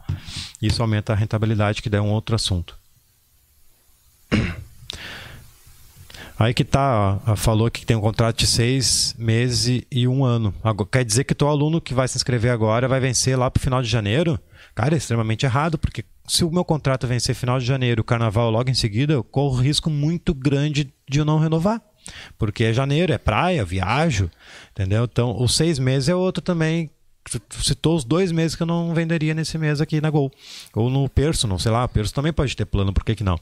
Isso 0.62 0.82
aumenta 0.82 1.12
a 1.12 1.16
rentabilidade, 1.18 1.82
que 1.82 1.94
é 1.94 2.02
um 2.02 2.12
outro 2.12 2.38
assunto. 2.38 2.78
Aí 6.38 6.54
que 6.54 6.64
tá, 6.64 7.20
ó, 7.28 7.36
falou 7.36 7.70
que 7.70 7.86
tem 7.86 7.96
um 7.96 8.02
contrato 8.02 8.40
de 8.40 8.48
seis 8.48 9.16
meses 9.18 9.84
e 9.92 10.08
um 10.08 10.26
ano. 10.26 10.54
Quer 10.92 11.06
dizer 11.06 11.24
que 11.24 11.36
teu 11.36 11.48
aluno 11.48 11.80
que 11.80 11.94
vai 11.94 12.08
se 12.08 12.18
inscrever 12.18 12.52
agora 12.52 12.88
vai 12.88 13.00
vencer 13.00 13.38
lá 13.38 13.50
pro 13.50 13.62
final 13.62 13.82
de 13.82 13.88
janeiro? 13.88 14.40
Cara, 14.74 14.96
é 14.96 14.98
extremamente 14.98 15.46
errado, 15.46 15.78
porque 15.78 16.04
se 16.28 16.44
o 16.44 16.52
meu 16.52 16.66
contrato 16.66 17.06
vencer 17.06 17.36
final 17.36 17.60
de 17.60 17.66
janeiro, 17.66 18.02
o 18.02 18.06
carnaval 18.06 18.50
logo 18.50 18.70
em 18.70 18.74
seguida, 18.74 19.14
eu 19.14 19.24
corro 19.24 19.62
risco 19.62 19.90
muito 19.90 20.34
grande 20.34 20.92
de 21.08 21.20
eu 21.20 21.26
não 21.26 21.38
renovar. 21.38 21.82
Porque 22.38 22.66
é 22.66 22.74
janeiro, 22.74 23.14
é 23.14 23.18
praia, 23.18 23.64
viajo, 23.64 24.30
entendeu? 24.72 25.04
Então, 25.04 25.40
os 25.40 25.56
seis 25.56 25.80
meses 25.80 26.10
é 26.10 26.16
outro 26.16 26.42
também 26.42 26.90
citou 27.50 27.96
os 27.96 28.04
dois 28.04 28.32
meses 28.32 28.56
que 28.56 28.64
eu 28.64 28.68
não 28.68 28.94
venderia 28.94 29.34
nesse 29.34 29.58
mês 29.58 29.80
aqui 29.80 30.02
na 30.02 30.10
Gol. 30.10 30.32
Ou 30.74 30.90
no 30.90 31.08
Perso, 31.08 31.48
não 31.48 31.58
sei 31.58 31.72
lá. 31.72 31.86
O 31.86 31.90
Perso 31.90 32.14
também 32.14 32.34
pode 32.34 32.56
ter 32.56 32.66
plano, 32.66 32.92
por 32.92 33.04
que, 33.04 33.16
que 33.16 33.24
não? 33.24 33.40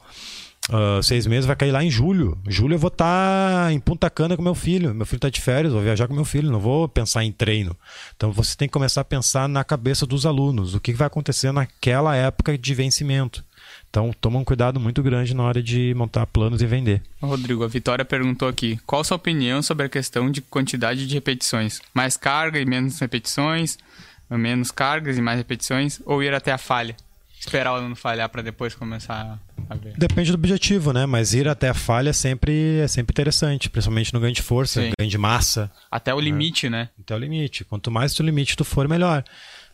Uh, 0.69 1.01
seis 1.01 1.25
meses 1.25 1.45
vai 1.45 1.55
cair 1.55 1.71
lá 1.71 1.83
em 1.83 1.89
julho. 1.89 2.37
Julho 2.47 2.75
eu 2.75 2.79
vou 2.79 2.89
estar 2.89 3.65
tá 3.65 3.73
em 3.73 3.79
Punta 3.79 4.09
Cana 4.09 4.37
com 4.37 4.43
meu 4.43 4.53
filho. 4.53 4.93
Meu 4.93 5.05
filho 5.05 5.17
está 5.17 5.29
de 5.29 5.41
férias, 5.41 5.73
vou 5.73 5.81
viajar 5.81 6.07
com 6.07 6.13
meu 6.13 6.23
filho, 6.23 6.51
não 6.51 6.59
vou 6.59 6.87
pensar 6.87 7.23
em 7.23 7.31
treino. 7.31 7.75
Então 8.15 8.31
você 8.31 8.55
tem 8.55 8.67
que 8.67 8.73
começar 8.73 9.01
a 9.01 9.05
pensar 9.05 9.49
na 9.49 9.63
cabeça 9.63 10.05
dos 10.05 10.25
alunos, 10.25 10.75
o 10.75 10.79
que 10.79 10.93
vai 10.93 11.07
acontecer 11.07 11.51
naquela 11.51 12.15
época 12.15 12.57
de 12.57 12.73
vencimento. 12.73 13.43
Então 13.89 14.13
toma 14.21 14.39
um 14.39 14.43
cuidado 14.43 14.79
muito 14.79 15.01
grande 15.03 15.33
na 15.33 15.43
hora 15.43 15.61
de 15.61 15.93
montar 15.95 16.25
planos 16.27 16.61
e 16.61 16.65
vender. 16.65 17.01
Rodrigo, 17.21 17.63
a 17.63 17.67
Vitória 17.67 18.05
perguntou 18.05 18.47
aqui: 18.47 18.79
qual 18.85 19.03
sua 19.03 19.17
opinião 19.17 19.61
sobre 19.61 19.85
a 19.85 19.89
questão 19.89 20.29
de 20.31 20.41
quantidade 20.41 21.07
de 21.07 21.13
repetições? 21.15 21.81
Mais 21.93 22.15
carga 22.15 22.59
e 22.59 22.65
menos 22.65 22.99
repetições? 22.99 23.77
Menos 24.29 24.71
cargas 24.71 25.17
e 25.17 25.21
mais 25.21 25.37
repetições? 25.37 25.99
Ou 26.05 26.23
ir 26.23 26.33
até 26.33 26.53
a 26.53 26.57
falha? 26.57 26.95
Esperar 27.41 27.71
o 27.71 27.75
aluno 27.77 27.95
falhar 27.95 28.29
para 28.29 28.43
depois 28.43 28.75
começar 28.75 29.39
a 29.67 29.75
ver. 29.75 29.95
Depende 29.97 30.31
do 30.31 30.35
objetivo, 30.35 30.93
né? 30.93 31.07
Mas 31.07 31.33
ir 31.33 31.47
até 31.47 31.69
a 31.69 31.73
falha 31.73 32.11
é 32.11 32.13
sempre, 32.13 32.79
é 32.79 32.87
sempre 32.87 33.11
interessante, 33.13 33.67
principalmente 33.67 34.13
no 34.13 34.19
ganho 34.19 34.33
de 34.33 34.43
força, 34.43 34.79
Sim. 34.79 34.91
ganho 34.97 35.09
de 35.09 35.17
massa. 35.17 35.71
Até 35.89 36.13
o 36.13 36.17
né? 36.17 36.25
limite, 36.25 36.69
né? 36.69 36.89
Até 36.99 37.15
o 37.15 37.17
limite. 37.17 37.65
Quanto 37.65 37.89
mais 37.89 38.17
o 38.19 38.23
limite 38.23 38.55
tu 38.55 38.63
for, 38.63 38.87
melhor. 38.87 39.23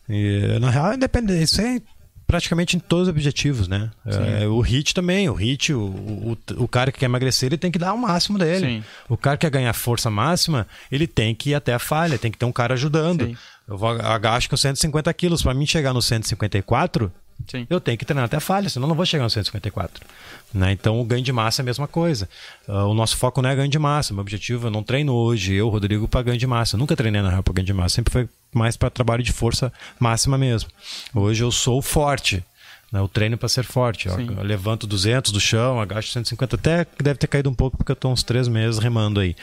E, 0.08 0.58
na 0.62 0.70
real, 0.70 0.94
independe, 0.94 1.34
isso 1.44 1.60
é 1.60 1.82
praticamente 2.26 2.78
em 2.78 2.80
todos 2.80 3.10
os 3.10 3.10
objetivos, 3.10 3.68
né? 3.68 3.92
É, 4.06 4.48
o 4.48 4.62
HIT 4.62 4.94
também, 4.94 5.30
o 5.30 5.34
HIT, 5.34 5.74
o, 5.74 5.80
o, 5.82 6.38
o, 6.60 6.68
cara 6.70 6.90
que 6.90 7.00
quer 7.00 7.06
emagrecer, 7.08 7.48
ele 7.48 7.58
tem 7.58 7.70
que 7.70 7.78
dar 7.78 7.94
o 7.94 7.98
máximo 7.98 8.38
dele. 8.38 8.66
Sim. 8.66 8.84
O 9.10 9.18
cara 9.18 9.36
que 9.36 9.46
quer 9.46 9.52
ganhar 9.52 9.74
força 9.74 10.10
máxima, 10.10 10.66
ele 10.90 11.06
tem 11.06 11.36
que 11.36 11.50
ir 11.50 11.56
até 11.56 11.74
a 11.74 11.80
falha, 11.80 12.18
tem 12.18 12.32
que 12.32 12.38
ter 12.38 12.46
um 12.46 12.52
cara 12.54 12.76
ajudando. 12.76 13.26
Sim. 13.26 13.36
Eu 13.68 13.78
vou, 13.78 13.90
agacho 13.90 14.50
com 14.50 14.56
150 14.56 15.14
quilos. 15.14 15.44
Para 15.44 15.54
mim 15.54 15.66
chegar 15.66 15.94
no 15.94 16.02
154, 16.02 17.12
Sim. 17.46 17.68
Eu 17.70 17.80
tenho 17.80 17.98
que 17.98 18.06
treinar 18.06 18.26
até 18.26 18.40
falha, 18.40 18.70
senão 18.70 18.88
não 18.88 18.96
vou 18.96 19.06
chegar 19.06 19.24
no 19.24 19.30
154. 19.30 20.06
Né? 20.54 20.72
Então 20.72 21.00
o 21.00 21.04
ganho 21.04 21.24
de 21.24 21.32
massa 21.32 21.62
é 21.62 21.64
a 21.64 21.66
mesma 21.66 21.88
coisa. 21.88 22.28
Uh, 22.68 22.88
o 22.88 22.94
nosso 22.94 23.16
foco 23.18 23.42
não 23.42 23.50
é 23.50 23.56
ganho 23.56 23.70
de 23.70 23.80
massa. 23.80 24.14
Meu 24.14 24.22
objetivo, 24.22 24.68
eu 24.68 24.72
não 24.72 24.84
treino 24.84 25.14
hoje, 25.14 25.54
eu, 25.54 25.70
Rodrigo, 25.70 26.08
para 26.08 26.24
ganho 26.24 26.38
de 26.38 26.48
massa. 26.48 26.76
Eu 26.76 26.80
nunca 26.80 26.96
treinei 26.96 27.22
na 27.22 27.30
real 27.30 27.44
para 27.44 27.54
ganho 27.54 27.66
de 27.66 27.74
massa. 27.74 27.96
Sempre 27.96 28.12
foi 28.12 28.30
mais 28.54 28.76
para 28.76 28.90
trabalho 28.90 29.24
de 29.24 29.32
força 29.32 29.72
máxima 30.00 30.38
mesmo. 30.38 30.70
Hoje 31.14 31.44
eu 31.44 31.52
sou 31.52 31.82
forte. 31.82 32.44
Né? 32.92 33.02
O 33.02 33.08
treino 33.08 33.38
para 33.38 33.50
ser 33.50 33.64
forte. 33.64 34.08
Eu, 34.08 34.20
eu 34.20 34.44
levanto 34.44 34.88
200 34.88 35.32
do 35.32 35.40
chão, 35.40 35.80
agacho 35.80 36.12
150. 36.12 36.56
Até 36.56 36.86
deve 37.02 37.20
ter 37.20 37.28
caído 37.28 37.50
um 37.50 37.54
pouco 37.54 37.78
porque 37.78 37.92
eu 37.92 37.96
estou 37.96 38.12
uns 38.12 38.24
três 38.24 38.48
meses 38.48 38.80
remando 38.80 39.20
aí. 39.20 39.36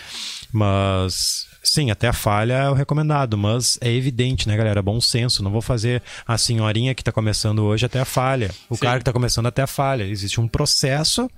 Mas 0.53 1.47
Sim, 1.65 1.91
até 1.91 2.07
a 2.07 2.13
falha 2.13 2.53
é 2.53 2.71
o 2.71 2.75
recomendado, 2.75 3.39
mas 3.39 3.79
é 3.81 3.91
evidente, 3.91 4.47
né, 4.47 4.55
galera? 4.55 4.83
Bom 4.83 5.01
senso. 5.01 5.43
Não 5.43 5.51
vou 5.51 5.63
fazer 5.63 6.03
a 6.27 6.37
senhorinha 6.37 6.95
que 6.95 7.01
está 7.01 7.11
começando 7.11 7.61
hoje 7.61 7.87
até 7.87 7.99
a 7.99 8.05
falha. 8.05 8.51
O 8.69 8.77
Sim. 8.77 8.83
cara 8.83 8.99
que 8.99 9.03
está 9.03 9.13
começando 9.13 9.47
até 9.47 9.63
a 9.63 9.67
falha. 9.67 10.05
Existe 10.05 10.39
um 10.41 10.47
processo 10.47 11.29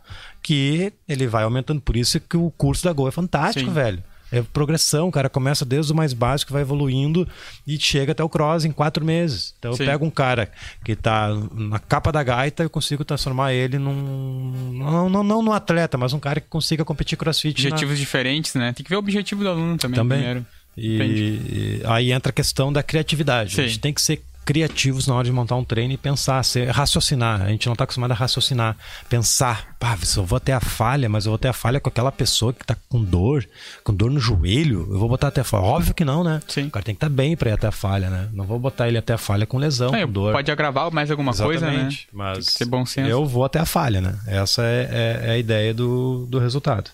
que 0.43 0.93
ele 1.09 1.29
vai 1.29 1.45
aumentando. 1.45 1.81
Por 1.81 1.97
isso 1.97 2.19
que 2.19 2.37
o 2.37 2.51
curso 2.51 2.85
da 2.85 2.93
Gol 2.93 3.07
é 3.07 3.13
fantástico, 3.13 3.69
Sim. 3.69 3.73
velho. 3.73 4.03
É 4.33 4.43
progressão, 4.43 5.09
o 5.09 5.13
cara 5.13 5.29
começa 5.29 5.65
desde 5.65 5.93
o 5.93 5.97
mais 5.97 6.13
básico, 6.13 6.53
vai 6.53 6.63
evoluindo 6.63 7.29
e 7.67 7.79
chega 7.79 8.13
até 8.13 8.25
o 8.25 8.29
cross 8.29 8.65
em 8.65 8.73
quatro 8.73 9.05
meses. 9.05 9.55
Então 9.59 9.73
Sim. 9.75 9.85
eu 9.85 9.89
pego 9.89 10.05
um 10.05 10.11
cara 10.11 10.51
que 10.85 10.93
está 10.93 11.29
na 11.53 11.79
capa 11.79 12.11
da 12.11 12.23
gaita 12.23 12.65
e 12.65 12.69
consigo 12.69 13.05
transformar 13.05 13.53
ele 13.53 13.79
num. 13.79 14.73
Não, 14.73 15.09
não, 15.09 15.23
não 15.23 15.43
num 15.43 15.53
atleta, 15.53 15.97
mas 15.97 16.13
um 16.13 16.19
cara 16.19 16.41
que 16.41 16.49
consiga 16.49 16.85
competir 16.85 17.17
crossfit. 17.17 17.67
Objetivos 17.67 17.95
na... 17.95 18.01
diferentes, 18.01 18.55
né? 18.55 18.73
Tem 18.73 18.83
que 18.83 18.91
ver 18.91 18.97
o 18.97 19.01
objetivo 19.01 19.45
do 19.45 19.49
aluno 19.49 19.77
também, 19.79 19.97
também. 19.97 20.19
primeiro. 20.19 20.47
E, 20.77 21.81
e, 21.81 21.83
aí 21.85 22.13
entra 22.13 22.31
a 22.31 22.33
questão 22.33 22.73
da 22.73 22.83
criatividade. 22.83 23.55
Sim. 23.55 23.63
A 23.63 23.67
gente 23.67 23.79
tem 23.79 23.95
que 23.95 24.03
ser 24.03 24.23
criativos 24.47 25.09
na 25.09 25.15
hora 25.17 25.25
de 25.25 25.33
montar 25.33 25.57
um 25.57 25.65
treino 25.65 25.93
e 25.93 25.97
pensar, 25.97 26.43
ser, 26.45 26.71
raciocinar. 26.71 27.43
A 27.43 27.49
gente 27.49 27.67
não 27.67 27.73
está 27.73 27.83
acostumado 27.83 28.13
a 28.13 28.15
raciocinar. 28.15 28.77
Pensar, 29.09 29.77
pá, 29.79 29.97
se 29.97 30.17
eu 30.17 30.25
vou 30.25 30.39
ter 30.39 30.53
a 30.53 30.61
falha, 30.61 31.09
mas 31.09 31.27
eu 31.27 31.33
vou 31.33 31.39
ter 31.39 31.49
a 31.49 31.53
falha 31.53 31.81
com 31.81 31.89
aquela 31.89 32.13
pessoa 32.13 32.53
que 32.53 32.63
está 32.63 32.77
com 32.89 33.03
dor, 33.03 33.45
com 33.83 33.93
dor 33.93 34.09
no 34.09 34.21
joelho, 34.21 34.87
eu 34.89 34.99
vou 35.01 35.09
botar 35.09 35.29
até 35.29 35.41
a 35.41 35.45
falha. 35.45 35.65
Óbvio 35.65 35.93
que 35.93 36.05
não, 36.05 36.23
né? 36.23 36.41
Sim. 36.47 36.69
O 36.69 36.71
cara 36.71 36.85
tem 36.85 36.95
que 36.95 36.99
estar 36.99 37.09
tá 37.09 37.15
bem 37.15 37.37
para 37.37 37.51
ir 37.51 37.55
até 37.55 37.67
a 37.67 37.73
falha, 37.73 38.09
né? 38.09 38.29
Não 38.33 38.45
vou 38.45 38.59
botar 38.59 38.87
ele 38.87 38.99
até 38.99 39.15
a 39.15 39.19
falha 39.19 39.45
com 39.45 39.59
lesão, 39.59 39.93
é, 39.93 40.07
com 40.07 40.13
dor. 40.13 40.33
Pode 40.33 40.51
agravar 40.51 40.93
mais 40.93 41.11
alguma 41.11 41.33
Exatamente, 41.33 41.59
coisa, 41.61 41.77
né? 41.77 41.99
Mas 42.13 42.37
tem 42.37 42.45
que 42.45 42.53
ser 42.53 42.65
bom 42.67 42.87
senso. 42.87 43.11
eu 43.11 43.27
vou 43.27 43.45
até 43.45 43.59
a 43.59 43.67
falha, 43.67 44.01
né? 44.01 44.17
Essa 44.29 44.63
é, 44.63 44.89
é, 45.25 45.29
é 45.29 45.31
a 45.33 45.39
ideia 45.39 45.75
do, 45.75 46.25
do 46.29 46.39
resultado. 46.39 46.91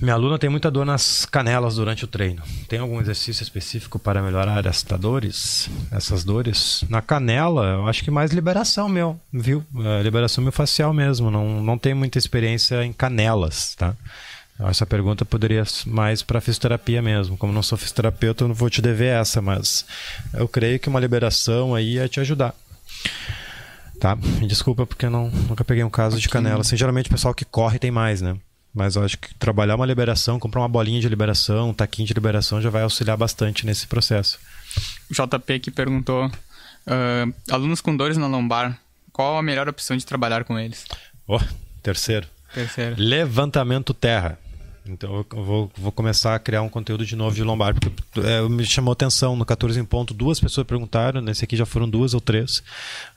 Minha 0.00 0.14
aluna 0.14 0.38
tem 0.38 0.48
muita 0.48 0.70
dor 0.70 0.86
nas 0.86 1.26
canelas 1.26 1.74
durante 1.74 2.04
o 2.04 2.06
treino. 2.06 2.40
Tem 2.68 2.78
algum 2.78 3.00
exercício 3.00 3.42
específico 3.42 3.98
para 3.98 4.22
melhorar 4.22 4.64
estas 4.64 4.98
dores? 4.98 5.68
Essas 5.90 6.22
dores? 6.22 6.84
Na 6.88 7.02
canela, 7.02 7.66
eu 7.72 7.88
acho 7.88 8.04
que 8.04 8.10
mais 8.10 8.30
liberação 8.30 8.88
meu, 8.88 9.18
viu? 9.32 9.64
É, 9.84 10.02
liberação 10.02 10.42
miofascial 10.42 10.94
mesmo. 10.94 11.32
Não, 11.32 11.60
não 11.60 11.76
tenho 11.76 11.96
muita 11.96 12.16
experiência 12.16 12.84
em 12.84 12.92
canelas, 12.92 13.74
tá? 13.74 13.96
Essa 14.60 14.86
pergunta 14.86 15.24
poderia 15.24 15.64
mais 15.86 16.22
para 16.22 16.40
fisioterapia 16.40 17.02
mesmo. 17.02 17.36
Como 17.36 17.52
não 17.52 17.62
sou 17.62 17.76
fisioterapeuta, 17.76 18.44
eu 18.44 18.48
não 18.48 18.54
vou 18.54 18.70
te 18.70 18.80
dever 18.80 19.20
essa, 19.20 19.42
mas 19.42 19.84
eu 20.32 20.46
creio 20.46 20.78
que 20.78 20.88
uma 20.88 21.00
liberação 21.00 21.74
aí 21.74 21.94
ia 21.94 22.08
te 22.08 22.20
ajudar. 22.20 22.54
Tá? 24.00 24.14
Me 24.14 24.46
desculpa 24.46 24.86
porque 24.86 25.06
eu 25.06 25.10
não, 25.10 25.28
nunca 25.28 25.64
peguei 25.64 25.82
um 25.82 25.90
caso 25.90 26.20
de 26.20 26.28
canela. 26.28 26.60
Assim, 26.60 26.76
geralmente 26.76 27.06
o 27.06 27.10
pessoal 27.10 27.34
que 27.34 27.44
corre 27.44 27.80
tem 27.80 27.90
mais, 27.90 28.20
né? 28.20 28.36
Mas 28.78 28.94
eu 28.94 29.02
acho 29.02 29.18
que 29.18 29.34
trabalhar 29.34 29.74
uma 29.74 29.84
liberação, 29.84 30.38
comprar 30.38 30.60
uma 30.60 30.68
bolinha 30.68 31.00
de 31.00 31.08
liberação, 31.08 31.70
um 31.70 31.74
taquinho 31.74 32.06
de 32.06 32.14
liberação 32.14 32.62
já 32.62 32.70
vai 32.70 32.84
auxiliar 32.84 33.16
bastante 33.16 33.66
nesse 33.66 33.88
processo. 33.88 34.38
O 35.10 35.14
JP 35.14 35.52
aqui 35.52 35.68
perguntou: 35.68 36.26
uh, 36.26 37.34
alunos 37.50 37.80
com 37.80 37.96
dores 37.96 38.16
na 38.16 38.28
lombar, 38.28 38.78
qual 39.12 39.36
a 39.36 39.42
melhor 39.42 39.68
opção 39.68 39.96
de 39.96 40.06
trabalhar 40.06 40.44
com 40.44 40.56
eles? 40.56 40.84
Oh, 41.26 41.40
terceiro. 41.82 42.28
Terceiro. 42.54 42.94
Levantamento 42.96 43.92
terra. 43.92 44.38
Então 44.88 45.24
eu 45.32 45.44
vou, 45.44 45.70
vou 45.76 45.92
começar 45.92 46.34
a 46.34 46.38
criar 46.38 46.62
um 46.62 46.68
conteúdo 46.68 47.04
de 47.04 47.14
novo 47.14 47.34
de 47.36 47.42
lombar, 47.42 47.74
porque 47.74 47.92
é, 48.20 48.40
me 48.48 48.64
chamou 48.64 48.92
atenção 48.92 49.36
no 49.36 49.44
14 49.44 49.78
em 49.78 49.84
ponto, 49.84 50.14
duas 50.14 50.40
pessoas 50.40 50.66
perguntaram, 50.66 51.20
nesse 51.20 51.44
aqui 51.44 51.56
já 51.56 51.66
foram 51.66 51.88
duas 51.88 52.14
ou 52.14 52.20
três. 52.20 52.62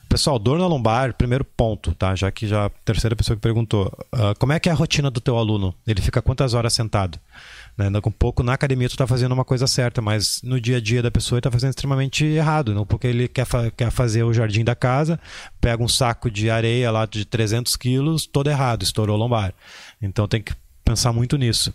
Pessoal, 0.08 0.38
dor 0.38 0.58
na 0.58 0.66
lombar, 0.66 1.14
primeiro 1.14 1.44
ponto, 1.44 1.94
tá? 1.94 2.14
Já 2.14 2.30
que 2.30 2.46
já 2.46 2.66
a 2.66 2.70
terceira 2.84 3.16
pessoa 3.16 3.34
que 3.34 3.40
perguntou. 3.40 3.90
Uh, 4.12 4.38
como 4.38 4.52
é 4.52 4.60
que 4.60 4.68
é 4.68 4.72
a 4.72 4.74
rotina 4.74 5.10
do 5.10 5.22
teu 5.22 5.38
aluno? 5.38 5.74
Ele 5.86 6.02
fica 6.02 6.20
quantas 6.20 6.52
horas 6.52 6.74
sentado? 6.74 7.18
Né? 7.78 7.88
Com 8.02 8.10
pouco 8.10 8.42
na 8.42 8.52
academia 8.52 8.88
tu 8.88 8.92
está 8.92 9.06
fazendo 9.06 9.32
uma 9.32 9.44
coisa 9.44 9.66
certa, 9.66 10.02
mas 10.02 10.40
no 10.42 10.60
dia 10.60 10.76
a 10.76 10.80
dia 10.80 11.02
da 11.02 11.10
pessoa 11.10 11.38
está 11.38 11.50
fazendo 11.50 11.70
extremamente 11.70 12.26
errado, 12.26 12.74
não? 12.74 12.84
porque 12.84 13.06
ele 13.06 13.26
quer, 13.26 13.46
fa 13.46 13.70
quer 13.70 13.90
fazer 13.90 14.22
o 14.22 14.34
jardim 14.34 14.62
da 14.62 14.74
casa, 14.74 15.18
pega 15.58 15.82
um 15.82 15.88
saco 15.88 16.30
de 16.30 16.50
areia 16.50 16.90
lá 16.90 17.06
de 17.06 17.24
300 17.24 17.74
quilos, 17.76 18.26
todo 18.26 18.50
errado, 18.50 18.82
estourou 18.82 19.16
lombar. 19.16 19.54
Então 20.02 20.28
tem 20.28 20.42
que 20.42 20.52
pensar 20.84 21.12
muito 21.12 21.36
nisso. 21.36 21.72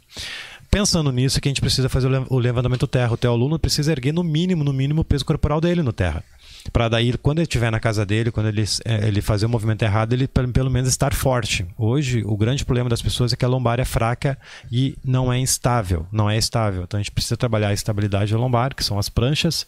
Pensando 0.69 1.11
nisso, 1.11 1.39
que 1.39 1.47
a 1.47 1.51
gente 1.51 1.61
precisa 1.61 1.87
fazer 1.87 2.07
o 2.29 2.37
levantamento 2.39 2.85
terra. 2.87 3.13
O 3.13 3.17
teu 3.17 3.31
aluno 3.31 3.57
precisa 3.57 3.91
erguer 3.91 4.13
no 4.13 4.23
mínimo, 4.23 4.63
no 4.63 4.73
mínimo, 4.73 5.01
o 5.01 5.05
peso 5.05 5.25
corporal 5.25 5.61
dele 5.61 5.81
no 5.81 5.93
terra 5.93 6.23
para 6.71 6.89
daí 6.89 7.17
quando 7.17 7.39
ele 7.39 7.43
estiver 7.43 7.71
na 7.71 7.79
casa 7.79 8.05
dele, 8.05 8.31
quando 8.31 8.47
ele, 8.47 8.63
é, 8.85 9.07
ele 9.07 9.21
fazer 9.21 9.45
o 9.45 9.49
movimento 9.49 9.83
errado, 9.83 10.13
ele 10.13 10.27
pelo 10.27 10.69
menos 10.69 10.89
estar 10.89 11.13
forte. 11.13 11.65
Hoje, 11.77 12.23
o 12.25 12.35
grande 12.35 12.65
problema 12.65 12.89
das 12.89 13.01
pessoas 13.01 13.33
é 13.33 13.35
que 13.35 13.45
a 13.45 13.47
lombar 13.47 13.79
é 13.79 13.85
fraca 13.85 14.37
e 14.71 14.97
não 15.03 15.31
é 15.31 15.37
instável, 15.37 16.05
não 16.11 16.29
é 16.29 16.37
estável. 16.37 16.83
Então 16.83 16.99
a 16.99 17.01
gente 17.01 17.11
precisa 17.11 17.37
trabalhar 17.37 17.69
a 17.69 17.73
estabilidade 17.73 18.31
da 18.31 18.39
lombar, 18.39 18.75
que 18.75 18.83
são 18.83 18.99
as 18.99 19.09
pranchas 19.09 19.65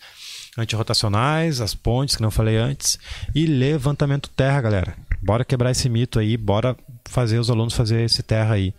antirrotacionais, 0.57 1.61
as 1.61 1.73
pontes, 1.73 2.15
que 2.15 2.21
não 2.21 2.31
falei 2.31 2.57
antes, 2.57 2.99
e 3.33 3.45
levantamento 3.45 4.29
terra, 4.29 4.61
galera. 4.61 4.95
Bora 5.21 5.45
quebrar 5.45 5.71
esse 5.71 5.87
mito 5.89 6.19
aí, 6.19 6.35
bora 6.37 6.75
fazer 7.05 7.39
os 7.39 7.49
alunos 7.49 7.73
fazer 7.73 8.01
esse 8.01 8.23
terra 8.23 8.55
aí. 8.55 8.73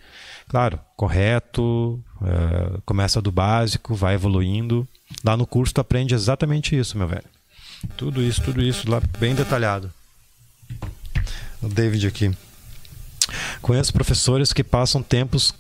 Claro, 0.51 0.81
correto, 0.97 2.03
é, 2.23 2.81
começa 2.85 3.23
do 3.23 3.31
básico, 3.31 3.95
vai 3.95 4.15
evoluindo. 4.15 4.87
Lá 5.25 5.37
no 5.37 5.47
curso 5.47 5.73
tu 5.73 5.81
aprende 5.81 6.13
exatamente 6.13 6.77
isso, 6.77 6.99
meu 6.99 7.07
velho. 7.07 7.25
Tudo 7.97 8.21
isso, 8.21 8.43
tudo 8.43 8.61
isso 8.61 8.91
lá 8.91 9.01
bem 9.21 9.33
detalhado. 9.33 9.93
O 11.63 11.69
David 11.69 12.05
aqui. 12.09 12.37
Conheço 13.63 13.93
professores 13.93 14.53
que 14.53 14.65
passam 14.65 15.05
tempos 15.05 15.55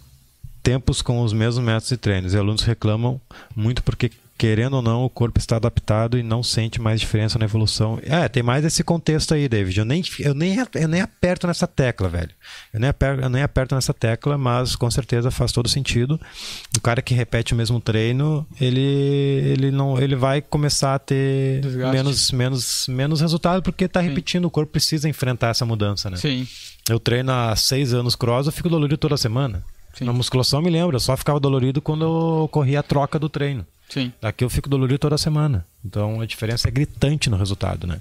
tempos 0.60 1.00
com 1.00 1.22
os 1.22 1.32
mesmos 1.32 1.64
métodos 1.64 1.88
de 1.88 1.96
treinos 1.96 2.34
e 2.34 2.36
alunos 2.36 2.62
reclamam 2.62 3.20
muito 3.54 3.84
porque 3.84 4.10
querendo 4.40 4.72
ou 4.72 4.80
não, 4.80 5.04
o 5.04 5.10
corpo 5.10 5.38
está 5.38 5.56
adaptado 5.56 6.18
e 6.18 6.22
não 6.22 6.42
sente 6.42 6.80
mais 6.80 6.98
diferença 6.98 7.38
na 7.38 7.44
evolução. 7.44 8.00
É, 8.02 8.26
tem 8.26 8.42
mais 8.42 8.64
esse 8.64 8.82
contexto 8.82 9.34
aí, 9.34 9.46
David. 9.46 9.78
Eu 9.78 9.84
nem, 9.84 10.02
eu 10.18 10.32
nem, 10.32 10.56
eu 10.76 10.88
nem 10.88 11.02
aperto 11.02 11.46
nessa 11.46 11.66
tecla, 11.66 12.08
velho. 12.08 12.30
Eu 12.72 12.80
nem, 12.80 12.88
aperto, 12.88 13.22
eu 13.22 13.28
nem 13.28 13.42
aperto 13.42 13.74
nessa 13.74 13.92
tecla, 13.92 14.38
mas 14.38 14.74
com 14.74 14.90
certeza 14.90 15.30
faz 15.30 15.52
todo 15.52 15.68
sentido. 15.68 16.18
O 16.74 16.80
cara 16.80 17.02
que 17.02 17.12
repete 17.12 17.52
o 17.52 17.56
mesmo 17.56 17.82
treino, 17.82 18.46
ele, 18.58 18.80
ele, 18.80 19.70
não, 19.70 20.00
ele 20.00 20.16
vai 20.16 20.40
começar 20.40 20.94
a 20.94 20.98
ter 20.98 21.62
menos, 21.92 22.32
menos, 22.32 22.86
menos 22.88 23.20
resultado 23.20 23.62
porque 23.62 23.84
está 23.84 24.00
repetindo. 24.00 24.46
O 24.46 24.50
corpo 24.50 24.72
precisa 24.72 25.06
enfrentar 25.06 25.48
essa 25.48 25.66
mudança, 25.66 26.08
né? 26.08 26.16
Sim. 26.16 26.48
Eu 26.88 26.98
treino 26.98 27.30
há 27.30 27.54
seis 27.56 27.92
anos 27.92 28.16
cross, 28.16 28.46
eu 28.46 28.52
fico 28.52 28.70
dolorido 28.70 28.96
toda 28.96 29.18
semana. 29.18 29.62
Sim. 29.92 30.06
Na 30.06 30.14
musculação, 30.14 30.60
eu 30.60 30.64
me 30.64 30.70
lembro, 30.70 30.96
eu 30.96 31.00
só 31.00 31.14
ficava 31.14 31.38
dolorido 31.38 31.82
quando 31.82 32.06
eu 32.06 32.48
corria 32.48 32.80
a 32.80 32.82
troca 32.82 33.18
do 33.18 33.28
treino. 33.28 33.66
Sim. 33.90 34.12
Aqui 34.22 34.44
eu 34.44 34.48
fico 34.48 34.68
dolorido 34.68 34.98
toda 34.98 35.18
semana. 35.18 35.66
Então 35.84 36.20
a 36.20 36.26
diferença 36.26 36.68
é 36.68 36.70
gritante 36.70 37.28
no 37.28 37.36
resultado, 37.36 37.86
né? 37.86 38.00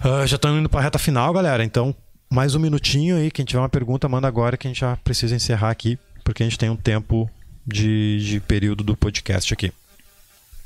Uh, 0.00 0.26
já 0.26 0.36
estamos 0.36 0.58
indo 0.58 0.68
para 0.68 0.80
a 0.80 0.82
reta 0.82 0.98
final, 0.98 1.32
galera. 1.32 1.62
Então, 1.62 1.94
mais 2.28 2.54
um 2.54 2.58
minutinho 2.58 3.16
aí. 3.16 3.30
Quem 3.30 3.44
tiver 3.44 3.60
uma 3.60 3.68
pergunta, 3.68 4.08
manda 4.08 4.26
agora 4.26 4.56
que 4.56 4.66
a 4.66 4.70
gente 4.70 4.80
já 4.80 4.96
precisa 4.96 5.36
encerrar 5.36 5.70
aqui, 5.70 5.98
porque 6.24 6.42
a 6.42 6.46
gente 6.46 6.58
tem 6.58 6.68
um 6.68 6.76
tempo 6.76 7.30
de, 7.66 8.18
de 8.24 8.40
período 8.40 8.82
do 8.82 8.96
podcast 8.96 9.52
aqui. 9.54 9.72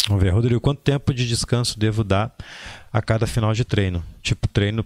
Vamos 0.09 0.23
ver, 0.23 0.31
Rodrigo, 0.31 0.61
quanto 0.61 0.81
tempo 0.81 1.13
de 1.13 1.27
descanso 1.27 1.79
devo 1.79 2.05
dar 2.05 2.35
a 2.93 3.03
cada 3.03 3.27
final 3.27 3.53
de 3.53 3.65
treino? 3.65 4.05
Tipo, 4.23 4.47
treino 4.49 4.85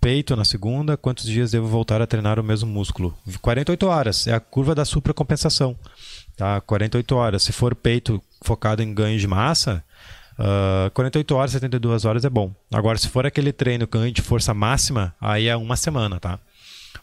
peito 0.00 0.34
na 0.34 0.44
segunda, 0.44 0.96
quantos 0.96 1.26
dias 1.26 1.50
devo 1.50 1.66
voltar 1.66 2.00
a 2.00 2.06
treinar 2.06 2.38
o 2.38 2.44
mesmo 2.44 2.70
músculo? 2.70 3.16
48 3.42 3.86
horas, 3.86 4.26
é 4.26 4.32
a 4.32 4.40
curva 4.40 4.74
da 4.74 4.84
supracompensação. 4.84 5.76
Tá? 6.36 6.60
48 6.62 7.14
horas. 7.16 7.42
Se 7.42 7.52
for 7.52 7.74
peito 7.74 8.22
focado 8.40 8.82
em 8.82 8.92
ganho 8.92 9.18
de 9.18 9.26
massa, 9.26 9.84
uh, 10.38 10.86
ah, 10.86 10.90
48 10.94 11.34
horas, 11.34 11.50
72 11.52 12.04
horas 12.04 12.24
é 12.24 12.30
bom. 12.30 12.52
Agora, 12.72 12.98
se 12.98 13.08
for 13.08 13.26
aquele 13.26 13.52
treino 13.52 13.86
ganho 13.86 14.12
de 14.12 14.22
força 14.22 14.54
máxima, 14.54 15.14
aí 15.20 15.48
é 15.48 15.56
uma 15.56 15.76
semana, 15.76 16.18
tá? 16.18 16.38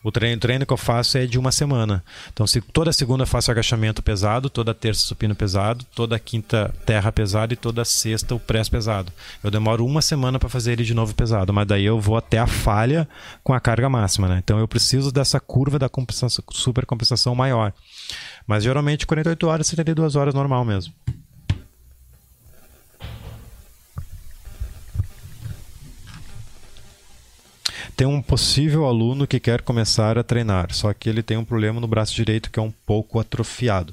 O 0.04 0.12
treino, 0.12 0.40
treino 0.40 0.66
que 0.66 0.74
eu 0.74 0.78
faço 0.78 1.18
é 1.18 1.26
de 1.26 1.40
uma 1.40 1.52
semana. 1.52 2.04
Então, 2.32 2.46
se 2.46 2.62
toda 2.62 2.94
segunda 2.94 3.24
eu 3.24 3.28
faço 3.28 3.52
agachamento 3.52 4.04
pesado, 4.04 4.50
toda 4.50 4.74
terça 4.74 5.02
supino 5.02 5.36
pesado, 5.36 5.86
toda 5.96 6.20
quinta 6.20 6.74
terra 6.86 7.12
pesado 7.12 7.54
e 7.54 7.58
toda 7.58 7.84
sexta 7.84 8.36
o 8.36 8.40
press 8.40 8.70
pesado. 8.70 9.12
Eu 9.44 9.50
demoro 9.50 9.86
uma 9.86 10.02
semana 10.02 10.40
para 10.40 10.50
fazer 10.50 10.74
ele 10.74 10.84
de 10.84 10.94
novo 10.94 11.16
pesado, 11.16 11.52
mas 11.52 11.68
daí 11.68 11.86
eu 11.86 12.00
vou 12.00 12.16
até 12.16 12.38
a 12.38 12.48
falha 12.48 13.08
com 13.44 13.54
a 13.54 13.60
carga 13.60 13.90
máxima, 13.90 14.28
né? 14.28 14.40
Então 14.44 14.60
eu 14.60 14.68
preciso 14.68 15.12
dessa 15.12 15.40
curva 15.40 15.80
da 15.80 15.90
compensação, 15.90 16.44
supercompensação 16.52 17.34
maior. 17.34 17.74
Mas 18.46 18.64
geralmente 18.64 19.06
48 19.06 19.48
horas, 19.48 19.68
72 19.68 20.16
horas 20.16 20.34
normal 20.34 20.64
mesmo. 20.64 20.94
Tem 27.98 28.06
um 28.06 28.22
possível 28.22 28.86
aluno 28.86 29.26
que 29.26 29.40
quer 29.40 29.64
começar 29.64 30.20
a 30.20 30.24
treinar, 30.24 30.72
só 30.72 30.94
que 30.94 31.10
ele 31.10 31.24
tem 31.24 31.36
um 31.36 31.44
problema 31.44 31.82
no 31.82 31.88
braço 31.88 32.14
direito 32.14 32.52
que 32.52 32.60
é 32.60 32.62
um 32.62 32.72
pouco 32.86 33.20
atrofiado. 33.20 33.92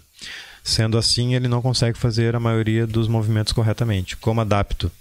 Sendo 0.62 0.98
assim, 0.98 1.34
ele 1.34 1.48
não 1.48 1.62
consegue 1.62 1.98
fazer 1.98 2.36
a 2.36 2.40
maioria 2.40 2.86
dos 2.86 3.08
movimentos 3.08 3.54
corretamente. 3.54 4.14
Como 4.16 4.42
adapto? 4.42 4.92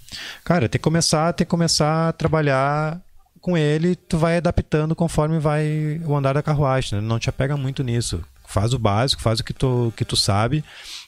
Cara, 0.42 0.70
tem 0.70 0.78
que 0.78 0.82
começar, 0.82 1.32
tem 1.34 1.44
que 1.44 1.50
começar 1.50 2.08
a 2.08 2.12
trabalhar 2.12 2.98
com 3.42 3.58
ele, 3.58 3.94
tu 3.94 4.16
vai 4.16 4.38
adaptando 4.38 4.96
conforme 4.96 5.38
vai 5.38 6.00
o 6.06 6.16
andar 6.16 6.32
da 6.32 6.42
carruagem, 6.42 6.98
né? 6.98 7.06
não 7.06 7.18
te 7.18 7.28
apega 7.28 7.58
muito 7.58 7.82
nisso. 7.82 8.24
Faz 8.46 8.72
o 8.72 8.78
básico, 8.78 9.20
faz 9.20 9.40
o 9.40 9.44
que 9.44 9.52
tu, 9.52 9.92
que 9.96 10.04
tu 10.04 10.16
sabe 10.16 10.62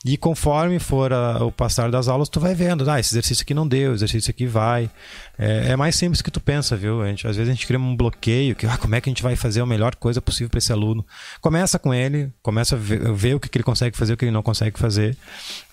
E 0.05 0.16
conforme 0.16 0.78
for 0.78 1.12
a, 1.12 1.44
o 1.44 1.53
passar 1.53 1.90
das 1.90 2.09
aulas, 2.09 2.28
tu 2.28 2.40
vai 2.40 2.55
vendo, 2.55 2.90
ah, 2.90 2.99
esse 2.99 3.12
exercício 3.12 3.42
aqui 3.42 3.55
não 3.55 3.68
deu, 3.68 3.94
exercício 3.94 4.30
aqui 4.30 4.47
vai. 4.47 4.90
É, 5.39 5.72
é, 5.72 5.76
mais 5.76 5.95
simples 5.97 6.22
que 6.22 6.30
tu 6.30 6.41
pensa, 6.41 6.76
viu? 6.76 7.03
A 7.03 7.09
gente, 7.09 7.26
às 7.26 7.37
vezes 7.37 7.51
a 7.51 7.55
gente 7.55 7.66
cria 7.66 7.78
um 7.78 7.95
bloqueio, 7.95 8.57
que 8.57 8.66
ah, 8.66 8.76
como 8.78 8.95
é 8.95 9.01
que 9.01 9.09
a 9.09 9.12
gente 9.12 9.22
vai 9.22 9.37
fazer 9.37 9.61
a 9.61 9.66
melhor 9.66 9.95
coisa 9.95 10.20
possível 10.20 10.49
para 10.49 10.59
esse 10.59 10.72
aluno? 10.72 11.05
Começa 11.41 11.78
com 11.78 11.93
ele, 11.93 12.32
começa 12.43 12.74
a 12.74 12.78
ver, 12.78 13.12
ver, 13.12 13.34
o 13.34 13.41
que, 13.41 13.55
ele 13.57 13.64
consegue 13.64 13.97
fazer, 13.97 14.14
o 14.14 14.16
que 14.16 14.24
ele 14.24 14.32
não 14.32 14.43
consegue 14.43 14.78
fazer. 14.78 15.16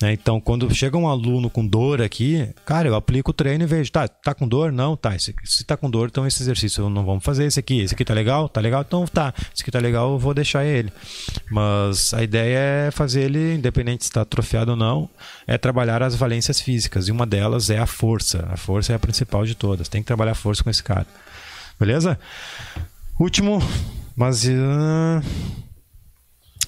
Né? 0.01 0.13
Então, 0.13 0.39
quando 0.39 0.73
chega 0.73 0.97
um 0.97 1.07
aluno 1.07 1.49
com 1.49 1.65
dor 1.65 2.01
aqui, 2.01 2.49
cara, 2.65 2.87
eu 2.89 2.95
aplico 2.95 3.31
o 3.31 3.33
treino 3.33 3.63
e 3.63 3.67
vejo, 3.67 3.91
tá, 3.91 4.07
tá 4.07 4.33
com 4.33 4.47
dor? 4.47 4.71
Não, 4.71 4.97
tá. 4.97 5.17
Se, 5.17 5.33
se 5.45 5.63
tá 5.63 5.77
com 5.77 5.89
dor, 5.89 6.09
então 6.09 6.27
esse 6.27 6.43
exercício 6.43 6.89
não 6.89 7.05
vamos 7.05 7.23
fazer 7.23 7.45
esse 7.45 7.59
aqui. 7.59 7.79
Esse 7.79 7.93
aqui 7.93 8.03
tá 8.03 8.13
legal? 8.13 8.49
Tá 8.49 8.59
legal? 8.59 8.83
Então 8.85 9.05
tá. 9.05 9.33
Esse 9.53 9.61
aqui 9.61 9.71
tá 9.71 9.79
legal, 9.79 10.11
eu 10.11 10.19
vou 10.19 10.33
deixar 10.33 10.65
ele. 10.65 10.91
Mas 11.49 12.13
a 12.13 12.21
ideia 12.21 12.57
é 12.87 12.91
fazer 12.91 13.23
ele, 13.23 13.55
independente 13.55 14.03
se 14.03 14.09
está 14.09 14.21
atrofiado 14.21 14.71
ou 14.71 14.77
não, 14.77 15.09
é 15.47 15.57
trabalhar 15.57 16.03
as 16.03 16.15
valências 16.15 16.59
físicas. 16.59 17.07
E 17.07 17.11
uma 17.11 17.25
delas 17.25 17.69
é 17.69 17.77
a 17.77 17.85
força. 17.85 18.45
A 18.51 18.57
força 18.57 18.91
é 18.91 18.95
a 18.95 18.99
principal 18.99 19.45
de 19.45 19.52
todas. 19.55 19.89
Tem 19.89 20.01
que 20.01 20.07
trabalhar 20.07 20.35
força 20.35 20.63
com 20.63 20.69
esse 20.69 20.83
cara. 20.83 21.07
Beleza? 21.79 22.19
Último, 23.19 23.59
mas. 24.15 24.45
Uh, 24.45 25.21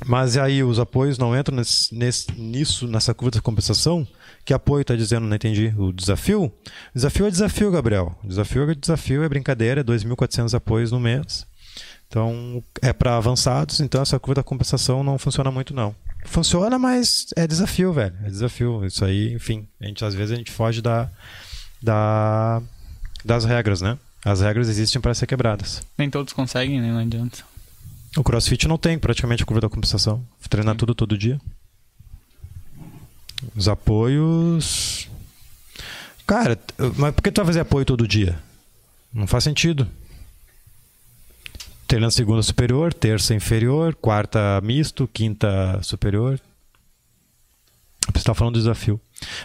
mas 0.06 0.38
aí 0.38 0.64
os 0.64 0.80
apoios 0.80 1.18
não 1.18 1.38
entram 1.38 1.56
nesse, 1.56 1.96
nesse, 1.96 2.32
nisso, 2.34 2.88
nessa 2.88 3.14
curva 3.14 3.32
de 3.32 3.42
compensação? 3.42 4.08
Que 4.44 4.54
apoio 4.54 4.82
está 4.82 4.96
dizendo? 4.96 5.26
Não 5.26 5.36
entendi. 5.36 5.74
O 5.78 5.92
desafio? 5.92 6.52
Desafio 6.94 7.26
é 7.26 7.32
desafio, 7.32 7.72
Gabriel. 7.72 8.16
Desafio 8.24 8.70
é 8.70 8.76
desafio, 8.76 9.24
é 9.24 9.30
brincadeira, 9.30 9.82
é 9.82 9.84
2.400 9.84 10.54
apoios 10.54 10.92
no 10.92 11.00
mês. 11.00 11.48
Então, 12.08 12.64
é 12.82 12.94
para 12.94 13.18
avançados, 13.18 13.80
então 13.80 14.02
essa 14.02 14.20
curva 14.20 14.36
da 14.36 14.44
compensação 14.44 15.04
não 15.04 15.18
funciona 15.18 15.50
muito, 15.50 15.74
não. 15.74 15.96
Funciona, 16.26 16.78
mas 16.78 17.28
é 17.36 17.48
desafio, 17.48 17.92
velho. 17.94 18.16
É 18.24 18.28
desafio. 18.30 18.86
Isso 18.86 19.04
aí, 19.04 19.34
enfim, 19.34 19.68
a 19.82 19.86
gente, 19.86 20.06
às 20.06 20.14
vezes 20.14 20.32
a 20.32 20.36
gente 20.36 20.52
foge 20.52 20.82
da, 20.82 21.10
da, 21.82 22.62
das 23.26 23.44
regras, 23.44 23.82
né? 23.82 23.98
As 24.24 24.42
regras 24.42 24.70
existem 24.70 25.02
para 25.02 25.14
ser 25.14 25.28
quebradas. 25.28 25.82
Nem 25.98 26.10
todos 26.10 26.32
conseguem, 26.32 26.80
né? 26.80 26.92
Não 26.92 27.00
adianta. 27.00 27.44
O 28.16 28.24
CrossFit 28.24 28.68
não 28.68 28.78
tem 28.78 28.98
praticamente 28.98 29.44
a 29.44 29.46
curva 29.46 29.62
da 29.62 29.70
compensação. 29.70 30.24
Treinar 30.50 30.76
Sim. 30.76 30.80
tudo 30.80 30.96
todo 30.96 31.18
dia. 31.18 31.42
Os 33.56 33.68
apoios. 33.68 35.10
Cara, 36.26 36.58
mas 36.98 37.14
por 37.14 37.22
que 37.22 37.32
tu 37.32 37.38
vai 37.38 37.48
fazer 37.48 37.60
apoio 37.60 37.86
todo 37.86 38.08
dia? 38.08 38.40
Não 39.14 39.28
faz 39.28 39.44
sentido. 39.44 39.88
Treina 41.88 42.10
segunda 42.10 42.42
superior, 42.42 42.94
terça 42.94 43.34
inferior, 43.36 43.94
quarta 43.96 44.60
misto, 44.64 45.08
quinta 45.08 45.80
superior. 45.84 46.40
Você 48.12 48.20
está 48.20 48.34
falando 48.34 48.54
do 48.56 48.60
desafio. 48.60 49.00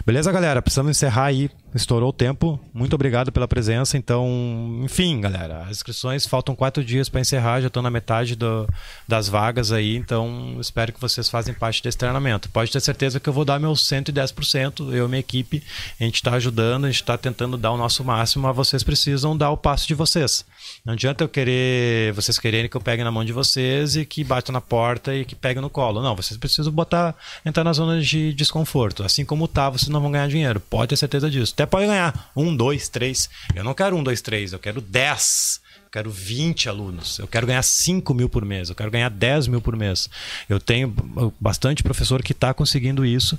Beleza, 0.05 0.31
galera? 0.31 0.61
Precisamos 0.61 0.91
encerrar 0.91 1.25
aí. 1.25 1.49
Estourou 1.73 2.09
o 2.09 2.13
tempo. 2.13 2.59
Muito 2.73 2.93
obrigado 2.93 3.31
pela 3.31 3.47
presença. 3.47 3.97
Então, 3.97 4.81
enfim, 4.83 5.21
galera, 5.21 5.63
as 5.63 5.77
inscrições 5.77 6.25
faltam 6.25 6.53
quatro 6.53 6.83
dias 6.83 7.07
para 7.07 7.21
encerrar. 7.21 7.61
Já 7.61 7.67
estou 7.67 7.81
na 7.81 7.89
metade 7.89 8.35
do, 8.35 8.67
das 9.07 9.29
vagas 9.29 9.71
aí. 9.71 9.95
Então, 9.95 10.57
espero 10.59 10.91
que 10.91 10.99
vocês 10.99 11.29
façam 11.29 11.53
parte 11.53 11.81
desse 11.81 11.97
treinamento. 11.97 12.49
Pode 12.49 12.71
ter 12.71 12.81
certeza 12.81 13.21
que 13.21 13.29
eu 13.29 13.31
vou 13.31 13.45
dar 13.45 13.57
meu 13.57 13.71
110%. 13.71 14.93
Eu 14.93 15.05
e 15.05 15.07
minha 15.07 15.19
equipe, 15.19 15.63
a 15.97 16.03
gente 16.03 16.15
está 16.15 16.33
ajudando, 16.33 16.85
a 16.85 16.87
gente 16.89 17.01
está 17.01 17.17
tentando 17.17 17.57
dar 17.57 17.71
o 17.71 17.77
nosso 17.77 18.03
máximo, 18.03 18.45
mas 18.45 18.55
vocês 18.55 18.83
precisam 18.83 19.37
dar 19.37 19.51
o 19.51 19.57
passo 19.57 19.87
de 19.87 19.93
vocês. 19.93 20.43
Não 20.83 20.93
adianta 20.93 21.23
eu 21.23 21.29
querer, 21.29 22.11
vocês 22.13 22.37
quererem 22.37 22.69
que 22.69 22.75
eu 22.75 22.81
pegue 22.81 23.03
na 23.03 23.11
mão 23.11 23.23
de 23.23 23.31
vocês 23.31 23.95
e 23.95 24.05
que 24.05 24.25
bata 24.25 24.51
na 24.51 24.59
porta 24.59 25.15
e 25.15 25.23
que 25.23 25.35
pegue 25.35 25.61
no 25.61 25.69
colo. 25.69 26.01
Não, 26.01 26.17
vocês 26.17 26.37
precisam 26.37 26.71
botar, 26.71 27.15
entrar 27.45 27.63
na 27.63 27.71
zona 27.71 28.01
de 28.01 28.33
desconforto. 28.33 29.03
Assim 29.03 29.23
como 29.23 29.47
tá, 29.47 29.69
vocês 29.69 29.87
não 29.87 30.01
vão 30.01 30.11
ganhar 30.11 30.27
dinheiro. 30.27 30.59
Pode 30.59 30.89
ter 30.89 30.97
certeza 30.97 31.29
disso. 31.29 31.55
Até 31.61 31.65
pode 31.67 31.85
ganhar 31.85 32.31
um, 32.35 32.55
dois, 32.55 32.89
três. 32.89 33.29
Eu 33.53 33.63
não 33.63 33.75
quero 33.75 33.95
um, 33.95 34.01
dois, 34.01 34.19
três. 34.19 34.51
Eu 34.51 34.57
quero 34.57 34.81
dez. 34.81 35.61
Eu 35.83 35.91
quero 35.91 36.09
20 36.09 36.67
alunos. 36.67 37.19
Eu 37.19 37.27
quero 37.27 37.45
ganhar 37.45 37.61
5 37.61 38.13
mil 38.15 38.27
por 38.27 38.43
mês. 38.43 38.69
Eu 38.69 38.75
quero 38.75 38.89
ganhar 38.89 39.09
10 39.09 39.47
mil 39.47 39.61
por 39.61 39.75
mês. 39.75 40.09
Eu 40.49 40.59
tenho 40.59 40.91
bastante 41.39 41.83
professor 41.83 42.23
que 42.23 42.31
está 42.31 42.51
conseguindo 42.51 43.05
isso. 43.05 43.37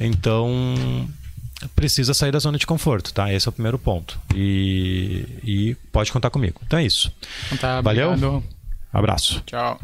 Então, 0.00 0.74
precisa 1.74 2.14
sair 2.14 2.32
da 2.32 2.38
zona 2.38 2.56
de 2.56 2.66
conforto, 2.66 3.12
tá? 3.12 3.30
Esse 3.32 3.48
é 3.48 3.50
o 3.50 3.52
primeiro 3.52 3.78
ponto. 3.78 4.18
E, 4.34 5.26
e 5.44 5.74
pode 5.92 6.10
contar 6.10 6.30
comigo. 6.30 6.62
Então 6.66 6.78
é 6.78 6.84
isso. 6.84 7.12
Então 7.46 7.58
tá, 7.58 7.80
Valeu. 7.82 8.42
Abraço. 8.90 9.42
Tchau. 9.44 9.78